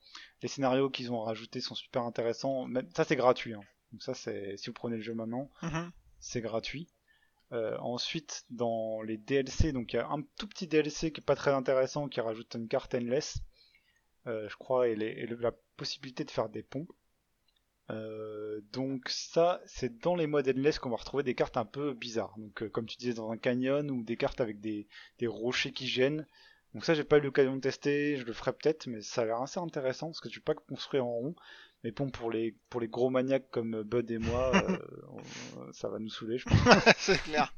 [0.43, 2.67] Les scénarios qu'ils ont rajoutés sont super intéressants.
[2.67, 3.55] Même ça, c'est gratuit.
[3.55, 3.61] hein.
[3.93, 5.91] Donc ça, c'est si vous prenez le jeu maintenant, Mhm.
[6.21, 6.89] c'est gratuit.
[7.53, 11.25] Euh, ensuite, dans les DLC, donc il y a un tout petit DLC qui est
[11.25, 13.39] pas très intéressant, qui rajoute une carte endless,
[14.27, 16.87] euh, je crois, et, les- et le- la possibilité de faire des ponts.
[17.91, 21.95] Euh, donc ça, c'est dans les modes endless qu'on va retrouver des cartes un peu
[21.95, 22.35] bizarres.
[22.37, 24.87] Donc comme tu disais dans un canyon ou des cartes avec des,
[25.19, 26.27] des rochers qui gênent.
[26.75, 29.25] Donc ça, j'ai pas eu l'occasion de tester, je le ferai peut-être, mais ça a
[29.25, 31.35] l'air assez intéressant parce que tu peux pas construire en rond.
[31.85, 34.79] Mais bon, pour les pour les gros maniaques comme Bud et moi, euh,
[35.11, 36.59] on- ça va nous saouler, je pense.
[36.99, 37.53] c'est clair.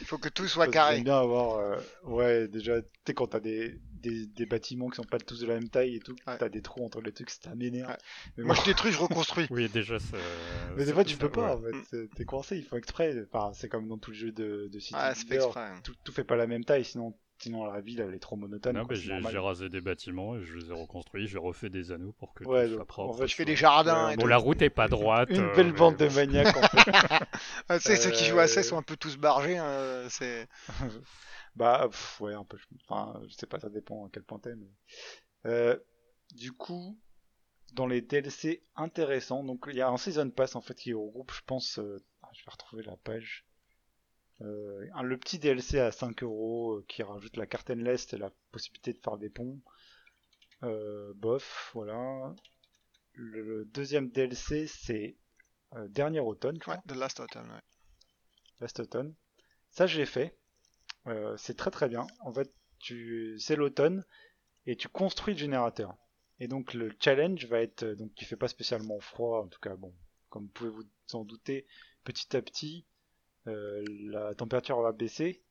[0.00, 0.94] Il faut que tout soit Parce carré.
[0.96, 4.96] J'aime bien avoir, euh, ouais, déjà, tu sais, quand t'as des, des, des bâtiments qui
[4.96, 6.36] sont pas tous de la même taille et tout, Ouais.
[6.36, 7.90] t'as des trous entre les trucs, ça m'énerve.
[7.90, 7.96] Ouais.
[8.36, 9.46] Mais, Moi bon, je détruis, je reconstruis.
[9.50, 10.16] Oui, déjà, ça.
[10.76, 11.70] mais des fois, tu ça- peux pas, ouais.
[11.70, 11.84] en fait.
[11.90, 13.14] C'est- T'es coincé, il faut exprès.
[13.32, 15.70] Enfin, c'est comme dans tout le jeu de, de City Ouais, c'est fait Builder, exprès.
[15.84, 18.76] Tout, tout fait pas la même taille, sinon, sinon la ville, elle est trop monotone.
[18.76, 21.92] Non, quoi, c'est j'ai rasé des bâtiments et je les ai reconstruits, j'ai refait des
[21.92, 23.14] anneaux pour que Ouais, tout soit propre.
[23.14, 24.28] en fait, Je fais des jardins Ouais, et Bon, tout.
[24.28, 25.28] la route est pas droite.
[25.30, 26.90] Une euh, belle mais bande de maniaques, en fait.
[27.68, 29.58] Ah, tu sais, ceux qui jouent à 16 Euh, sont un peu tous bargés.
[29.58, 30.48] hein, c'est...
[31.56, 32.58] Bah, pff, ouais, un peu.
[32.88, 34.66] Enfin, je sais pas, ça dépend à quel point t'es, mais.
[35.46, 35.78] Euh,
[36.32, 36.98] du coup,
[37.74, 41.32] dans les DLC intéressants, donc il y a un Season Pass en fait qui regroupe,
[41.32, 43.44] je pense, euh, ah, je vais retrouver la page.
[44.40, 48.30] Euh, le petit DLC à 5 euros euh, qui rajoute la carte endless et la
[48.50, 49.60] possibilité de faire des ponts.
[50.62, 52.34] Euh, bof, voilà.
[53.12, 55.16] Le, le deuxième DLC c'est
[55.74, 56.76] euh, dernier automne, Ouais.
[56.88, 57.48] The Last Autumn.
[57.50, 57.62] ouais.
[58.60, 59.14] Last Autumn.
[59.70, 60.36] Ça, je l'ai fait.
[61.36, 62.06] C'est très très bien.
[62.20, 63.36] En fait, tu...
[63.38, 64.04] c'est l'automne
[64.66, 65.94] et tu construis le générateur.
[66.40, 69.76] Et donc le challenge va être, donc il fait pas spécialement froid, en tout cas
[69.76, 69.94] bon,
[70.30, 71.66] comme vous pouvez vous en douter,
[72.04, 72.86] petit à petit,
[73.46, 73.80] euh,
[74.10, 75.42] la température va baisser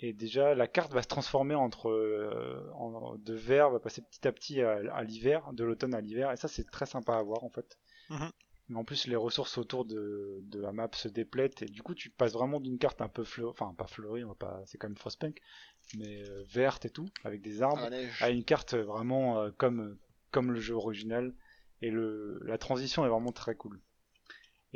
[0.00, 4.26] et déjà la carte va se transformer entre euh, en- de vert, va passer petit
[4.28, 7.22] à petit à, à l'hiver, de l'automne à l'hiver, et ça c'est très sympa à
[7.22, 7.78] voir en fait.
[8.10, 8.30] Mhm.
[8.68, 11.94] Mais en plus, les ressources autour de, de la map se déplètent et du coup,
[11.94, 14.76] tu passes vraiment d'une carte un peu fleurie, enfin pas fleurie, on va pas, c'est
[14.76, 15.40] quand même Frostpunk,
[15.96, 17.88] mais euh, verte et tout, avec des arbres,
[18.20, 19.96] Ah, à une carte vraiment euh, comme
[20.32, 21.32] comme le jeu original.
[21.80, 23.80] Et le la transition est vraiment très cool.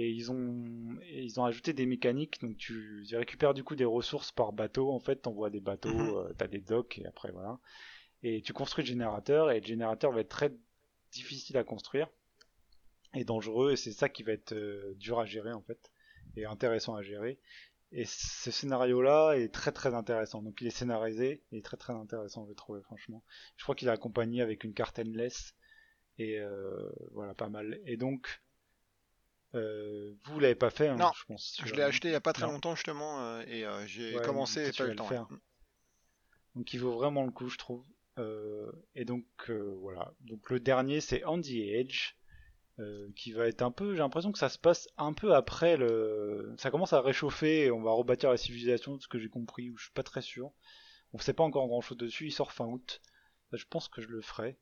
[0.01, 3.77] Et ils ont et ils ont ajouté des mécaniques, donc tu, tu récupères du coup
[3.77, 4.91] des ressources par bateau.
[4.91, 6.17] En fait, t'envoies des bateaux, Mhm.
[6.17, 7.59] euh, t'as des docks et après voilà.
[8.23, 10.53] Et tu construis le générateur et le générateur va être très
[11.13, 12.09] difficile à construire
[13.15, 15.91] et dangereux et c'est ça qui va être euh, dur à gérer en fait
[16.37, 17.39] et intéressant à gérer
[17.93, 21.77] et ce scénario là est très très intéressant donc il est scénarisé il est très
[21.77, 23.25] très intéressant je l'ai trouvé franchement
[23.57, 25.55] je crois qu'il est accompagné avec une carte endless
[26.19, 28.43] et euh, voilà pas mal et donc
[29.55, 32.21] euh, vous l'avez pas fait hein, Non, je pense Je l'ai acheté il y a
[32.21, 32.53] pas très Non.
[32.53, 35.07] longtemps justement euh, et euh, j'ai Ouais, commencé et pas eu le temps.
[35.09, 35.27] faire.
[35.31, 35.37] ouais.
[36.55, 37.85] Donc il vaut vraiment le coup, je trouve.
[38.19, 40.13] Euh, et donc euh, voilà.
[40.21, 42.15] Donc le dernier, c'est the Edge,
[42.79, 43.93] euh, qui va être un peu.
[43.95, 46.53] J'ai l'impression que ça se passe un peu après le.
[46.59, 49.71] Ça commence à réchauffer et on va rebâtir la civilisation, de ce que j'ai compris.
[49.71, 50.53] Ou je suis pas très sûr.
[51.13, 52.27] On sait pas encore grand chose dessus.
[52.27, 53.01] Il sort fin août.
[53.53, 54.59] Je pense que je le ferai,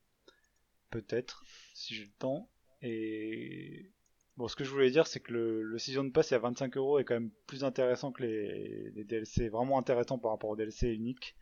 [0.89, 2.49] peut-être, si j'ai le temps.
[2.81, 3.91] Et
[4.39, 6.97] bon, ce que je voulais dire, c'est que le, le season pass à 25 euros
[6.97, 9.49] est quand même plus intéressant que les, les DLC.
[9.49, 11.35] Vraiment intéressant par rapport aux DLC uniques.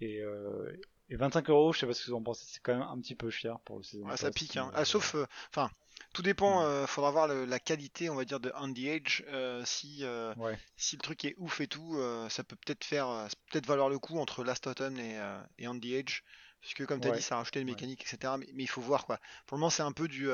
[0.00, 0.72] Et, euh,
[1.10, 2.98] et 25 euros, je sais pas ce que vous en pensez, c'est quand même un
[3.00, 4.70] petit peu cher pour le season Ah, ça pass, pique, hein.
[4.74, 5.70] Ah, sauf, euh, enfin,
[6.12, 6.60] tout dépend.
[6.60, 6.64] Mm.
[6.64, 9.22] euh, faudra voir le- la qualité, on va dire, de On the Edge.
[9.28, 10.56] euh, si, euh, Ouais.
[10.76, 13.52] si le truc est ouf et tout, euh, ça peut peut-être faire, euh, ça peut
[13.52, 16.22] peut-être valoir le coup entre Last Autumn et, euh, et On the Edge,
[16.60, 17.16] parce que comme tu as Ouais.
[17.18, 17.74] dit, ça a rajouté une Ouais.
[17.74, 18.36] mécanique, etc.
[18.38, 19.18] Mais, mais il faut voir quoi.
[19.46, 20.28] Pour le moment, c'est un peu du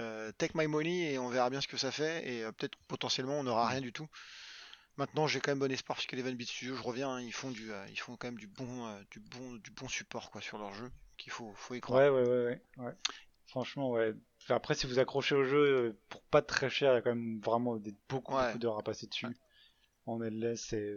[0.00, 2.28] euh, take my money et on verra bien ce que ça fait.
[2.28, 4.08] Et euh, peut-être potentiellement, on n'aura rien du tout.
[4.96, 7.20] Maintenant, j'ai quand même bon espoir parce que les Van Beat Studios, je reviens, hein,
[7.22, 10.30] ils font du, euh, ils font quand même du bon, du bon, du bon support
[10.30, 10.90] quoi sur leur jeu.
[11.16, 12.00] Qu'il faut, faut y croire.
[12.00, 12.92] Ouais, ouais, ouais, ouais, ouais.
[13.46, 14.14] Franchement, ouais.
[14.42, 17.14] Enfin, Après, si vous accrochez au jeu, pour pas très cher, il y a quand
[17.14, 18.46] même vraiment des, beaucoup, Ouais.
[18.46, 19.26] beaucoup d'heures à passer dessus.
[20.06, 20.94] En LS, c'est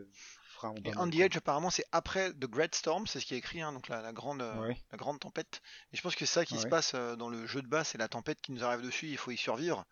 [0.72, 1.16] pas Et On the.
[1.16, 4.02] Edge, apparemment, c'est après The Great Storm, c'est ce qui est écrit, hein, donc la,
[4.02, 4.78] la grande, euh, Ouais.
[4.92, 5.62] la grande tempête.
[5.92, 7.90] Et je pense que c'est ça qui se passe euh, dans le jeu de base,
[7.90, 9.86] c'est la tempête qui nous arrive dessus, il faut y survivre.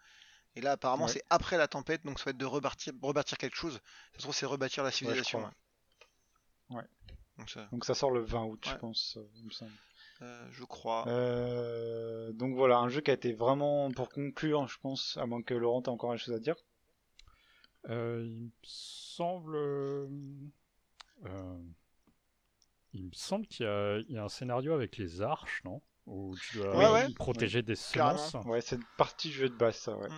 [0.55, 3.55] Et là, apparemment, c'est après la tempête, donc ça va être de rebâtir, rebâtir quelque
[3.55, 3.79] chose.
[4.13, 5.49] Ça se trouve, c'est rebâtir la civilisation.
[6.69, 6.83] Ouais.
[7.71, 7.93] Donc, ça...
[7.93, 9.71] sort le 20 août, je pense, il me semble.
[10.21, 11.07] Euh, je crois.
[11.07, 15.41] Euh, donc voilà, un jeu qui a été vraiment pour conclure, je pense, à moins
[15.41, 16.55] que Laurent ait encore une chose à dire.
[17.89, 19.57] Euh, il me semble.
[22.93, 25.81] Il me semble qu'il y, a un scénario avec les arches, non?
[26.07, 28.35] Où tu dois protéger des semences.
[28.45, 30.09] Ouais, c'est une partie jeu de base, ça, ouais.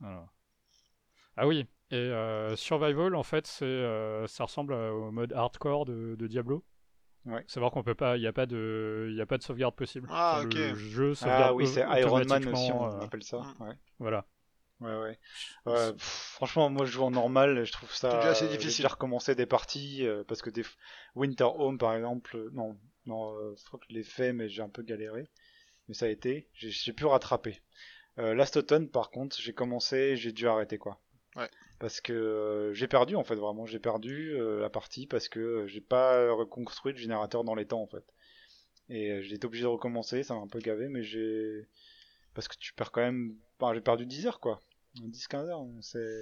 [0.00, 0.26] Mm.
[1.36, 2.12] Ah oui, et
[2.56, 6.64] Survival, en fait, c'est, ça ressemble au mode hardcore de Diablo.
[7.24, 7.44] Ouais.
[7.46, 10.08] Savoir qu'on peut pas, il n'y a pas de, il a pas de sauvegarde possible.
[10.10, 10.54] Ah ok.
[10.54, 13.38] Le jeu sauvegarde ah oui, c'est Iron Man aussi, on euh, appelle ça.
[13.38, 13.62] Mm.
[13.62, 13.74] Ouais.
[14.00, 14.26] Voilà.
[14.82, 15.18] Ouais ouais.
[15.66, 18.20] ouais franchement, moi je joue en normal, je trouve ça.
[18.22, 18.82] C'est assez difficile.
[18.82, 20.64] J'ai recommencer des parties euh, parce que des
[21.14, 22.76] Winter Home par exemple, euh, non,
[23.06, 25.28] non, je crois que je l'ai fait, mais j'ai un peu galéré.
[25.88, 27.60] Mais ça a été, j'ai pu rattraper.
[28.16, 31.00] Last Autumn, par contre, j'ai commencé, j'ai dû arrêter quoi.
[31.34, 31.48] Ouais
[31.82, 35.40] parce que euh, j'ai perdu en fait vraiment j'ai perdu euh, la partie parce que
[35.40, 38.04] euh, j'ai pas reconstruit le générateur dans les temps en fait
[38.88, 41.66] et j'ai été obligé de recommencer ça m'a un peu gavé mais j'ai
[42.34, 43.34] parce que tu perds quand même
[43.74, 44.60] j'ai perdu 10 heures quoi
[44.94, 46.20] 10 15 heures c'est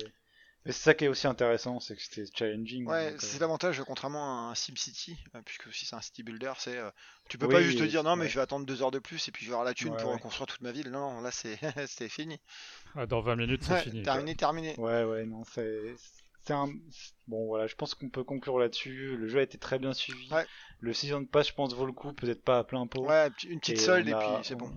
[0.67, 2.87] mais c'est ça qui est aussi intéressant, c'est que c'était challenging.
[2.87, 6.53] Ouais, c'est euh, l'avantage, contrairement à un SimCity, euh, puisque si c'est un city builder,
[6.59, 6.91] c'est euh,
[7.31, 9.27] tu peux pas juste te dire non, mais je vais attendre deux heures de plus
[9.27, 10.91] et puis je vais avoir la thune pour reconstruire toute ma ville.
[10.91, 11.31] Non, là
[11.87, 12.39] c'est fini.
[12.95, 14.03] Ah, dans 20 minutes, c'est fini.
[14.03, 14.79] Terminé, terminé.
[14.79, 15.95] Ouais, ouais, non, c'est.
[16.51, 16.69] Un...
[17.29, 19.17] Bon voilà, je pense qu'on peut conclure là-dessus.
[19.17, 20.29] Le jeu a été très bien suivi.
[20.81, 23.07] Le season pass, je pense, vaut le coup, peut-être pas à plein pot.
[23.07, 24.71] Ouais, une petite solde et, puis c'est bon.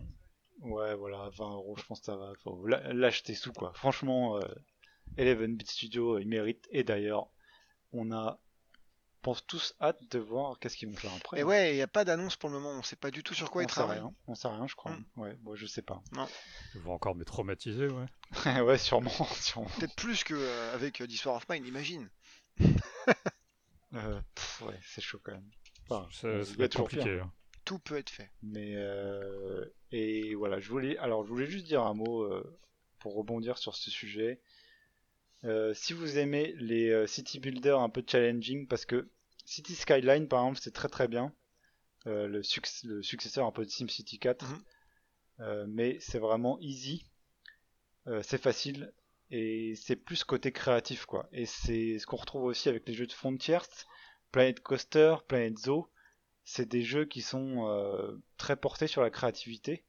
[0.64, 2.34] Ouais, voilà, 20 euros, je pense que ça va.
[2.44, 3.74] Faut l'acheter sous quoi.
[3.76, 4.40] Franchement,
[5.18, 6.68] Eleven Bit Studio, il mérite.
[6.72, 7.30] Et d'ailleurs,
[7.92, 8.40] on a
[9.24, 11.40] pense tous hâte de voir qu'est-ce qu'ils vont faire après.
[11.40, 13.34] Et ouais, il n'y a pas d'annonce pour le moment, on sait pas du tout
[13.34, 14.00] sur quoi on ils travaillent.
[14.00, 14.14] Rien.
[14.28, 14.92] On sait rien, je crois.
[14.92, 15.06] Mm.
[15.16, 16.04] Ouais, bon, je sais pas.
[16.12, 16.28] Non.
[16.76, 18.06] Ils vont encore me traumatiser, ouais.
[18.62, 19.10] ouais, sûrement.
[19.40, 19.70] sûrement.
[19.80, 22.10] Peut-être plus qu'avec euh, euh, of Mine, imagine.
[23.96, 24.22] euh,
[24.62, 25.50] ouais, c'est chaud quand même.
[25.90, 27.20] Enfin, c'est compliqué.
[27.20, 27.32] Hein.
[27.66, 28.30] Tout peut être fait.
[28.42, 29.66] Mais euh...
[29.92, 32.58] et voilà, je voulais alors je voulais juste dire un mot euh,
[33.00, 34.42] pour rebondir sur ce sujet.
[35.46, 39.10] Euh, si vous aimez les euh, city builders un peu challenging, parce que
[39.46, 41.34] City Skyline par exemple c'est très très bien,
[42.06, 44.46] le, successeur un peu de SimCity 4,
[45.40, 45.66] mhm.
[45.68, 47.06] mais c'est vraiment easy,
[48.24, 48.94] c'est facile
[49.32, 51.28] et c'est plus côté créatif quoi.
[51.32, 53.70] Et c'est ce qu'on retrouve aussi avec les jeux de Frontiers,
[54.32, 55.88] Planet Coaster, Planet Zoo,
[56.44, 59.84] c'est des jeux qui sont très portés sur la créativité,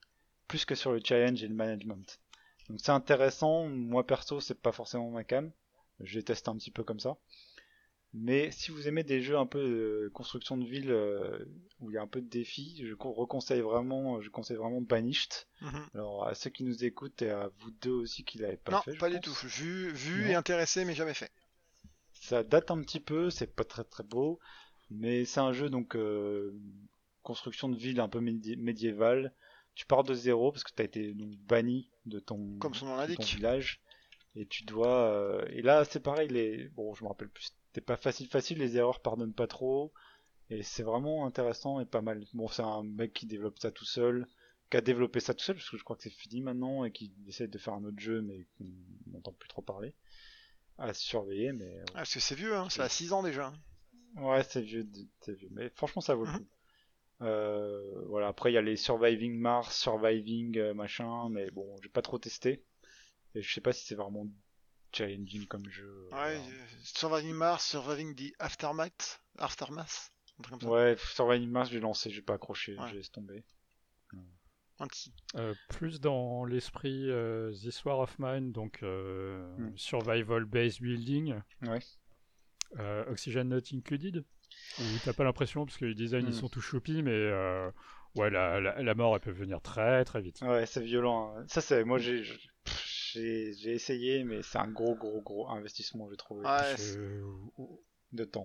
[0.48, 2.20] plus que sur le challenge et le management.
[2.68, 5.50] Donc c'est intéressant, moi perso c'est pas forcément ma cam,
[6.00, 7.16] je les teste un petit peu comme ça.
[8.16, 11.44] Mais si vous aimez des jeux un peu de construction de ville euh,
[11.80, 15.48] où il y a un peu de défis, je reconseille vraiment, je conseille vraiment Banished.
[15.60, 15.88] Mhm.
[15.94, 18.92] Alors à ceux qui nous écoutent et à vous deux aussi qui l'avez pas fait.
[18.92, 19.34] Non, pas du tout.
[19.42, 21.32] Vu, vu et intéressé mais jamais fait.
[22.12, 24.38] Ça date un petit peu, c'est pas très très beau,
[24.90, 26.54] mais c'est un jeu donc euh,
[27.22, 29.32] construction de ville un peu médiévale.
[29.74, 32.86] Tu pars de zéro parce que tu as été donc, banni de ton, Comme son
[32.86, 33.80] nom village.
[34.36, 37.80] Et tu dois euh, et là c'est pareil les bon je me rappelle plus c'était
[37.80, 39.92] pas facile facile les erreurs pardonnent pas trop.
[40.50, 42.24] Et c'est vraiment intéressant et pas mal.
[42.34, 44.26] Bon c'est un mec qui développe ça tout seul
[44.70, 46.90] qui a développé ça tout seul parce que je crois que c'est fini maintenant et
[46.90, 48.64] qui essaie de faire un autre jeu mais qu'on
[49.12, 49.94] n'entend plus trop parler
[50.78, 53.52] à surveiller mais ah, parce que c'est vieux hein, ça a 6 ans déjà
[54.16, 54.86] ouais c'est vieux
[55.20, 56.38] c'est vieux mais franchement ça vaut le mhm.
[56.38, 56.46] coup
[57.22, 61.88] euh, voilà, après il y a les Surviving Mars, Surviving euh, machin, mais bon, j'ai
[61.88, 62.64] pas trop testé.
[63.34, 64.26] Et je sais pas si c'est vraiment
[64.92, 66.08] challenging comme jeu.
[66.12, 66.40] Ouais,
[66.82, 70.12] Surviving Mars, Surviving the Aftermath, Aftermath.
[70.62, 73.44] Ouais, Surviving Mars, j'ai lancé, j'ai pas accroché, j'ai laissé tomber.
[75.36, 79.76] Euh, plus dans l'esprit euh, This War of Mine, donc hmm.
[79.76, 81.40] Survival Base Building.
[81.62, 81.78] Ouais.
[83.08, 84.24] Oxygen Not Included.
[84.78, 86.32] Où t'as pas l'impression, parce que les designs ils hmm.
[86.32, 87.70] sont tout choupi, mais euh,
[88.16, 90.40] ouais, la, la, mort elle peut venir très très vite.
[90.42, 91.34] Ouais, c'est violent.
[91.36, 91.44] Hein.
[91.48, 91.84] Ça, c'est.
[91.84, 92.22] Moi j'ai.
[93.16, 96.42] J'ai essayé, mais c'est un gros, gros, gros investissement, j'ai trouvé.
[98.12, 98.44] de temps.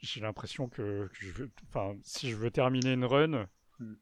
[0.00, 3.48] J'ai l'impression que, je veux, enfin, si je veux terminer une run,
[3.80, 3.94] hmm.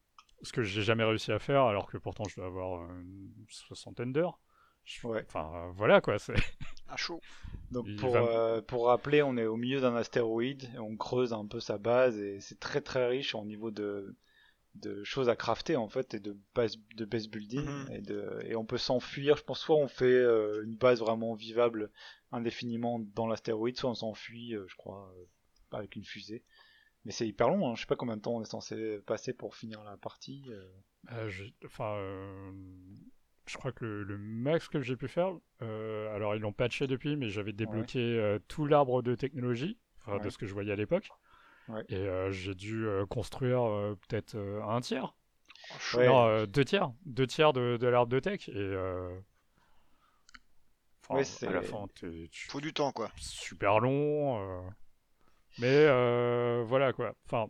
[0.43, 4.12] ce que j'ai jamais réussi à faire, alors que pourtant je dois avoir une soixantaine
[4.12, 4.39] d'heures,
[5.04, 5.24] Ouais.
[5.26, 6.34] Enfin, voilà quoi, c'est.
[6.88, 7.20] À chaud.
[7.72, 11.46] Donc pour, euh, pour rappeler, on est au milieu d'un astéroïde, et on creuse un
[11.46, 14.16] peu sa base et c'est très très riche au niveau de,
[14.76, 17.92] de choses à crafter en fait et de base de base building mhm.
[17.92, 19.36] et, de, et on peut s'enfuir.
[19.36, 21.90] Je pense soit on fait euh, une base vraiment vivable
[22.30, 25.12] indéfiniment dans l'astéroïde, soit on s'enfuit, euh, je crois,
[25.72, 26.44] avec une fusée.
[27.04, 27.74] Mais c'est hyper long, hein.
[27.74, 30.44] je sais pas combien de temps on est censé passer pour finir la partie.
[31.28, 31.44] Je...
[31.64, 31.96] Enfin,
[33.47, 35.32] je crois que le, max que j'ai pu faire,
[35.62, 40.18] euh, alors ils l'ont patché depuis, mais j'avais débloqué euh, tout l'arbre de technologie, enfin,
[40.18, 41.10] de ce que je voyais à l'époque.
[41.89, 45.14] Et euh, j'ai dû construire peut-être un tiers.
[45.94, 46.93] Non, deux tiers.
[47.06, 48.48] Deux tiers de, de l'arbre de tech.
[48.48, 48.77] Et
[51.09, 52.28] à la fin, tu...
[52.48, 53.10] faut du temps quoi.
[53.16, 54.64] Super long.
[55.59, 55.86] Mais
[56.64, 57.14] voilà quoi.
[57.24, 57.48] Enfin,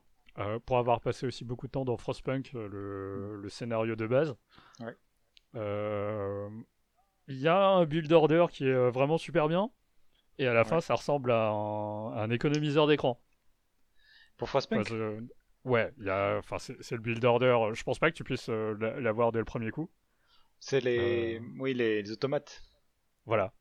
[0.64, 4.35] pour avoir passé aussi beaucoup de temps dans Frostpunk, le, le scénario de base.
[4.81, 4.94] Ouais.
[5.57, 6.49] Euh,
[7.28, 9.70] il y a un build order qui est euh, vraiment super bien.
[10.39, 13.19] Et à la fin, ça ressemble à un, économiseur d'écran.
[14.37, 14.93] Pour Frostpunk
[15.65, 17.70] Ouais, il y a, enfin, c'est le build order.
[17.73, 19.91] Je pense pas que tu puisses euh, l'avoir dès le premier coup.
[20.61, 22.62] C'est les, oui, les, automates.
[23.24, 23.53] Voilà.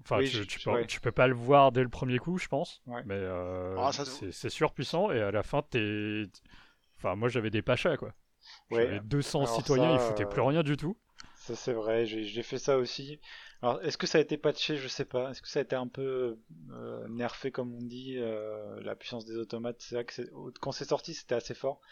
[0.00, 2.82] Enfin, tu, peux, pas le voir dès le premier coup, je pense.
[3.04, 3.20] Mais
[3.76, 6.24] ah, c'est surpuissant et à la fin, t'es.
[6.96, 8.14] Enfin, moi j'avais des pachas quoi.
[8.70, 10.96] J'avais 200 citoyens, ils foutaient plus rien du tout.
[11.44, 13.20] Ça c'est vrai, j'ai fait ça aussi.
[13.60, 14.78] Alors est-ce que ça a été patché?
[14.78, 15.30] Je sais pas.
[15.30, 16.38] Est-ce que ça a été un peu
[16.70, 20.22] euh, nerfé comme on dit euh, La puissance des automates, c'est vrai que
[20.60, 21.82] quand c'est sorti c'était assez fort.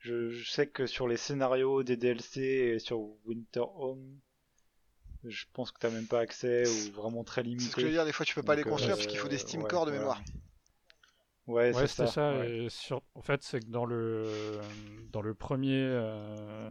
[0.00, 4.20] Je, sais que sur les scénarios des DLC et sur Winter Home,
[5.24, 7.64] je pense que t'as même pas accès ou vraiment très limité.
[7.64, 9.18] C'est ce que je veux dire, des fois tu peux pas les construire parce qu'il
[9.18, 10.20] faut des euh, Steam Core de mémoire.
[11.50, 12.34] Ouais, c'est ça.
[13.14, 14.60] En fait, c'est que dans le
[15.10, 16.70] dans le premier euh,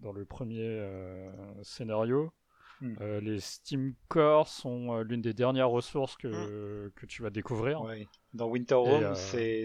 [0.00, 1.30] dans le premier euh,
[1.62, 2.32] scénario,
[2.80, 2.94] hmm.
[3.00, 6.92] euh, les Steam Core sont l'une des dernières ressources que, hmm.
[6.92, 7.82] que tu vas découvrir.
[8.32, 9.64] Dans Winter Home, c'est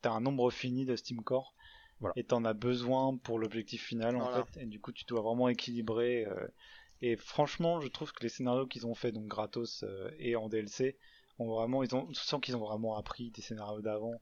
[0.00, 1.54] t'as un nombre fini de Steam Core.
[2.00, 2.14] Voilà.
[2.16, 4.62] Et t'en as besoin pour l'objectif final en fait.
[4.62, 6.26] Et du coup, tu dois vraiment équilibrer.
[7.02, 9.84] Et franchement, je trouve que les scénarios qu'ils ont fait donc gratos
[10.18, 10.96] et en DLC
[11.46, 14.20] vraiment, ils ont, on sent qu'ils ont vraiment appris des scénarios d'avant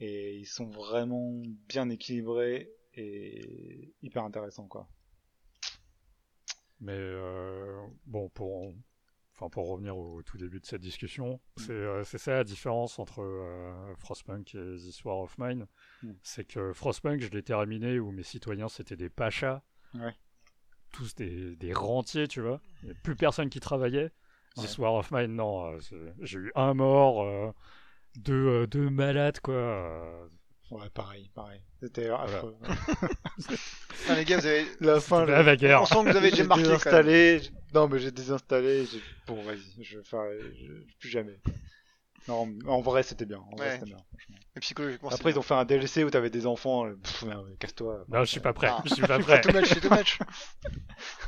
[0.00, 4.88] et ils sont vraiment bien équilibrés et hyper intéressants quoi.
[6.80, 8.72] Mais euh, bon, pour
[9.34, 11.70] enfin pour revenir au tout début de cette discussion, mm.
[11.70, 15.66] euh, c'est ça la différence entre euh, Frostpunk et This War of Mine,
[16.02, 16.12] mm.
[16.22, 19.62] c'est que Frostpunk je l'ai terminé où mes citoyens c'était des pachas,
[20.92, 24.10] tous des, des rentiers, tu vois, il n'y a plus personne qui travaillait.
[24.60, 25.74] This War of Mine, non.
[25.74, 25.78] Euh,
[26.22, 27.52] j'ai eu un mort, euh,
[28.16, 30.28] deux, euh, deux malades, quoi.
[30.70, 31.60] Ouais, pareil, pareil.
[31.80, 32.54] C'était affreux.
[34.16, 34.66] les gars, vous avez.
[34.80, 35.82] La fin, la guerre.
[35.82, 36.62] On sent que vous avez déjà marqué.
[36.62, 37.40] Désinstallé.
[37.74, 38.84] Non, mais j'ai désinstallé.
[39.26, 40.38] Bon, vas-y, je ferai
[40.98, 41.40] plus jamais.
[42.28, 43.38] Non, en vrai, c'était bien.
[43.38, 43.96] En vrai, c'était bien,
[44.56, 46.86] Et psychologiquement, Après, ils ont fait un DLC où t'avais des enfants.
[47.02, 47.24] Pff,
[47.58, 48.04] casse-toi.
[48.08, 48.68] Non, je suis pas prêt.
[48.70, 48.82] Ah.
[48.84, 49.40] Je suis pas prêt.
[49.40, 50.18] tout match, c'est tout match.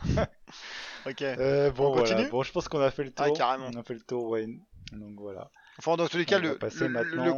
[1.07, 1.23] ok.
[1.23, 3.35] Euh, bon, on continue Bon, je pense qu'on a fait le ah, tour.
[3.35, 3.71] Ah, carrément.
[3.75, 4.47] On a fait le tour, ouais.
[4.93, 5.51] Donc voilà.
[5.79, 6.59] Enfin, dans tous les cas, le,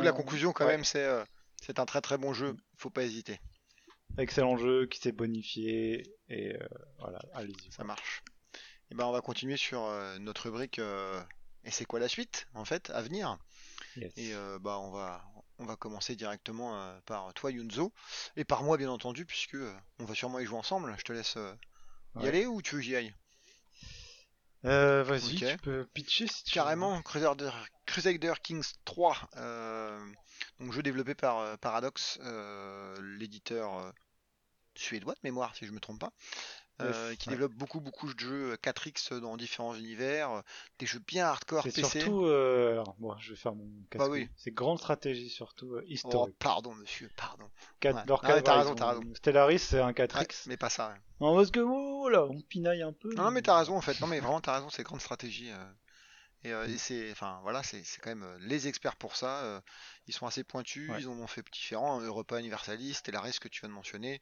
[0.02, 1.24] la conclusion, quand même, c'est euh,
[1.62, 2.56] c'est un très très bon jeu.
[2.76, 3.40] Faut pas hésiter.
[4.18, 6.02] Excellent jeu qui s'est bonifié.
[6.28, 6.68] Et euh,
[6.98, 7.72] voilà, allez-y.
[7.72, 8.22] Ça marche.
[8.90, 10.80] Et ben, on va continuer sur euh, notre rubrique.
[11.64, 13.38] Et c'est quoi la suite, en fait, à venir?
[14.16, 15.24] Et bah, on va,
[15.58, 17.92] on va commencer directement par toi, Yunzo.
[18.36, 19.56] Et par moi, bien entendu, puisque
[19.98, 20.94] on va sûrement y jouer ensemble.
[20.98, 21.36] Je te laisse
[22.20, 23.14] y aller ou tu veux que j'y aille?
[24.64, 27.50] Euh, Vas-y, tu peux pitcher si tu Carrément, Crusader,
[27.84, 30.00] Crusader Kings 3, euh,
[30.58, 33.92] donc jeu développé par euh, Paradox, euh, l'éditeur
[34.74, 36.12] suédois de mémoire si je me trompe pas.
[36.80, 40.40] Euh, qui développe beaucoup beaucoup de jeux 4X euh, dans différents univers, euh,
[40.80, 41.84] des jeux bien hardcore PC.
[41.84, 44.28] surtout, alors, bon, je vais faire mon bah oui.
[44.36, 46.34] C'est grande stratégie surtout oh, historique.
[46.34, 47.48] Oh, pardon monsieur, pardon.
[47.78, 48.02] 4, ouais.
[48.24, 49.02] ah, t'as raison, t'as raison.
[49.14, 50.44] Stellaris c'est un 4X.
[50.46, 50.94] mais pas ça.
[51.20, 53.14] Non parce que oh, là, on pinaille un peu.
[53.14, 54.00] Non mais t'as raison en fait.
[54.00, 55.50] Non mais vraiment t'as raison, c'est grande stratégie.
[56.42, 59.62] Et, et c'est, enfin voilà, c'est quand même les experts pour ça.
[60.08, 62.00] ils sont assez pointus, ils en ont fait différents.
[62.00, 64.20] Hein, Europa Universalis, Stellaris que tu viens de mentionner.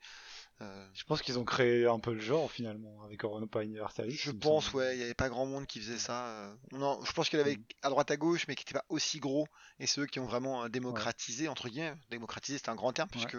[0.62, 4.14] Euh, je pense qu'ils ont créé un peu le genre finalement avec Europa Universalis.
[4.14, 6.26] Je pense, ouais, il n'y avait pas grand monde qui faisait ça.
[6.26, 6.54] Euh.
[6.72, 7.64] Non, je pense qu'il y avait mm.
[7.82, 9.46] à droite à gauche, mais qui n'était pas aussi gros.
[9.80, 13.36] Et ceux qui ont vraiment euh, démocratisé, entre guillemets, démocratisé c'est un grand terme, puisque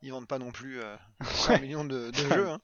[0.00, 0.80] ils vendent pas non plus
[1.22, 2.48] 5 millions de, jeux.
[2.48, 2.60] Hein.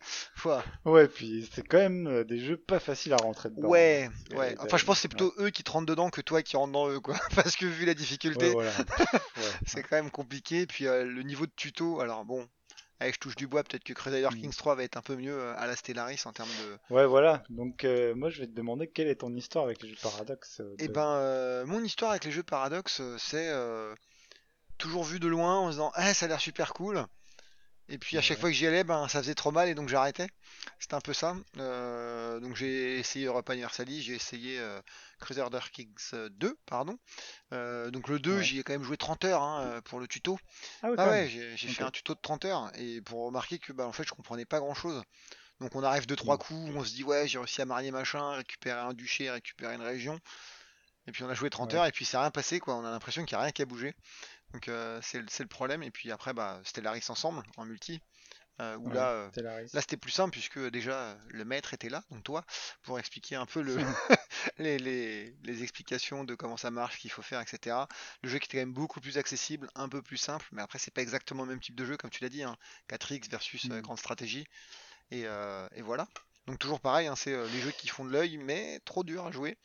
[0.85, 3.68] Ouais, puis c'est quand même des jeux pas faciles à rentrer dedans.
[3.68, 4.36] Ouais, hein.
[4.36, 4.56] ouais.
[4.60, 6.72] Enfin, je pense que c'est plutôt eux qui te rentrent dedans que toi qui rentres
[6.72, 7.16] dans eux, quoi.
[7.35, 8.55] Parce que vu la difficulté,
[9.66, 10.66] c'est quand même compliqué.
[10.66, 12.48] Puis le niveau de tuto, alors bon,
[13.01, 14.40] Allez, je touche du bois, peut-être que Crusader mm.
[14.40, 16.94] Kings 3 va être un peu mieux euh, à la Stellaris en termes de.
[16.94, 17.43] Ouais, voilà.
[17.48, 20.60] Donc, euh, moi, je vais te demander quelle est ton histoire avec les jeux Paradox.
[20.60, 23.52] Euh, Eh ben, mon histoire avec les jeux Paradox, c'est
[24.78, 27.06] toujours vu de loin en se disant, ah, ça a l'air super cool.
[27.90, 29.89] Et puis à chaque fois que j'y allais, ben, ça faisait trop mal et donc
[29.89, 30.28] j'arrêtais.
[30.78, 31.35] C'était un peu ça.
[31.59, 34.81] Euh, donc j'ai essayé Europa Universalis, j'ai essayé euh,
[35.20, 36.98] Crusader Kings 2, pardon.
[37.52, 40.38] Euh, donc le 2, j'y ai quand même joué 30 heures hein, pour le tuto.
[40.82, 43.86] Ah, ah ouais, j'ai fait un tuto de 30 heures et pour remarquer que bah,
[43.86, 45.02] en fait je comprenais pas grand chose.
[45.60, 46.38] Donc on arrive deux trois mm.
[46.38, 49.82] coups, on se dit ouais j'ai réussi à marier machin, récupérer un duché, récupérer une
[49.82, 50.18] région.
[51.06, 52.76] Et puis on a joué 30 heures et puis c'est rien passé quoi.
[52.76, 53.94] On a l'impression qu'il n'y a rien qui a bougé.
[54.52, 55.82] Donc euh, c'est le problème.
[55.82, 58.01] Et puis après bah Stellaris ensemble en multi.
[58.61, 59.31] Euh, où là, euh,
[59.73, 62.45] là c'était plus simple puisque déjà le maître était là, donc toi,
[62.82, 63.77] pour expliquer un peu le
[64.59, 67.77] les, les, les, explications de comment ça marche, qu'il faut faire, etc.
[68.23, 70.78] Le jeu qui était quand même beaucoup plus accessible, un peu plus simple, mais après
[70.78, 72.57] c'est pas exactement le même type de jeu comme tu l'as dit, hein,
[72.91, 73.81] 4X versus mm.
[73.81, 74.47] grande stratégie.
[75.11, 76.07] Et, et, voilà.
[76.47, 79.32] Donc toujours pareil, hein, c'est les jeux qui font de l'œil, mais trop dur à
[79.32, 79.57] jouer.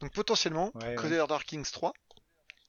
[0.00, 1.92] Donc potentiellement, Crusader Dark Kings 3,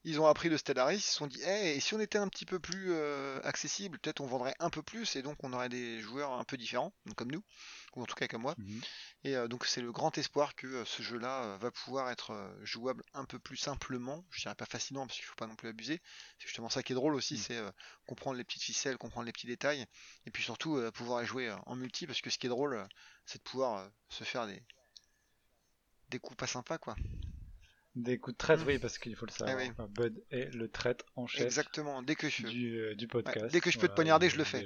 [0.04, 2.28] ils ont appris de Stellaris, ils se sont dit, hey, et si on était un
[2.28, 5.70] petit peu plus euh, accessible, peut-être on vendrait un peu plus et donc on aurait
[5.70, 7.44] des joueurs un peu différents, comme nous,
[7.96, 8.56] ou en tout cas comme moi.
[8.58, 8.82] Mhm.
[9.24, 12.32] Et euh, donc c'est le grand espoir que euh, ce jeu-là va pouvoir être
[12.64, 14.26] jouable un peu plus simplement.
[14.32, 16.02] Je dirais pas facilement parce qu'il faut pas non plus abuser.
[16.40, 17.40] C'est justement ça qui est drôle aussi, mhm.
[17.40, 17.62] c'est
[18.08, 19.86] comprendre les petites ficelles, comprendre les petits détails,
[20.26, 22.84] et puis surtout pouvoir y jouer en multi parce que ce qui est drôle,
[23.26, 24.64] c'est de pouvoir se faire des
[26.10, 26.96] des coups pas sympas quoi.
[27.96, 28.68] Des coups de traite, mm.
[28.68, 29.60] oui, parce qu'il faut le savoir.
[29.60, 31.42] Eh Bud est le traite en chef.
[31.42, 32.48] Exactement, dès que je...
[32.48, 33.52] du, euh, du podcast.
[33.52, 34.66] dès que je peux te poignarder, je le fais.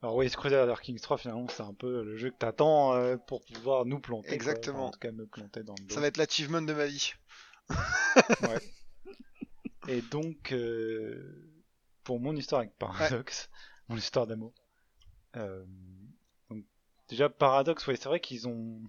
[0.00, 3.42] Alors oui, Crusader Kings 3 finalement c'est un peu le jeu que t'attends euh, pour
[3.46, 4.32] pouvoir nous planter.
[4.32, 4.88] Exactement.
[4.88, 7.14] en tout cas me planter dans le Ça va être l'achievement de ma vie.
[8.42, 8.60] ouais.
[9.88, 11.56] Et donc euh,
[12.04, 13.48] pour mon histoire avec Paradox,
[13.88, 14.52] mon histoire d'amour.
[15.34, 16.64] donc
[17.08, 18.82] déjà Paradox, ouais c'est vrai qu'ils ont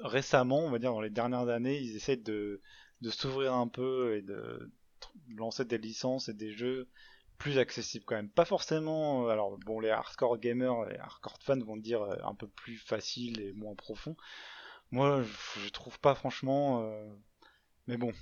[0.00, 2.60] récemment, on va dire dans les dernières années, ils essaient de,
[3.10, 4.70] s'ouvrir un peu et de
[5.36, 6.88] lancer des licences et des jeux
[7.38, 8.30] plus accessibles quand même.
[8.30, 12.34] Pas forcément, euh, alors bon, les hardcore gamers et hardcore fans vont dire euh, un
[12.34, 14.16] peu plus facile et moins profond.
[14.90, 17.08] Moi, je, trouve pas franchement, euh,
[17.86, 18.12] mais bon,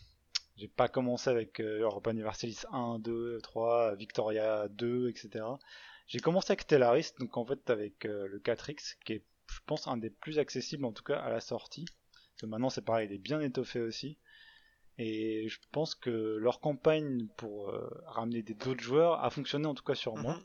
[0.57, 5.45] j'ai pas commencé avec Europa Universalis 1, 2, 3, Victoria 2, etc.
[6.09, 9.97] J'ai commencé avec Stellaris, donc en fait avec le 4X, qui est je pense, un
[9.97, 11.87] des plus accessibles en tout cas à la sortie.
[12.13, 14.19] Parce que maintenant c'est pareil, il est bien étoffé aussi.
[14.99, 19.75] Et je pense que leur campagne pour euh, ramener des d'autres joueurs a fonctionné en
[19.75, 20.37] tout cas sur moi.
[20.37, 20.45] Mhm.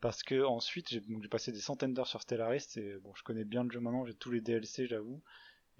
[0.00, 3.64] Parce que ensuite j'ai passé des centaines d'heures sur Stellaris et bon je connais bien
[3.64, 5.22] le jeu maintenant, j'ai tous les DLC j'avoue.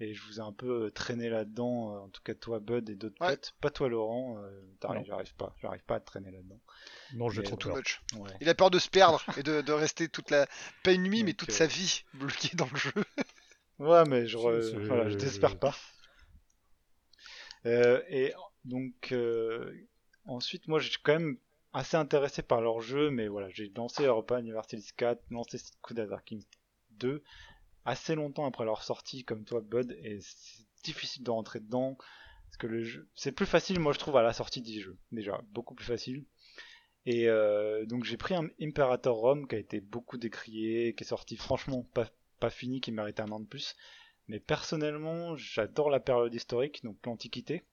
[0.01, 2.89] Et je vous ai un peu euh, traîné là-dedans, euh, en tout cas toi Bud
[2.89, 3.53] et d'autres potes.
[3.59, 6.59] Pas toi Laurent, euh, j'arrive pas, j'arrive pas à te traîner là-dedans.
[7.15, 8.01] Non, je trop too much.
[8.39, 10.47] Il a peur de se perdre et de, rester toute la,
[10.83, 12.93] pas une nuit mais toute sa vie bloquée dans le jeu.
[13.79, 15.75] ouais, mais je, voilà, je désespère pas.
[17.65, 19.13] et donc
[20.25, 21.37] ensuite, moi, je suis quand même
[21.73, 26.25] assez intéressé par leur jeu, mais voilà, j'ai lancé Europa Universalis 4, lancé Coup Dark
[26.25, 26.45] Kings
[26.91, 27.23] 2,
[27.89, 31.97] assez longtemps après leur sortie, comme toi, Bud, et c'est difficile de rentrer dedans.
[32.45, 34.97] Parce que le jeu, c'est plus facile, moi je trouve, à la sortie du jeu.
[35.11, 36.25] Déjà, beaucoup plus facile.
[37.05, 41.07] Et euh, donc j'ai pris un Imperator Rome qui a été beaucoup décrié, qui est
[41.07, 42.07] sorti franchement pas,
[42.39, 43.75] pas fini, qui méritait un an de plus.
[44.27, 47.63] Mais personnellement, j'adore la période historique, donc l'Antiquité,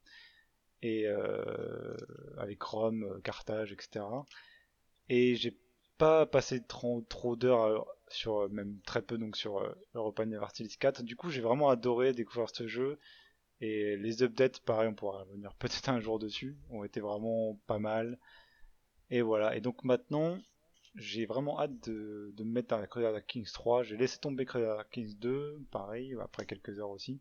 [0.82, 1.96] et euh,
[2.38, 4.04] avec Rome, Carthage, etc.
[5.08, 5.56] Et j'ai
[5.98, 10.76] pas passé trop, trop d'heures sur euh, même très peu donc sur euh, Europa Universalis
[10.78, 11.02] 4.
[11.02, 12.98] Du coup, j'ai vraiment adoré découvrir ce jeu
[13.60, 17.78] et les updates, pareil, on pourra revenir peut-être un jour dessus, ont été vraiment pas
[17.78, 18.18] mal.
[19.10, 19.56] Et voilà.
[19.56, 20.38] Et donc maintenant,
[20.94, 23.82] j'ai vraiment hâte de, de me mettre à Crusader Kings 3.
[23.82, 27.20] J'ai laissé tomber Crusader Kings 2, pareil, après quelques heures aussi.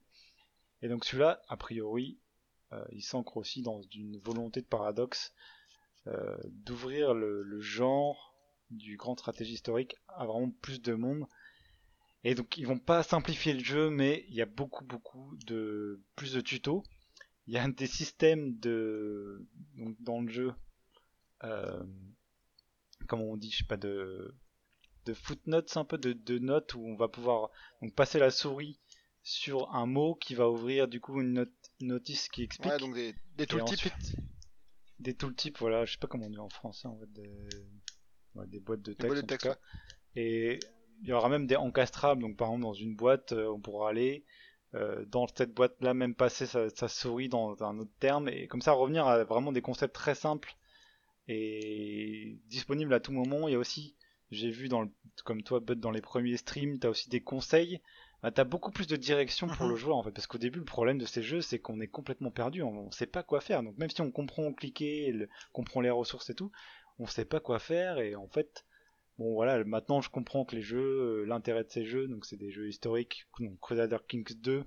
[0.82, 2.20] Et donc celui-là, a priori,
[2.74, 5.34] euh, il s'ancre aussi dans une volonté de paradoxe
[6.46, 8.35] d'ouvrir le, genre
[8.70, 11.26] du grand stratégie historique à vraiment plus de monde.
[12.24, 16.02] Et donc ils vont pas simplifier le jeu, mais il y a beaucoup beaucoup de
[16.16, 16.84] plus de tutos.
[17.48, 20.54] Il y a des systèmes de donc dans le jeu,
[21.44, 21.84] euh,
[23.08, 24.36] comment on dit, je sais pas de
[25.06, 27.52] de footnotes un peu de, de notes où on va pouvoir
[27.82, 28.80] donc passer la souris
[29.22, 31.48] sur un mot qui va ouvrir du coup une,
[31.82, 32.72] notice qui explique.
[32.72, 33.92] Ouais, donc des, des tooltips.
[35.00, 37.12] Des tooltips, voilà, je sais pas comment on dit en français en fait.
[37.12, 37.48] Des
[38.48, 39.50] des boîtes de texte.
[40.16, 40.60] Et
[41.02, 43.90] il y aura même des encastrables, donc par exemple dans une boîte, euh, on pourra
[43.90, 44.26] aller
[44.74, 48.72] euh, dans cette boîte-là même passer sa, souris dans un autre terme, et comme ça
[48.72, 50.56] revenir à vraiment des concepts très simples
[51.28, 53.48] et disponibles à tout moment.
[53.48, 53.96] Il y a aussi,
[54.32, 54.90] j'ai vu dans le,
[55.24, 57.82] comme toi Bud dans les premiers streams, tu as aussi des conseils.
[58.22, 59.72] Bah, tu as beaucoup plus de direction pour mhm.
[59.72, 61.88] le joueur en fait, parce qu'au début le problème de ces jeux c'est qu'on est
[61.88, 63.64] complètement perdu, on, ne sait pas quoi faire.
[63.64, 66.52] Donc même si on comprend cliquer, le, comprend les ressources et tout,
[67.00, 68.66] on sait pas quoi faire et en fait
[69.18, 70.80] bon voilà maintenant je comprends que les jeux
[71.22, 74.64] euh, l'intérêt de ces jeux donc c'est des jeux historiques donc Crusader Kings 2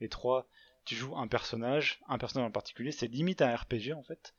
[0.00, 0.48] et 3
[0.84, 4.34] tu joues un personnage un personnage en particulier c'est limite un RPG en fait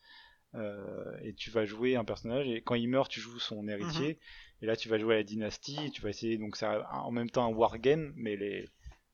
[1.21, 4.07] et tu vas jouer un personnage et quand il meurt, tu joues son héritier.
[4.07, 4.17] Mhm.
[4.61, 5.77] Et là, tu vas jouer à la dynastie.
[5.85, 8.69] Et tu vas essayer donc c'est en même temps un wargame, mais les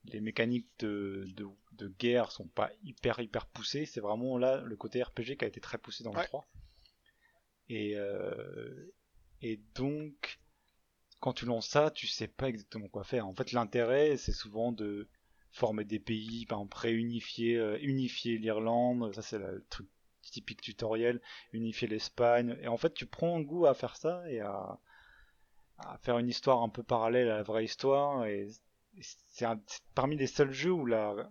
[0.06, 3.86] les mécaniques de, de, de, guerre sont pas hyper hyper poussées.
[3.86, 6.48] C'est vraiment là le côté RPG qui a été très poussé dans le 3.
[7.72, 8.92] Et, euh,
[9.42, 10.42] et donc,
[11.22, 13.26] quand tu lances ça, tu sais pas exactement quoi faire.
[13.28, 15.08] En fait, l'intérêt, c'est souvent de
[15.52, 19.88] former des pays, par exemple, réunifier, euh, unifier l'Irlande, ça c'est le truc
[20.22, 21.22] typique tutoriel,
[21.54, 22.58] unifier l'Espagne.
[22.62, 24.78] Et en fait, tu prends goût à faire ça et à,
[25.78, 28.26] à faire une histoire un peu parallèle à la vraie histoire.
[28.26, 28.50] Et
[29.00, 29.48] c'est
[29.96, 31.30] parmi les seuls jeux où la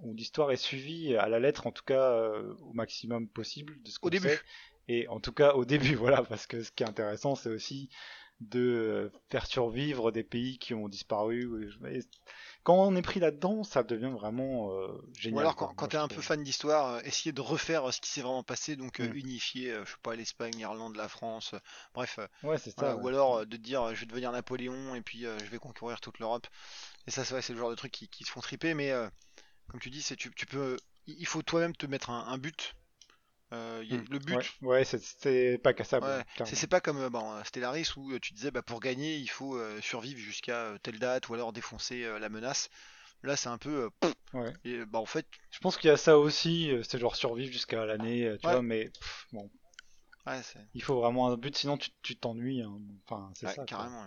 [0.00, 3.90] où l'histoire est suivie à la lettre, en tout cas euh, au maximum possible de
[3.90, 4.28] ce Au début.
[4.88, 7.88] Et en tout cas au début, voilà, parce que ce qui est intéressant, c'est aussi
[8.40, 11.70] de faire survivre des pays qui ont disparu.
[12.64, 15.36] Quand on est pris là-dedans, ça devient vraiment euh, génial.
[15.36, 18.00] Ou alors quand, quand tu es un peu fan d'histoire, euh, essayer de refaire ce
[18.00, 19.14] qui s'est vraiment passé, donc mm.
[19.14, 21.54] unifier, je sais pas, l'Espagne, l'Irlande, la France,
[21.94, 22.18] bref.
[22.42, 22.96] Ouais, c'est ça.
[22.96, 26.48] Ou alors de dire je vais devenir Napoléon et puis je vais concourir toute l'Europe.
[27.06, 28.92] Et ça, c'est c'est le genre de trucs qui, qui se font triper, mais
[29.72, 30.76] comme tu dis, c'est tu, tu, peux,
[31.06, 32.74] il faut toi-même te mettre un, but.
[33.52, 34.04] Euh, hmm.
[34.10, 34.54] le but.
[34.62, 36.24] Ouais, c'est pas cassable.
[36.44, 40.18] c'est pas comme bon, Stellaris où tu disais bah, pour gagner il faut euh, survivre
[40.18, 42.70] jusqu'à euh, telle date ou alors défoncer la menace.
[43.22, 43.90] Là c'est un peu.
[44.64, 45.26] et, bah, en fait.
[45.50, 48.90] Je pense qu'il y a ça aussi, c'est genre survivre jusqu'à l'année, tu vois, mais
[49.32, 49.50] bon.
[50.74, 52.62] il faut vraiment un but sinon tu t'ennuies.
[52.62, 52.80] Hein.
[53.06, 53.64] Enfin, c'est ça.
[53.64, 54.06] Carrément.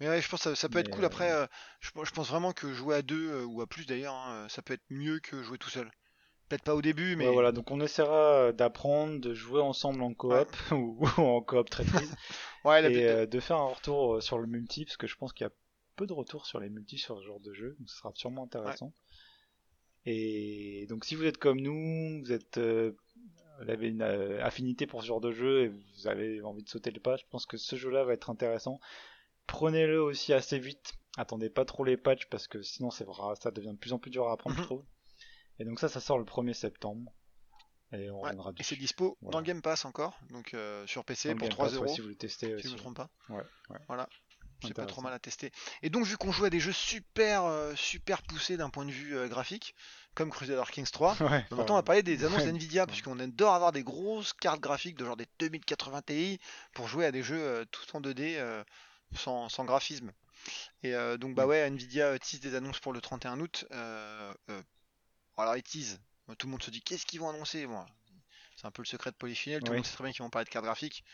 [0.00, 1.04] Mais ouais, je pense que ça, peut être cool.
[1.04, 1.46] Après, euh,
[1.80, 4.74] je, pense vraiment que jouer à deux euh, ou à plus d'ailleurs, hein, ça peut
[4.74, 5.90] être mieux que jouer tout seul.
[6.48, 7.26] Peut-être pas au début, mais.
[7.28, 12.14] voilà, donc on essaiera d'apprendre, de jouer ensemble en coop ou, en coop très prise.
[12.64, 15.44] ouais, et euh, de faire un retour sur le multi, parce que je pense qu'il
[15.44, 15.52] y a
[15.96, 18.44] peu de retours sur les multi sur ce genre de jeu, donc ce sera sûrement
[18.44, 18.92] intéressant.
[20.06, 25.08] Et donc si vous êtes comme nous, vous êtes vous avez une affinité pour ce
[25.08, 27.76] genre de jeu et vous avez envie de sauter le pas, je pense que ce
[27.76, 28.80] jeu-là va être intéressant
[29.48, 30.92] prenez-le aussi assez vite.
[31.16, 33.98] Attendez pas trop les patchs parce que sinon c'est vrai, ça devient de plus en
[33.98, 34.66] plus dur à apprendre, je mhm.
[34.66, 34.84] trouve.
[35.58, 37.12] Et donc ça, ça sort le 1er septembre.
[37.92, 41.34] Et on reviendra Et c'est dispo dans le Game Pass encore, donc euh, sur PC
[41.34, 41.88] pour 3 euros.
[41.88, 42.60] si vous le testez.
[42.60, 43.08] Si je me trompe pas.
[43.30, 43.42] Ouais,
[43.86, 44.08] Voilà.
[44.60, 45.52] C'est pas trop mal à tester.
[45.82, 48.90] Et donc vu qu'on joue à des jeux super euh, super poussés d'un point de
[48.90, 49.76] vue euh, graphique,
[50.14, 53.70] comme Crusader Kings 3, bah, maintenant on va parler des annonces Nvidia, puisqu'on adore avoir
[53.70, 56.40] des grosses cartes graphiques de genre des 2080 Ti
[56.74, 58.64] pour jouer à des jeux tout en 2D
[59.14, 60.12] sans, graphisme.
[60.82, 61.48] Et donc bah mm.
[61.48, 63.64] ouais, Nvidia tease des annonces pour le 31 août.
[65.38, 66.00] Euh, euh, alors ils tease,
[66.38, 67.66] tout le monde se dit qu'est-ce qu'ils vont annoncer?
[67.66, 67.84] Bon,
[68.56, 70.30] C'est un peu le secret de Polyfinel, tout le monde sait très bien qu'ils vont
[70.30, 71.04] parler de cartes graphiques.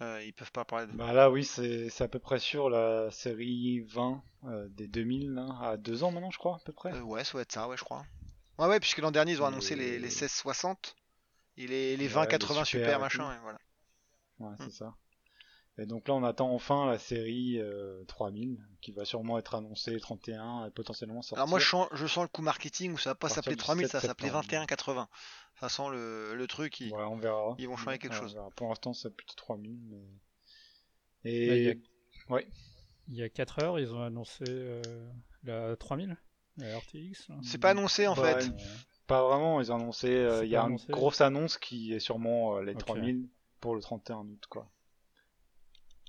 [0.00, 0.92] ils peuvent pas parler de...
[0.92, 4.22] Bah là oui, c'est à peu près sûr la série 20
[4.68, 6.98] des 2000, à deux ans maintenant je crois à peu près.
[7.00, 8.04] ouais, ça doit être ça, ouais je crois.
[8.58, 10.94] Ouais ouais, puisque l'an dernier ils ont annoncé les, les 1660
[11.56, 13.58] et les, les 2080 super, machin, et voilà.
[14.38, 14.70] Ouais, c'est mm.
[14.70, 14.94] ça.
[15.76, 17.60] Et donc là, on attend enfin la série
[18.06, 21.38] 3000, euh, qui va sûrement être annoncée 31 et potentiellement sortir.
[21.38, 23.88] Alors moi, je sens, je sens le coup marketing où ça va pas s'appeler 3000,
[23.88, 25.08] ça va s'appeler 2180.
[25.58, 26.80] Ça sent le, le truc.
[26.80, 27.56] Ils, ouais, on verra.
[27.58, 28.38] Ils vont changer quelque chose.
[28.54, 29.78] Pour l'instant, c'est plutôt 3000.
[31.24, 31.74] Et bah, il, y a...
[32.32, 32.46] Ouais.
[33.08, 34.82] il y a 4 heures, ils ont annoncé euh,
[35.42, 36.16] la 3000,
[36.58, 37.30] la RTX.
[37.42, 38.50] C'est pas annoncé en bah, fait.
[39.08, 40.08] Pas vraiment, ils ont annoncé.
[40.08, 43.28] Euh, il y a une grosse annonce qui est sûrement les 3000
[43.60, 44.70] pour le 31 août, quoi.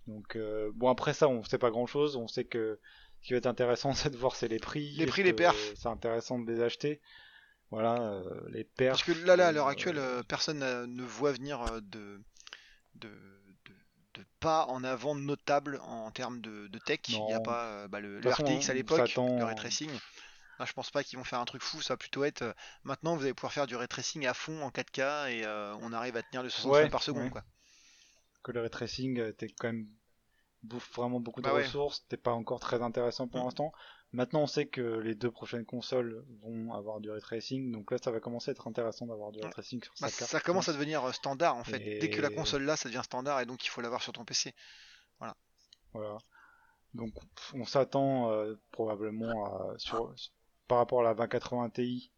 [0.07, 2.79] Donc euh, bon après ça on sait pas grand chose, on sait que
[3.21, 4.91] ce qui va être intéressant c'est de voir c'est les prix.
[4.91, 5.73] Les prix, les perfs.
[5.75, 7.01] C'est intéressant de les acheter.
[7.71, 9.03] Voilà, euh, les perfs.
[9.05, 12.21] Parce que là, là à l'heure actuelle, euh, personne ne voit venir de,
[12.93, 13.09] de,
[14.13, 16.99] de, pas en avant notable en termes de, tech.
[17.09, 19.89] Il n'y a pas bah, le, RTX à l'époque, le ray tracing.
[20.63, 23.23] je pense pas qu'ils vont faire un truc fou, ça va plutôt être maintenant vous
[23.23, 25.47] allez pouvoir faire du ray tracing à fond en 4K et
[25.81, 27.43] on arrive à tenir le 60 par seconde quoi
[28.45, 29.87] que le ray tracing était quand même
[30.61, 33.45] bouffe vraiment beaucoup de bah ressources, c'était pas encore très intéressant pour mm.
[33.45, 33.71] l'instant.
[34.13, 37.97] Maintenant, on sait que les deux prochaines consoles vont avoir du ray tracing, donc là,
[37.97, 40.31] ça va commencer à être intéressant d'avoir du ray tracing sur sa bah, carte.
[40.31, 41.79] Ça commence à devenir euh, standard en fait.
[41.79, 44.23] Dès que la console là, ça devient standard et donc il faut l'avoir sur ton
[44.23, 44.53] PC.
[45.19, 45.35] Voilà.
[45.93, 46.17] Voilà.
[46.93, 47.13] Donc,
[47.53, 50.13] on s'attend euh, probablement à, sur,
[50.67, 52.11] par rapport à la 2080 Ti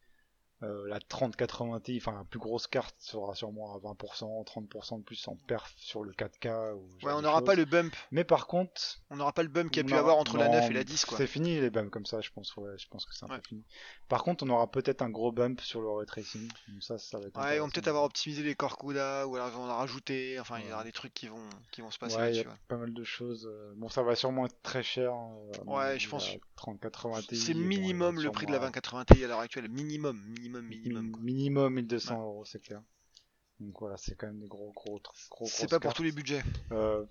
[0.63, 5.03] euh, la 3080 Ti, enfin la plus grosse carte sera sûrement à 20%, 30% de
[5.03, 6.73] plus en perf sur le 4K.
[7.03, 7.95] ouais, on n'aura pas le bump.
[8.11, 10.49] Mais par contre, on n'aura pas le bump qu'il y a pu avoir entre la
[10.49, 11.17] 9 et la 10 quoi.
[11.17, 12.55] C'est fini les bumps comme ça, je pense.
[12.57, 13.63] Ouais, je pense que c'est un peu fini.
[14.07, 16.49] Par contre, on aura peut-être un gros bump sur le ray tracing.
[16.79, 19.49] ça, ça va être ouais, ils vont peut-être avoir optimisé les core CUDA ou alors
[19.49, 20.39] ils vont en rajouter.
[20.39, 22.17] Enfin, il y aura des trucs qui vont qui vont se passer.
[22.17, 23.47] Ouais, il y a pas mal de choses.
[23.47, 25.11] Euh, bon, ça va sûrement être très cher.
[25.13, 26.31] Euh, ouais, je pense.
[26.55, 27.35] 3080 Ti.
[27.35, 29.69] C'est minimum le prix de la 2080 Ti à l'heure actuelle.
[29.69, 32.81] Minimum, minimum, minimum minimum 1200 euros, c'est clair.
[33.59, 35.01] Donc voilà, c'est quand même des gros, gros,
[35.31, 35.47] gros.
[35.47, 36.43] C'est pas pour tous les budgets.
[36.71, 37.05] Euh,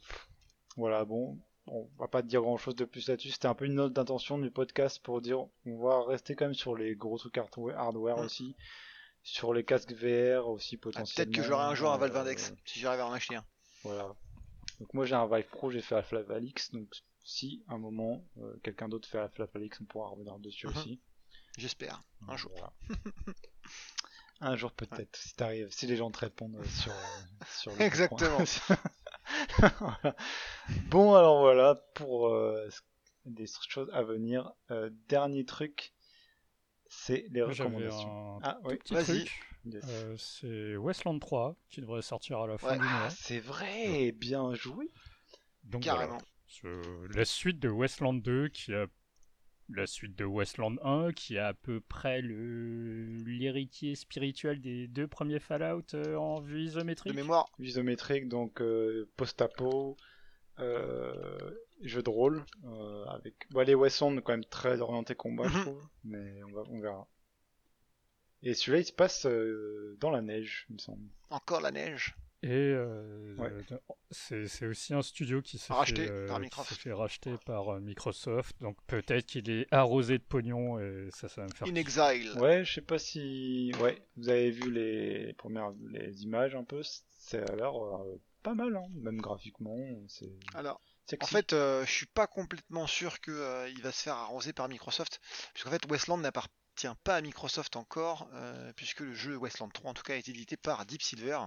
[0.77, 3.31] voilà, bon, on va pas dire grand chose de plus là-dessus.
[3.31, 6.55] C'était un peu une note d'intention du podcast pour dire on va rester quand même
[6.55, 8.25] sur les gros trucs hardware, mm.
[8.25, 8.55] aussi,
[9.23, 11.31] sur les casques VR aussi potentiellement.
[11.31, 13.45] Peut-être que j'aurai un jour un Valve Index si j'arrive à en acheter un.
[13.83, 14.15] Voilà.
[14.79, 16.89] Donc moi j'ai un Vive Pro, j'ai fait Half-Life Alix, donc
[17.25, 20.79] si à un moment euh, quelqu'un d'autre fait Half-Life Alix, on pourra revenir dessus mm-hmm.
[20.79, 21.01] aussi.
[21.57, 22.73] J'espère, un jour.
[24.41, 28.39] Un jour peut-être, si t'arrives, si les gens te répondent euh, sur, euh, sur Exactement.
[30.89, 32.69] Bon alors voilà pour euh,
[33.25, 34.53] des choses à venir.
[35.09, 35.95] dernier truc,
[36.87, 38.39] c'est les recommandations.
[38.43, 39.27] Ah oui, vas-y.
[40.19, 43.07] c'est Westland 3 qui devrait sortir à la fin du mois.
[43.07, 44.91] Ah, c'est vrai, bien joué.
[45.65, 46.19] Donc, Carrément.
[46.63, 48.87] la suite de Westland 2 qui a
[49.69, 55.41] la suite de Westland 1, qui est à peu près l'héritier spirituel des deux premiers
[55.41, 57.13] Fallout euh, en vue isométrique.
[57.13, 57.51] De mémoire.
[57.59, 59.97] Isométrique, donc euh, post-apo,
[60.59, 61.51] euh,
[61.83, 62.45] jeu de rôle,
[63.09, 63.35] avec...
[63.51, 65.63] Bon, les Westland quand même très orienté combat, je mhm.
[65.63, 67.09] trouve, mais on, va, on verra.
[68.43, 69.27] Et celui-là, il se passe
[69.99, 71.09] dans la neige, il me semble.
[71.31, 72.15] Encore la neige
[72.47, 73.35] et euh,
[74.13, 78.55] c'est aussi un studio qui s'est fait, euh, fait, racheter par euh, Microsoft.
[78.61, 81.67] Donc peut-être qu'il est arrosé de pognon et ça, ça va me faire.
[81.67, 82.39] In exile.
[82.39, 83.73] Ouais, je sais pas si.
[83.81, 86.83] Ouais, vous avez vu les premières les images un peu.
[87.19, 87.73] Ça a l'air
[88.45, 89.77] pas mal, hein, même graphiquement.
[90.07, 90.33] C'est.
[90.55, 90.81] Alors.
[91.21, 93.35] En fait, je suis pas complètement sûr qu'il
[93.77, 95.21] il va se faire arroser par Microsoft,
[95.53, 98.29] puisqu'en fait Westland n'appartient pas à Microsoft encore,
[98.75, 101.39] puisque le jeu Westland 3 en tout cas est édité par Deep Silver.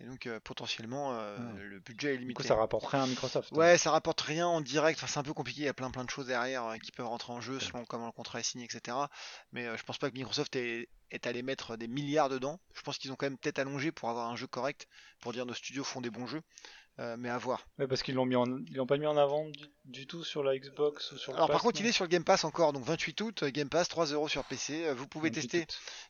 [0.00, 1.58] Et donc euh, potentiellement euh, hmm.
[1.58, 2.28] le budget est limité.
[2.28, 3.52] Du coup, ça rapporte rien à Microsoft.
[3.52, 3.56] Hein.
[3.56, 4.98] Ouais, ça rapporte rien en direct.
[4.98, 5.62] Enfin, c'est un peu compliqué.
[5.62, 7.84] Il y a plein plein de choses derrière euh, qui peuvent rentrer en jeu selon
[7.84, 8.96] comment le contrat est signé, etc.
[9.52, 12.58] Mais je pense pas que Microsoft est, est allé mettre des milliards dedans.
[12.74, 14.88] Je pense qu'ils ont quand même peut-être allongé pour avoir un jeu correct,
[15.20, 16.42] pour dire nos studios font des bons jeux.
[16.98, 17.66] Euh, mais à voir.
[17.78, 18.44] Ouais, parce qu'ils l'ont mis en...
[18.44, 19.46] ils l'ont pas mis en avant
[19.86, 21.34] du, tout sur la Xbox ou sur.
[21.34, 23.88] Alors par contre, il est sur le Game Pass encore, donc 28 août, Game Pass
[23.88, 24.84] 3 euros sur PC.
[24.84, 25.66] Euh, vous pouvez tester.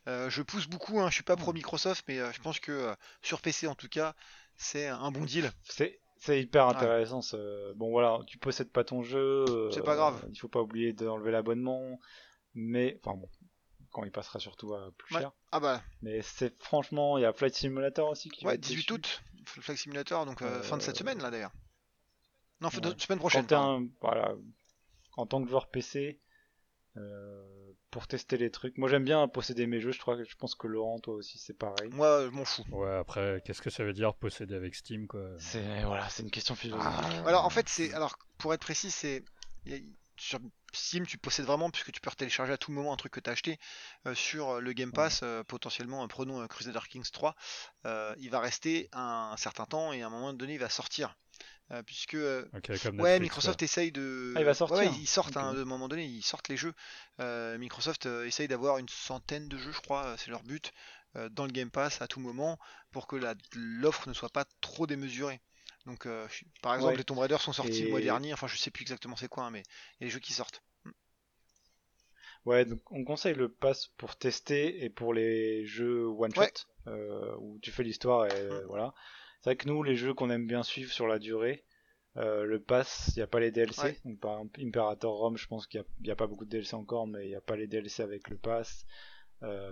[0.07, 1.55] Euh, je pousse beaucoup, hein, je suis pas pro hmm.
[1.55, 4.13] Microsoft, mais je pense que sur PC en tout cas,
[4.57, 5.51] c'est un bon deal.
[5.63, 7.21] C'est c'est hyper intéressant.
[7.75, 9.45] Bon voilà, tu possèdes pas ton jeu.
[9.71, 10.25] c'est pas grave.
[10.31, 11.99] Il faut pas oublier d'enlever l'abonnement,
[12.53, 13.29] mais enfin bon,
[13.93, 15.31] quand il passera surtout à plus cher.
[15.51, 15.81] Ah bah.
[16.01, 18.45] Mais c'est franchement, il y a Flight Simulator aussi qui.
[18.45, 19.23] Ouais, 18 août.
[19.45, 21.53] Flight Simulator, donc euh, fin de cette semaine là d'ailleurs.
[22.61, 23.45] Non, fin de semaine prochaine.
[24.01, 24.35] voilà,
[25.17, 26.19] en tant que joueur PC,
[26.97, 27.43] euh,
[27.91, 28.77] pour tester les trucs.
[28.77, 31.57] Moi j'aime bien posséder mes jeux, je, crois, je pense que Laurent, toi aussi c'est
[31.57, 31.89] pareil.
[31.91, 32.63] Moi je m'en fous.
[32.71, 35.29] Ouais, après, qu'est-ce que ça veut dire posséder avec Steam quoi?
[35.37, 36.91] C'est voilà, c'est une question philosophique.
[36.91, 37.27] Ah.
[37.27, 39.23] Alors en fait, c'est alors pour être précis, c'est
[40.17, 40.39] sur
[40.73, 43.29] Steam, tu possèdes vraiment, puisque tu peux télécharger à tout moment un truc que tu
[43.29, 43.59] as acheté
[44.07, 47.35] euh, sur le Game Pass, euh, potentiellement, prenons euh, Crusader Kings 3,
[48.17, 51.15] il va rester un, certain temps et à un moment donné, il va sortir.
[51.85, 54.33] puisque ouais, Microsoft essaye de.
[54.35, 54.83] Ah, il va sortir.
[54.83, 56.73] ils sortent à un moment donné, ils sortent les jeux.
[57.19, 60.71] Microsoft essaye d'avoir une centaine de jeux, je crois, c'est leur but,
[61.31, 62.57] dans le Game Pass à tout moment,
[62.91, 63.17] pour que
[63.55, 65.41] l'offre ne soit pas trop démesurée.
[65.85, 66.27] Donc, euh,
[66.61, 68.33] par exemple, les Tomb Raider sont sortis le mois dernier.
[68.33, 69.63] Enfin, je sais plus exactement c'est quoi, hein, mais
[69.99, 70.63] il y a des jeux qui sortent.
[72.45, 76.43] Ouais, donc on conseille le pass pour tester et pour les jeux one shot
[76.87, 78.65] euh, où tu fais l'histoire et mm.
[78.67, 78.93] voilà.
[79.39, 81.63] C'est vrai que nous, les jeux qu'on aime bien suivre sur la durée,
[82.17, 83.99] euh, le pass, il n'y a pas les DLC.
[84.05, 87.07] Donc, par exemple, Imperator Rome, je pense qu'il n'y a, pas beaucoup de DLC encore,
[87.07, 88.85] mais il n'y a pas les DLC avec le pass.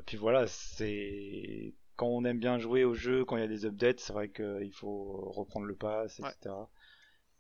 [0.06, 3.64] puis voilà, c'est quand on aime bien jouer au jeu, quand il y a des
[3.64, 6.56] updates, c'est vrai qu'il faut reprendre le pass, etc.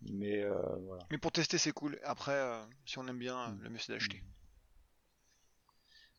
[0.03, 0.53] Mais euh,
[0.85, 1.03] voilà.
[1.09, 1.99] Mais pour tester, c'est cool.
[2.03, 4.21] Après, euh, si on aime bien, le mieux c'est d'acheter.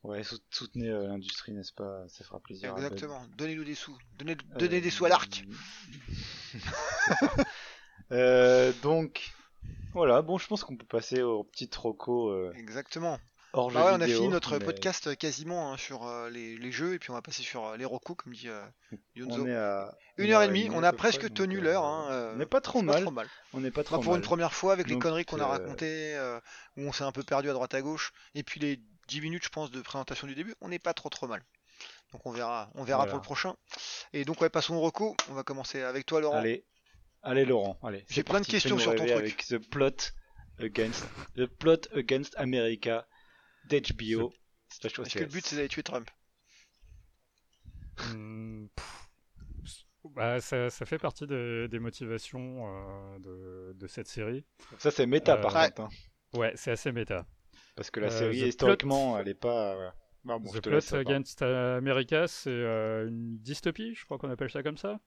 [0.02, 2.04] Ouais, soutenez euh, l'industrie, n'est-ce pas?
[2.08, 2.72] Ça fera plaisir.
[2.72, 3.24] Exactement.
[3.38, 3.96] Donnez-nous des sous.
[4.18, 5.44] Donnez, donnez des sous à l'arc.
[8.82, 9.32] donc,
[9.92, 10.20] voilà.
[10.20, 12.50] Bon, je pense qu'on peut passer au petit troco.
[12.54, 13.20] Exactement.
[13.54, 16.98] Bah ouais, on a fini notre podcast euh, quasiment hein, sur euh, les, jeux et
[16.98, 18.48] puis on va passer sur euh, les recos comme dit
[19.14, 19.42] Yonzo.
[19.42, 21.84] On est à une heure et demie, on a presque tenu l'heure.
[21.84, 23.06] Hein, on n'est pas trop mal.
[23.52, 26.16] On n'est pas trop Pour une première fois avec les conneries qu'on a racontées,
[26.76, 29.44] où on s'est un peu perdu à droite à gauche, et puis les 10 minutes
[29.44, 31.42] je pense de présentation du début, on n'est pas trop trop mal.
[32.12, 33.54] Donc on verra, on verra pour le prochain.
[34.12, 35.16] Et donc ouais, passons au reco.
[35.30, 36.38] On va commencer avec toi Laurent.
[36.38, 36.64] Allez,
[37.22, 38.04] allez Laurent, allez.
[38.08, 39.10] J'ai plein de questions sur ton truc.
[39.10, 40.12] Avec the plot
[40.58, 41.04] against
[41.36, 43.06] the plot against America
[43.68, 44.32] d'HBO.
[44.84, 46.10] Est-ce que le but c'est d'aller tuer Trump
[47.98, 48.66] hmm,
[50.04, 54.44] bah, ça, fait partie des, motivations euh, de, cette série.
[54.78, 55.82] Ça c'est méta par euh, contre.
[55.82, 55.88] Hein.
[56.34, 57.26] Ouais, c'est assez méta.
[57.76, 59.94] Parce que la euh, série historiquement elle est pas.
[60.24, 65.00] Bah, The Plot Against America, c'est une dystopie, je crois qu'on appelle ça comme ça.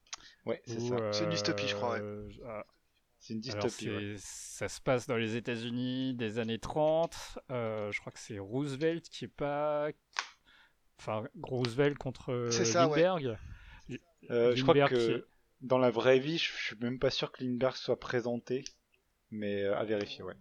[0.45, 0.98] Ouais, c'est ça.
[1.14, 1.99] c'est une dystopie, je crois.
[2.45, 2.65] Ah.
[3.26, 4.15] C'est une dystopie.
[4.18, 7.39] Ça se passe dans les États-Unis des années 30.
[7.49, 9.89] je crois que c'est Roosevelt qui est pas.
[10.99, 13.38] Enfin, Roosevelt contre Lindbergh.
[13.89, 15.27] je crois que
[15.61, 18.64] dans la vraie vie, je suis même pas sûr que Lindbergh soit présenté,
[19.31, 20.35] mais à vérifier, ouais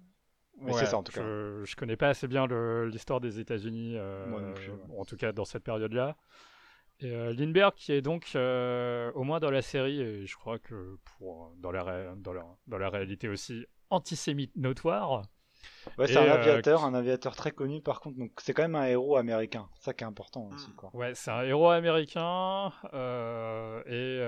[0.73, 1.23] c'est ça en tout cas.
[1.23, 2.47] Je connais pas assez bien
[2.87, 4.55] l'histoire des États-Unis, euh,
[4.97, 6.17] en tout cas dans cette période-là.
[7.01, 10.59] Et euh, Lindbergh qui est donc euh, au moins dans la série, et je crois
[10.59, 15.23] que pour, dans, la, dans, la, dans la réalité aussi antisémite notoire.
[15.99, 18.87] Ouais, c'est un aviateur, un aviateur très connu par contre, donc c'est quand même un
[18.87, 20.73] héros américain, ça qui est important aussi.
[20.75, 20.91] Quoi.
[20.95, 22.69] Ouais, c'est un héros américain,
[23.87, 24.19] et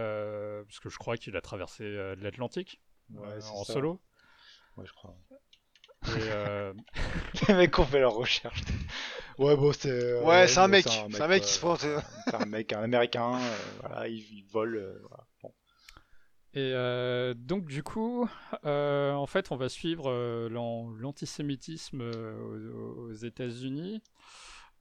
[0.67, 2.81] parce que je crois qu'il a traversé l'Atlantique
[3.15, 4.01] en solo.
[4.77, 5.15] Ouais, je crois.
[6.09, 6.73] Euh,
[7.49, 8.63] les mecs ont fait leur recherche.
[9.39, 9.91] Ouais, bon, c'est.
[9.91, 10.87] Euh, ouais, c'est un, mec.
[10.89, 11.77] C'est un mec qui se prend.
[11.77, 11.95] c'est
[12.33, 13.35] un mec, un américain.
[13.35, 15.01] Euh, voilà, il, vole.
[16.55, 16.73] Et
[17.37, 18.29] donc du coup,
[18.65, 24.03] en fait, on va suivre l'antisémitisme aux, États-Unis,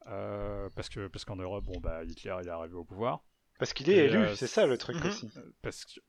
[0.05, 3.23] parce que parce qu'en Europe, bon bah Hitler il est arrivé au pouvoir.
[3.59, 5.07] Parce qu'il est élu, c'est ça le truc mhm.
[5.07, 5.29] aussi.
[5.61, 5.99] Parce que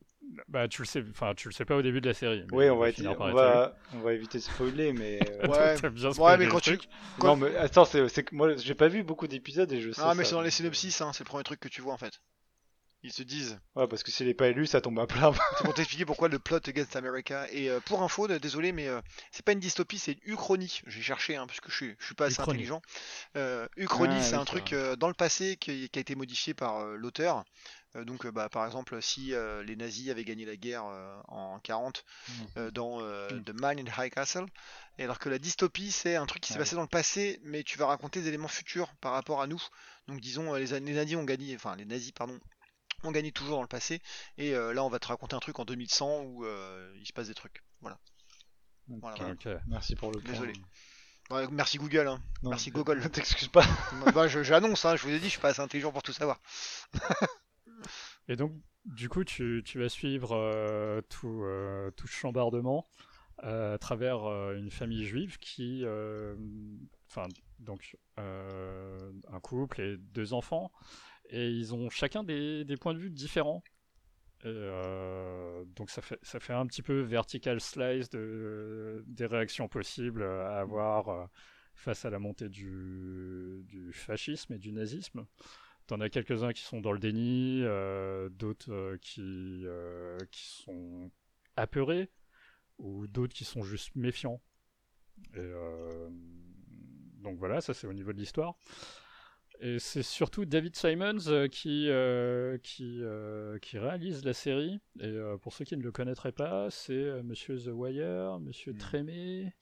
[0.47, 2.45] bah, tu le sais, enfin, tu le sais pas au début de la série.
[2.51, 2.87] Oui, on va,
[3.19, 5.19] on va, on va éviter de spoiler, mais.
[5.47, 6.79] Euh, ouais, mais quand tu.
[7.23, 10.01] Non, mais attends, c'est que moi, j'ai pas vu beaucoup d'épisodes et je sais.
[10.03, 11.97] Ah, mais c'est dans les synopsis, hein, c'est le premier truc que tu vois en
[11.97, 12.19] fait.
[13.03, 13.59] Ils se disent.
[13.75, 15.31] Ouais, parce que s'il est pas élu, ça tombe à plat.
[15.57, 17.47] c'est pour t'expliquer pourquoi le plot against America.
[17.51, 19.01] Et euh, pour info, désolé, mais euh,
[19.31, 20.81] c'est pas une dystopie, c'est une uchronie.
[20.87, 22.81] J'ai cherché, hein, parce que je suis, je suis pas assez intelligent.
[23.77, 27.45] uchronie, ah, c'est un truc dans le passé qui, qui, a été modifié par l'auteur.
[27.97, 30.85] Euh, donc, euh, bah, par exemple, si euh, les nazis avaient gagné la guerre
[31.27, 32.69] en 40 mmh.
[32.71, 33.43] dans mmh.
[33.43, 34.45] The Man in High Castle,
[34.97, 37.63] et alors que la dystopie, c'est un truc qui s'est passé dans le passé, mais
[37.63, 39.61] tu vas raconter des éléments futurs par rapport à nous.
[40.07, 42.39] Donc, disons, les, nazis ont gagné, enfin, les nazis, pardon,
[43.03, 44.01] ont gagné toujours dans le passé,
[44.37, 47.35] et là, on va te raconter un truc en 2100 où il se passe des
[47.35, 47.63] trucs.
[47.81, 47.99] Voilà.
[49.67, 50.53] Merci pour le Désolé.
[51.51, 52.21] merci Google, hein.
[52.41, 52.99] merci Google.
[52.99, 53.65] Ne t'excuse pas.
[54.13, 56.39] bah, j'annonce, hein, je vous ai dit, je suis pas assez intelligent pour tout savoir.
[58.27, 58.53] Et donc,
[58.85, 62.87] du coup, tu, tu vas suivre euh, tout, euh, tout chambardement
[63.43, 65.83] euh, à travers une famille juive qui,
[67.09, 67.27] enfin,
[67.59, 70.71] donc un couple et deux enfants,
[71.29, 73.63] et ils ont chacun des, points de vue différents.
[74.45, 74.69] Et,
[75.75, 80.59] donc ça fait, ça fait un petit peu vertical slice de, des réactions possibles à
[80.59, 81.29] avoir
[81.75, 85.25] face à la montée du fascisme et du nazisme.
[85.87, 91.09] T'en as quelques-uns qui sont dans le déni, euh, d'autres euh, qui, euh, qui sont
[91.55, 92.11] apeurés,
[92.77, 94.41] ou d'autres qui sont juste méfiants.
[95.33, 95.51] Et,
[97.23, 98.55] donc voilà, ça c'est au niveau de l'histoire.
[99.59, 101.89] Et c'est surtout David Simons qui,
[102.61, 103.01] qui,
[103.61, 104.79] qui réalise la série.
[104.99, 108.77] Et pour ceux qui ne le connaîtraient pas, c'est Monsieur The Wire, Monsieur mm.
[108.77, 109.53] Trémé.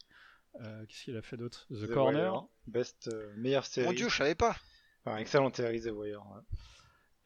[0.88, 1.68] Qu'est-ce qu'il a fait d'autre?
[1.69, 2.45] The, Corner.
[2.68, 3.88] Best, meilleure série.
[3.88, 4.57] Mon dieu, je savais pas.
[5.06, 6.23] Enfin, excellent série The Wire.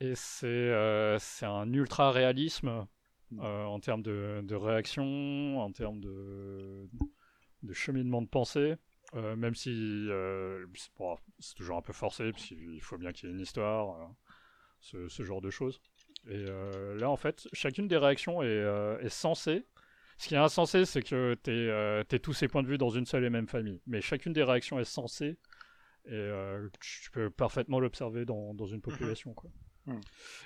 [0.02, 2.86] Et c'est euh, un ultra réalisme
[3.32, 3.42] mm.
[3.42, 6.90] euh, en termes de, de, réaction, en termes de,
[7.64, 8.76] de cheminement de pensée.
[9.16, 10.08] Euh, même si
[11.40, 14.12] c'est toujours un peu forcé, puisqu'il faut bien qu'il y ait une histoire,
[14.82, 15.82] ce, ce, genre de choses.
[16.28, 16.46] Et
[16.98, 18.66] là, en fait, chacune des réactions est,
[19.02, 19.66] est censée.
[20.20, 23.06] Ce qui est insensé, c'est que tu es, tous ces points de vue dans une
[23.06, 23.82] seule et même famille.
[23.88, 25.40] Mais chacune des réactions est censée
[26.10, 28.82] et euh, tu peux parfaitement l'observer dans, dans, une mhm.
[28.82, 29.52] population, quoi.
[29.86, 30.00] Hmm.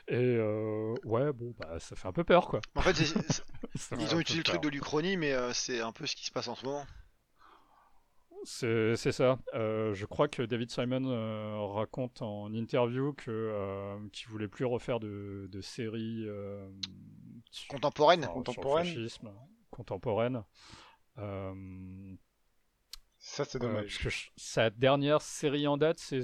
[0.09, 2.59] Et euh, ouais, bon, bah, ça fait un peu peur, quoi.
[2.75, 2.91] En fait,
[3.97, 6.31] ils ont utilisé le truc de l'Uchronie, mais euh, c'est un peu ce qui se
[6.31, 6.85] passe en ce moment.
[8.43, 9.39] C'est ça.
[9.53, 15.61] je crois que David Simon raconte en interview que qu'il voulait plus refaire de, de
[15.61, 16.27] séries
[17.69, 19.07] contemporaines, contemporaines.
[23.25, 23.99] Ça, c'est dommage.
[24.03, 26.19] parce que sa dernière série en date, c'est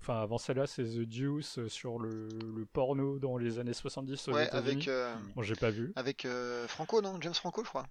[0.00, 4.28] Enfin, avant celle-là, c'est The Deuce euh, sur le, le, porno dans les années 70
[4.28, 4.86] aux ouais, avec.
[4.86, 5.14] Euh...
[5.34, 5.92] Bon, j'ai pas vu.
[5.96, 7.18] Avec euh, Franco, non?
[7.20, 7.86] James Franco, je crois.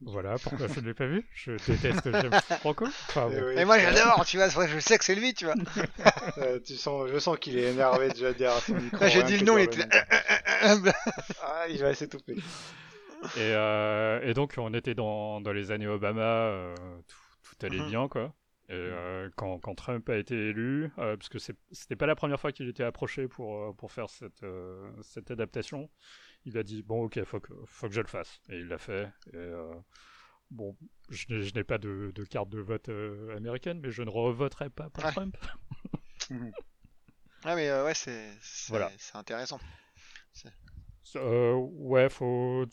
[0.00, 1.24] Voilà, pourquoi je ne l'ai pas vu?
[1.32, 2.86] Je déteste James Franco.
[2.86, 3.50] Enfin, bon.
[3.56, 5.54] Et moi j'adore, tu vois, je sais que c'est lui, tu vois.
[6.38, 9.06] Euh, tu sens, je sens qu'il est énervé déjà derrière son micro.
[9.06, 9.84] J'ai dit le nom, il était.
[11.42, 12.36] ah, il va s'étouffer.
[13.36, 16.74] Et, euh, et, donc, on était dans, dans les années Obama, euh,
[17.06, 17.88] tout, tout, allait mhm.
[17.88, 18.34] bien, quoi.
[18.68, 22.52] Et euh, quand, quand, Trump a été élu, parce que c'était pas la première fois
[22.52, 24.46] qu'il était approché pour, pour faire cette,
[25.02, 25.90] cette adaptation,
[26.46, 28.40] il a dit Bon, ok, faut que, faut que je le fasse.
[28.48, 29.10] Et il l'a fait.
[29.34, 29.50] Et,
[30.50, 30.74] bon,
[31.10, 32.88] je, n'ai pas de, de, carte de vote
[33.36, 35.36] américaine, mais je ne revoterai pas pour Trump.
[37.44, 38.30] ah mais ouais, c'est
[38.68, 38.90] voilà.
[38.96, 39.60] c'est intéressant.
[41.14, 42.64] ouais, faut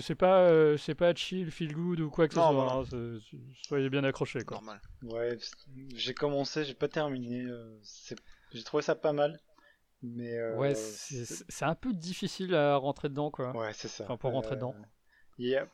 [0.00, 2.72] c'est pas c'est pas chill, feel good ou quoi que ce soit.
[2.72, 3.18] Hein,
[3.66, 4.56] soyez bien accrochés quoi.
[4.56, 4.80] Normal.
[5.02, 5.38] Ouais,
[5.94, 7.46] j'ai commencé, j'ai pas terminé.
[8.52, 9.40] j'ai trouvé ça pas mal.
[10.02, 13.54] Mais euh, ouais, c'est un peu difficile à rentrer dedans, quoi.
[13.54, 14.04] Ouais, c'est ça.
[14.04, 14.74] Enfin, pour rentrer dedans.
[15.40, 15.64] Euh,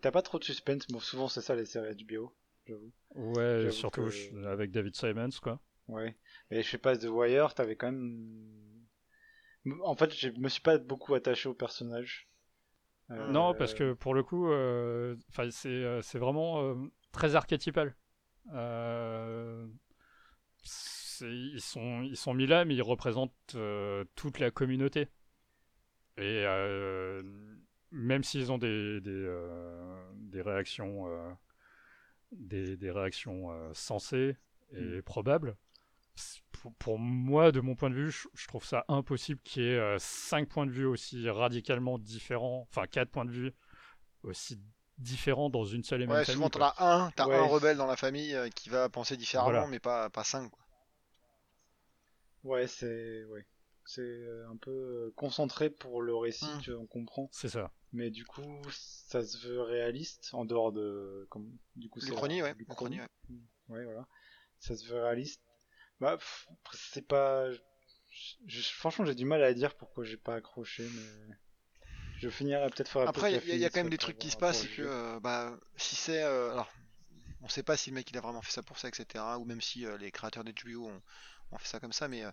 [0.00, 2.34] T'as pas trop de suspense, bon, souvent c'est ça les séries du bio,
[2.66, 2.92] j'avoue.
[3.14, 4.08] Ouais, surtout
[4.46, 5.60] avec David Simons, quoi.
[5.88, 6.16] Ouais,
[6.50, 8.86] mais je sais pas, The Wire, t'avais quand même.
[9.84, 12.28] En fait, je me suis pas beaucoup attaché au personnage.
[13.12, 14.46] Euh, non, parce que pour le coup,
[15.28, 16.76] enfin, c'est vraiment
[17.12, 17.94] très archétypal.
[18.52, 19.66] Euh
[21.24, 25.08] ils sont, ils sont mis là, mais ils représentent euh, toute la communauté.
[26.18, 27.22] Et euh,
[27.90, 31.06] même s'ils ont des, des, euh, des réactions,
[32.32, 34.36] des, des, réactions sensées
[34.72, 35.02] et mm.
[35.02, 35.56] probables,
[36.78, 40.48] pour, moi, de mon point de vue, je, trouve ça impossible qu'il y ait 5
[40.48, 43.52] points de vue aussi radicalement différents, enfin 4 points de vue
[44.22, 44.60] aussi
[44.98, 46.36] différents dans une seule et même ouais, famille.
[46.36, 49.80] Souvent, t'en as un, t'as un rebelle dans la famille qui va penser différemment, mais
[49.80, 50.50] pas, pas 5.
[52.44, 53.46] Ouais, c'est ouais.
[53.84, 56.60] c'est euh, un peu euh, concentré pour le récit, hmm.
[56.60, 57.28] tu on comprend.
[57.32, 57.70] C'est ça.
[57.92, 62.42] Mais du coup, ça se veut réaliste en dehors de comme du coup c'est ouais.
[62.42, 62.54] ouais.
[63.68, 64.06] Ouais, voilà.
[64.58, 65.42] Ça se veut réaliste.
[66.02, 66.18] Bah
[66.74, 67.46] c'est pas
[68.74, 71.34] franchement, j'ai du mal à dire pourquoi j'ai pas accroché mais
[72.18, 74.62] je finirai peut-être faire Après, il y, a quand même des trucs qui se passent,
[74.62, 76.70] c'est que euh, bah si c'est alors
[77.42, 79.24] on sait pas si le mec il a vraiment fait ça pour ça, etc.
[79.38, 81.02] Ou même si les créateurs d'HBO ont,
[81.52, 82.30] on fait ça comme ça, mais euh,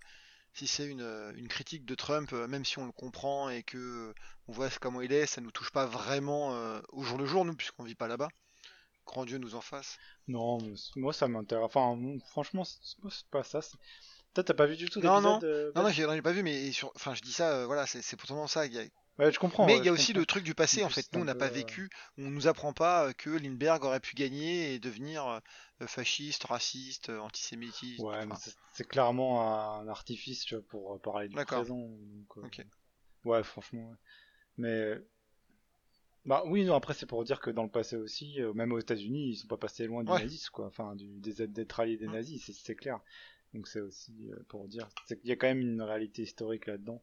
[0.53, 3.63] si c'est une, euh, une, critique de Trump, euh, même si on le comprend et
[3.63, 4.13] que
[4.47, 6.49] on voit comment il est, ça nous touche pas vraiment
[6.89, 8.29] au jour le jour, nous, puisqu'on vit pas là-bas.
[9.09, 9.97] Grand Dieu nous en fasse.
[10.27, 10.59] Non,
[10.95, 11.65] moi ça m'intéresse.
[11.65, 11.97] Enfin,
[12.29, 13.59] franchement, c'est pas ça.
[14.35, 16.91] Toi, t'as pas vu du tout Non, non, non, non j'ai pas vu, mais sur...
[16.95, 18.67] enfin, je dis ça, voilà, c'est pourtant ça.
[18.67, 18.83] Y a
[19.17, 19.65] Ouais, je comprends.
[19.65, 21.11] Mais il y a aussi le truc du passé, en fait.
[21.11, 24.79] Nous, on n'a pas vécu, on nous apprend pas que Lindbergh aurait pu gagner et
[24.79, 25.41] devenir
[25.87, 27.99] fasciste, raciste, antisémitiste.
[28.01, 28.35] Ouais, mais
[28.73, 29.41] c'est clairement
[29.81, 31.89] un artifice tu vois, pour parler du présent.
[32.37, 32.61] Donc,
[33.25, 33.91] Ouais, franchement.
[34.57, 34.93] Mais.
[36.25, 39.29] Bah oui, non, après c'est pour dire que dans le passé aussi, même aux États-Unis,
[39.29, 40.67] ils sont pas passés loin du nazisme, quoi.
[40.67, 42.11] Enfin, du, des d'être alliés des mmh.
[42.11, 42.99] nazis, c'est clair.
[43.53, 47.01] Donc c'est aussi pour dire qu'il y a quand même une réalité historique là-dedans.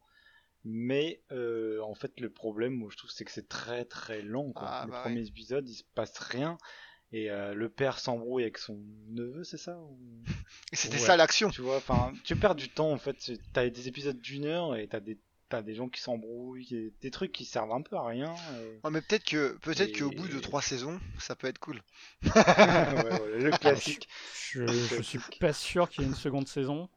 [0.68, 4.52] Mais euh, en fait, le problème, moi, je trouve, c'est que c'est très très long.
[4.52, 4.66] Quoi.
[4.68, 6.59] Ah, le bah premier épisode, il se passe rien.
[7.12, 9.78] Et euh, le père s'embrouille avec son neveu, c'est ça
[10.72, 11.51] C'était ça l'action.
[11.51, 13.32] Tu vois, enfin, tu perds du temps en fait.
[13.52, 15.16] T'as des épisodes d'une heure et t'as des
[15.48, 18.35] t'as des gens qui s'embrouillent, des trucs qui servent un peu à rien.
[18.90, 21.81] mais peut-être que peut-être qu'au bout de trois saisons, ça peut être cool.
[22.23, 24.09] le classique.
[24.51, 26.89] Je, je, suis pas sûr qu'il y ait une seconde saison.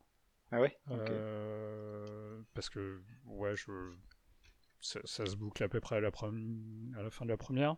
[0.51, 0.77] Ah ouais?
[0.89, 3.93] Euh, Parce que, ouais, je...
[4.81, 7.75] Ça, se boucle à peu près à la, à la fin de la première.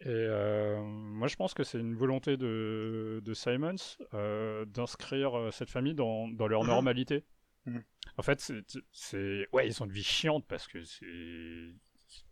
[0.00, 3.76] Et euh, moi, je pense que c'est une volonté de, de Simons
[4.14, 6.70] euh, d'inscrire cette famille dans, dans leur mhm.
[6.70, 7.24] normalité.
[7.68, 7.84] Mhm.
[8.16, 8.52] En fait,
[8.92, 9.48] c'est.
[9.52, 11.74] Ouais, ils ont une vie chiante parce que c'est.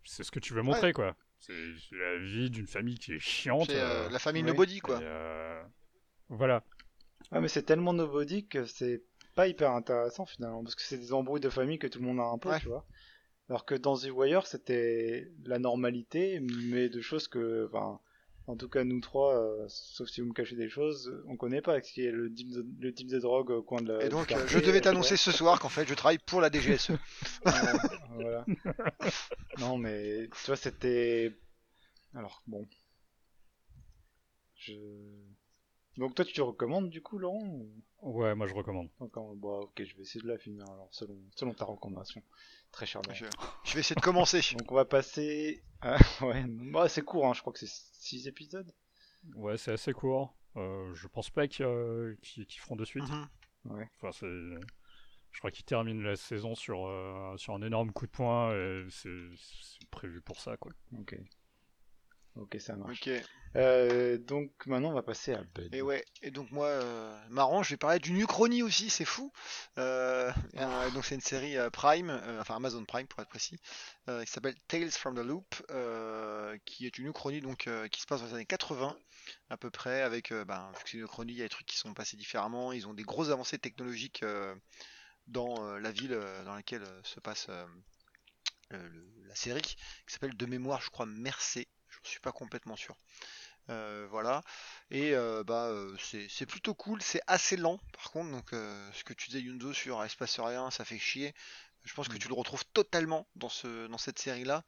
[0.03, 1.15] C'est ce que tu veux montrer, quoi.
[1.39, 1.53] C'est
[1.91, 3.67] la vie d'une famille qui est chiante.
[3.69, 5.01] C'est la famille nobody, quoi.
[6.29, 6.63] voilà.
[7.31, 9.03] Ah, mais c'est tellement nobody que c'est
[9.35, 12.19] pas hyper intéressant finalement, parce que c'est des embrouilles de famille que tout le monde
[12.19, 12.85] a un peu, tu vois.
[13.49, 17.99] Alors que dans The Wire, c'était la normalité, mais de choses que, enfin,
[18.47, 21.61] en tout cas nous trois, euh, sauf si vous me cachez des choses, on connaît
[21.61, 24.05] pas ce qui est le type de, le type de drogue au coin de la.
[24.05, 26.91] Et donc, je devais t'annoncer ce soir qu'en fait, je travaille pour la DGSE.
[27.43, 28.45] voilà.
[29.59, 31.33] non, mais tu vois, c'était.
[32.13, 32.65] Alors bon.
[34.55, 34.73] Je
[35.97, 37.65] donc toi tu te recommandes du coup Laurent
[38.03, 38.89] Ouais, moi je recommande.
[38.99, 42.21] bon, ok, je vais essayer de la finir alors selon, selon ta recommandation.
[42.71, 43.01] Très cher.
[43.11, 43.25] Je,
[43.63, 44.41] je, vais essayer de commencer.
[44.57, 45.63] Donc on va passer.
[46.21, 47.71] ouais, bah, c'est court, hein, je crois que c'est
[48.07, 48.73] 6 épisodes.
[49.35, 50.35] Ouais, c'est assez court.
[50.55, 51.65] Euh, je pense pas qu'ils
[52.59, 53.03] feront de suite.
[53.09, 53.27] Mhm.
[53.65, 53.89] Ouais.
[53.97, 54.27] Enfin, c'est.
[55.31, 58.87] Je crois qu'ils terminent la saison sur, euh, sur un énorme coup de poing et
[58.89, 59.09] c'est
[59.91, 60.71] prévu pour ça quoi.
[60.97, 61.15] Ok.
[62.39, 63.07] Ok, ça marche.
[63.07, 63.23] Ok.
[63.55, 65.73] Euh, donc maintenant on va passer à Bud.
[65.73, 69.31] Et ouais, et donc moi, euh, marrant, je vais parler d'une uchronie aussi, c'est fou.
[69.77, 70.31] Euh,
[70.93, 73.57] donc c'est une série Prime, enfin Amazon Prime pour être précis,
[74.07, 75.55] qui s'appelle Tales from the Loop,
[76.65, 78.95] qui est une uchronie donc qui se passe dans les années 80
[79.49, 81.67] à peu près, avec, ben, vu que c'est une uchronie, il y a des trucs
[81.67, 84.23] qui sont passés différemment, ils ont des grosses avancées technologiques
[85.27, 87.47] dans la ville dans laquelle se passe
[88.69, 89.77] la série, qui
[90.07, 91.67] s'appelle de mémoire, je crois, Mercé
[92.07, 92.95] je suis pas complètement sûr.
[93.67, 94.41] voilà.
[94.91, 95.13] Et
[95.45, 99.73] bah c'est plutôt cool, c'est assez lent par contre, donc ce que tu disais Yunzo
[99.73, 101.33] sur Espace Rien, ça fait chier.
[101.87, 102.19] Je pense que mm.
[102.19, 104.63] tu le retrouves totalement dans, ce, dans cette série-là.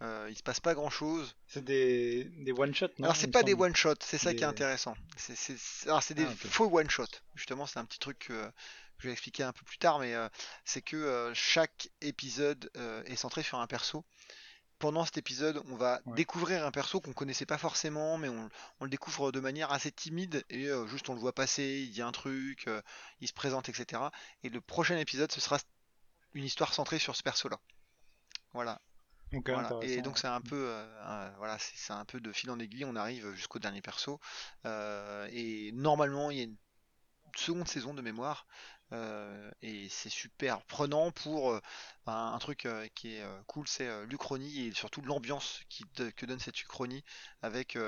[0.00, 1.36] Euh, il se passe pas grand-chose.
[1.46, 4.96] C'est des, des one-shots, non Alors c'est pas des one-shots, c'est ça qui est intéressant.
[5.16, 7.20] C'est, des ah, faux one-shots.
[7.34, 8.50] Justement, c'est un petit truc que
[8.98, 10.28] je vais expliquer un peu plus tard, mais euh,
[10.64, 14.04] c'est que euh, chaque épisode euh, est centré sur un perso.
[14.82, 18.50] Pendant cet épisode, on va découvrir un perso qu'on connaissait pas forcément, mais on,
[18.80, 22.02] on, le découvre de manière assez timide et juste on le voit passer, il dit
[22.02, 22.68] un truc,
[23.20, 24.02] il se présente, etc.
[24.42, 25.58] Et le prochain épisode, ce sera
[26.34, 27.60] une histoire centrée sur ce perso-là.
[28.52, 28.80] Voilà.
[29.82, 32.84] Et donc c'est un peu, euh, voilà, c'est un peu de fil en aiguille.
[32.84, 34.20] On arrive jusqu'au dernier perso.
[34.66, 36.56] Euh, et normalement, il y a une
[37.34, 38.46] seconde saison de mémoire.
[38.92, 41.58] Euh, et c'est super prenant pour
[42.06, 45.62] un, truc qui est cool, c'est l'Uchronie et surtout l'ambiance
[46.16, 47.02] que donne cette Uchronie
[47.40, 47.78] avec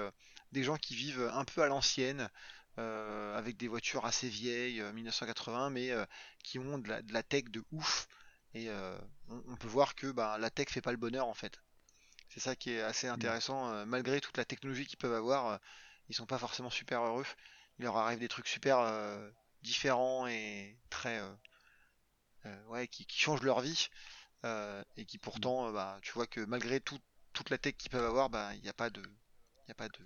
[0.53, 2.31] des gens qui vivent un peu à l'ancienne,
[2.79, 5.93] avec des voitures assez vieilles, 1980, mais
[6.43, 8.09] qui ont de la, de la, tech de ouf.
[8.55, 8.97] Et euh,
[9.29, 11.61] on, peut voir que bah, la tech fait pas le bonheur en fait.
[12.29, 13.69] C'est ça qui est assez intéressant.
[13.69, 15.57] Euh, malgré toute la technologie qu'ils peuvent avoir, euh,
[16.09, 17.27] ils sont pas forcément super heureux.
[17.79, 18.79] Il leur arrive des trucs super
[19.65, 21.21] différents et très
[22.69, 23.89] ouais, qui, changent leur vie
[24.97, 28.55] et qui pourtant, bah, tu vois que malgré toute la tech qu'ils peuvent avoir, bah,
[28.55, 29.03] il n'y a pas de,
[29.67, 29.99] il a pas de,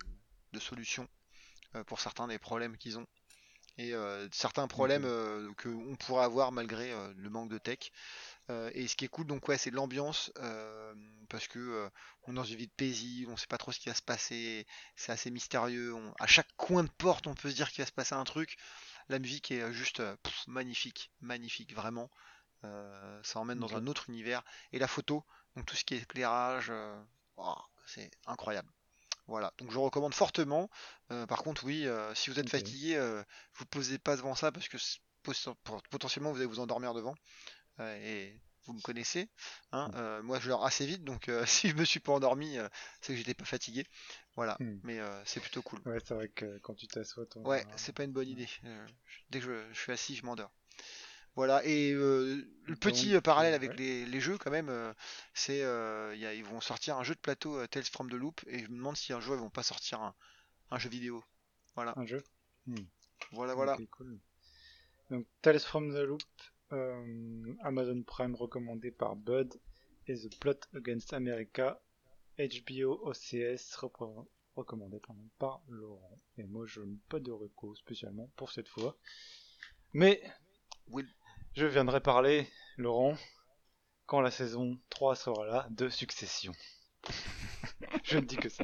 [0.53, 1.07] de solution
[1.85, 3.07] pour certains des problèmes qu'ils ont
[3.77, 3.93] et
[4.31, 7.91] certains problèmes que qu'on pourrait avoir malgré le manque de tech.
[8.49, 10.93] Euh, et ce qui est cool, donc ouais, c'est l'ambiance euh,
[11.29, 11.89] parce que euh,
[12.23, 14.01] on est dans une vie de paisible, on sait pas trop ce qui va se
[14.01, 14.65] passer,
[14.95, 15.95] c'est assez mystérieux.
[16.19, 18.57] à chaque coin de porte, on peut se dire qu'il va se passer un truc.
[19.09, 20.01] La musique est juste
[20.47, 22.09] magnifique, magnifique, vraiment.
[22.61, 24.43] ça emmène dans un autre univers.
[24.71, 25.25] Et la photo,
[25.55, 26.71] donc tout ce qui est éclairage,
[27.37, 27.55] oh,
[27.85, 28.71] c'est incroyable.
[29.27, 30.69] Voilà, donc je recommande fortement.
[31.27, 32.99] par contre, oui, si vous êtes fatigué,
[33.55, 34.77] vous posez pas devant ça parce que
[35.89, 37.15] potentiellement vous allez vous endormir devant
[37.79, 39.29] et vous me connaissez.
[39.71, 39.95] Hein, mm.
[39.95, 42.67] euh, moi, je dors assez vite, donc euh, si je me suis pas endormi, euh,
[43.01, 43.85] c'est que j'étais pas fatigué.
[44.35, 44.79] Voilà, mm.
[44.83, 45.79] mais c'est plutôt cool.
[45.85, 48.47] Ouais, c'est vrai que quand tu t'assois, Ouais, c'est pas une bonne idée.
[49.29, 50.51] dès que je, suis assis, je m'endors.
[51.35, 54.71] Voilà, et le petit parallèle avec les, jeux, quand même,
[55.33, 58.77] c'est ils vont sortir un jeu de plateau Tales from the Loop, et je me
[58.77, 60.13] demande si un jour ils vont pas sortir
[60.71, 61.23] un, jeu vidéo.
[61.75, 61.93] Voilà.
[61.97, 62.23] Un jeu?
[62.67, 62.75] Hmm.
[63.31, 63.77] Voilà, voilà.
[65.09, 66.21] Donc, Tales from the Loop,
[66.71, 69.59] euh, Amazon Prime recommandé par Bud
[70.07, 71.81] et The Plot Against America
[72.37, 73.75] HBO OCS
[74.55, 74.99] recommandé
[75.39, 76.19] par Laurent.
[76.37, 78.97] Et moi je n'ai pas de recours spécialement pour cette fois.
[79.93, 80.21] Mais
[81.55, 82.47] je viendrai parler,
[82.77, 83.17] Laurent,
[84.05, 86.53] quand la saison 3 sera là, de Succession.
[88.03, 88.63] je ne dis que ça.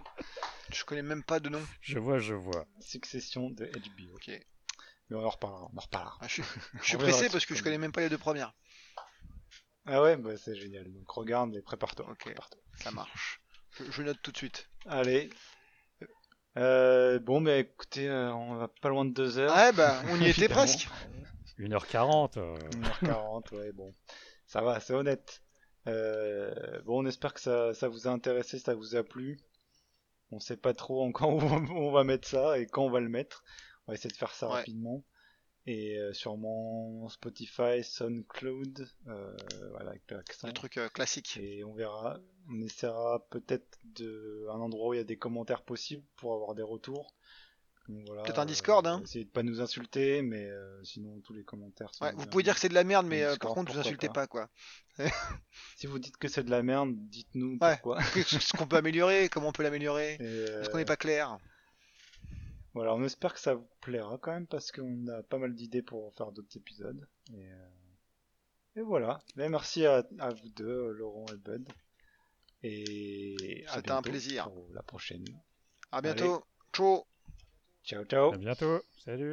[0.71, 1.61] Je connais même pas de nom.
[1.81, 2.65] Je vois, je vois.
[2.79, 4.15] Succession de HBO.
[4.15, 4.31] Ok.
[5.09, 5.69] Mais on en reparlera.
[5.73, 6.17] On en reparlera.
[6.21, 6.41] Ah, je,
[6.81, 8.53] suis pressé parce que je connais même pas les deux premières.
[9.85, 10.91] Ah ouais, bah c'est génial.
[10.91, 12.09] Donc regarde et prépare-toi.
[12.09, 12.33] Ok,
[12.77, 13.41] ça marche.
[13.91, 14.69] Je, note tout de suite.
[14.87, 15.29] Allez.
[16.57, 19.55] Euh, bon, mais écoutez, euh, on va pas loin de 2 heures.
[19.55, 20.87] Ouais, bah on y était presque.
[21.59, 22.37] 1h40.
[22.39, 23.93] 1h40, ouais, bon.
[24.47, 25.43] Ça va, c'est honnête.
[25.87, 29.39] Euh, bon, on espère que ça, ça vous a intéressé, ça vous a plu.
[30.31, 31.41] On sait pas trop encore où
[31.75, 33.43] on va mettre ça et quand on va le mettre.
[33.87, 35.03] On va essayer de faire ça rapidement.
[35.67, 39.35] Et euh, sûrement Spotify, SoundCloud, euh,
[39.71, 40.47] voilà, avec l'accent.
[40.47, 41.37] Le truc euh, classique.
[41.41, 42.19] Et on verra.
[42.49, 46.53] On essaiera peut-être de un endroit où il y a des commentaires possibles pour avoir
[46.53, 47.15] des retours.
[47.87, 49.01] Voilà, peut-être un Discord, hein.
[49.03, 50.49] Essayez de pas nous insulter, mais
[50.83, 51.93] sinon tous les commentaires.
[51.93, 54.25] Sont vous pouvez dire que c'est de la merde, mais par contre, vous insultez pas,
[54.25, 54.49] quoi.
[55.77, 58.01] si vous dites que c'est de la merde, dites-nous pourquoi.
[58.25, 60.13] Ce qu'on peut améliorer, comment on peut l'améliorer.
[60.15, 61.37] Est-ce qu'on n'est pas clair?
[62.75, 65.81] Voilà, on espère que ça vous plaira quand même parce qu'on a pas mal d'idées
[65.81, 67.07] pour faire d'autres épisodes.
[67.33, 67.49] Et,
[68.75, 69.21] euh, voilà.
[69.37, 71.65] merci à, vous deux, Laurent et Bud.
[72.63, 74.51] Et c'était un plaisir.
[74.51, 75.23] Pour la prochaine.
[75.93, 76.43] À bientôt.
[76.73, 77.05] Ciao.
[77.85, 78.33] Ciao ciao.
[78.33, 78.81] À bientôt.
[79.05, 79.23] Salut.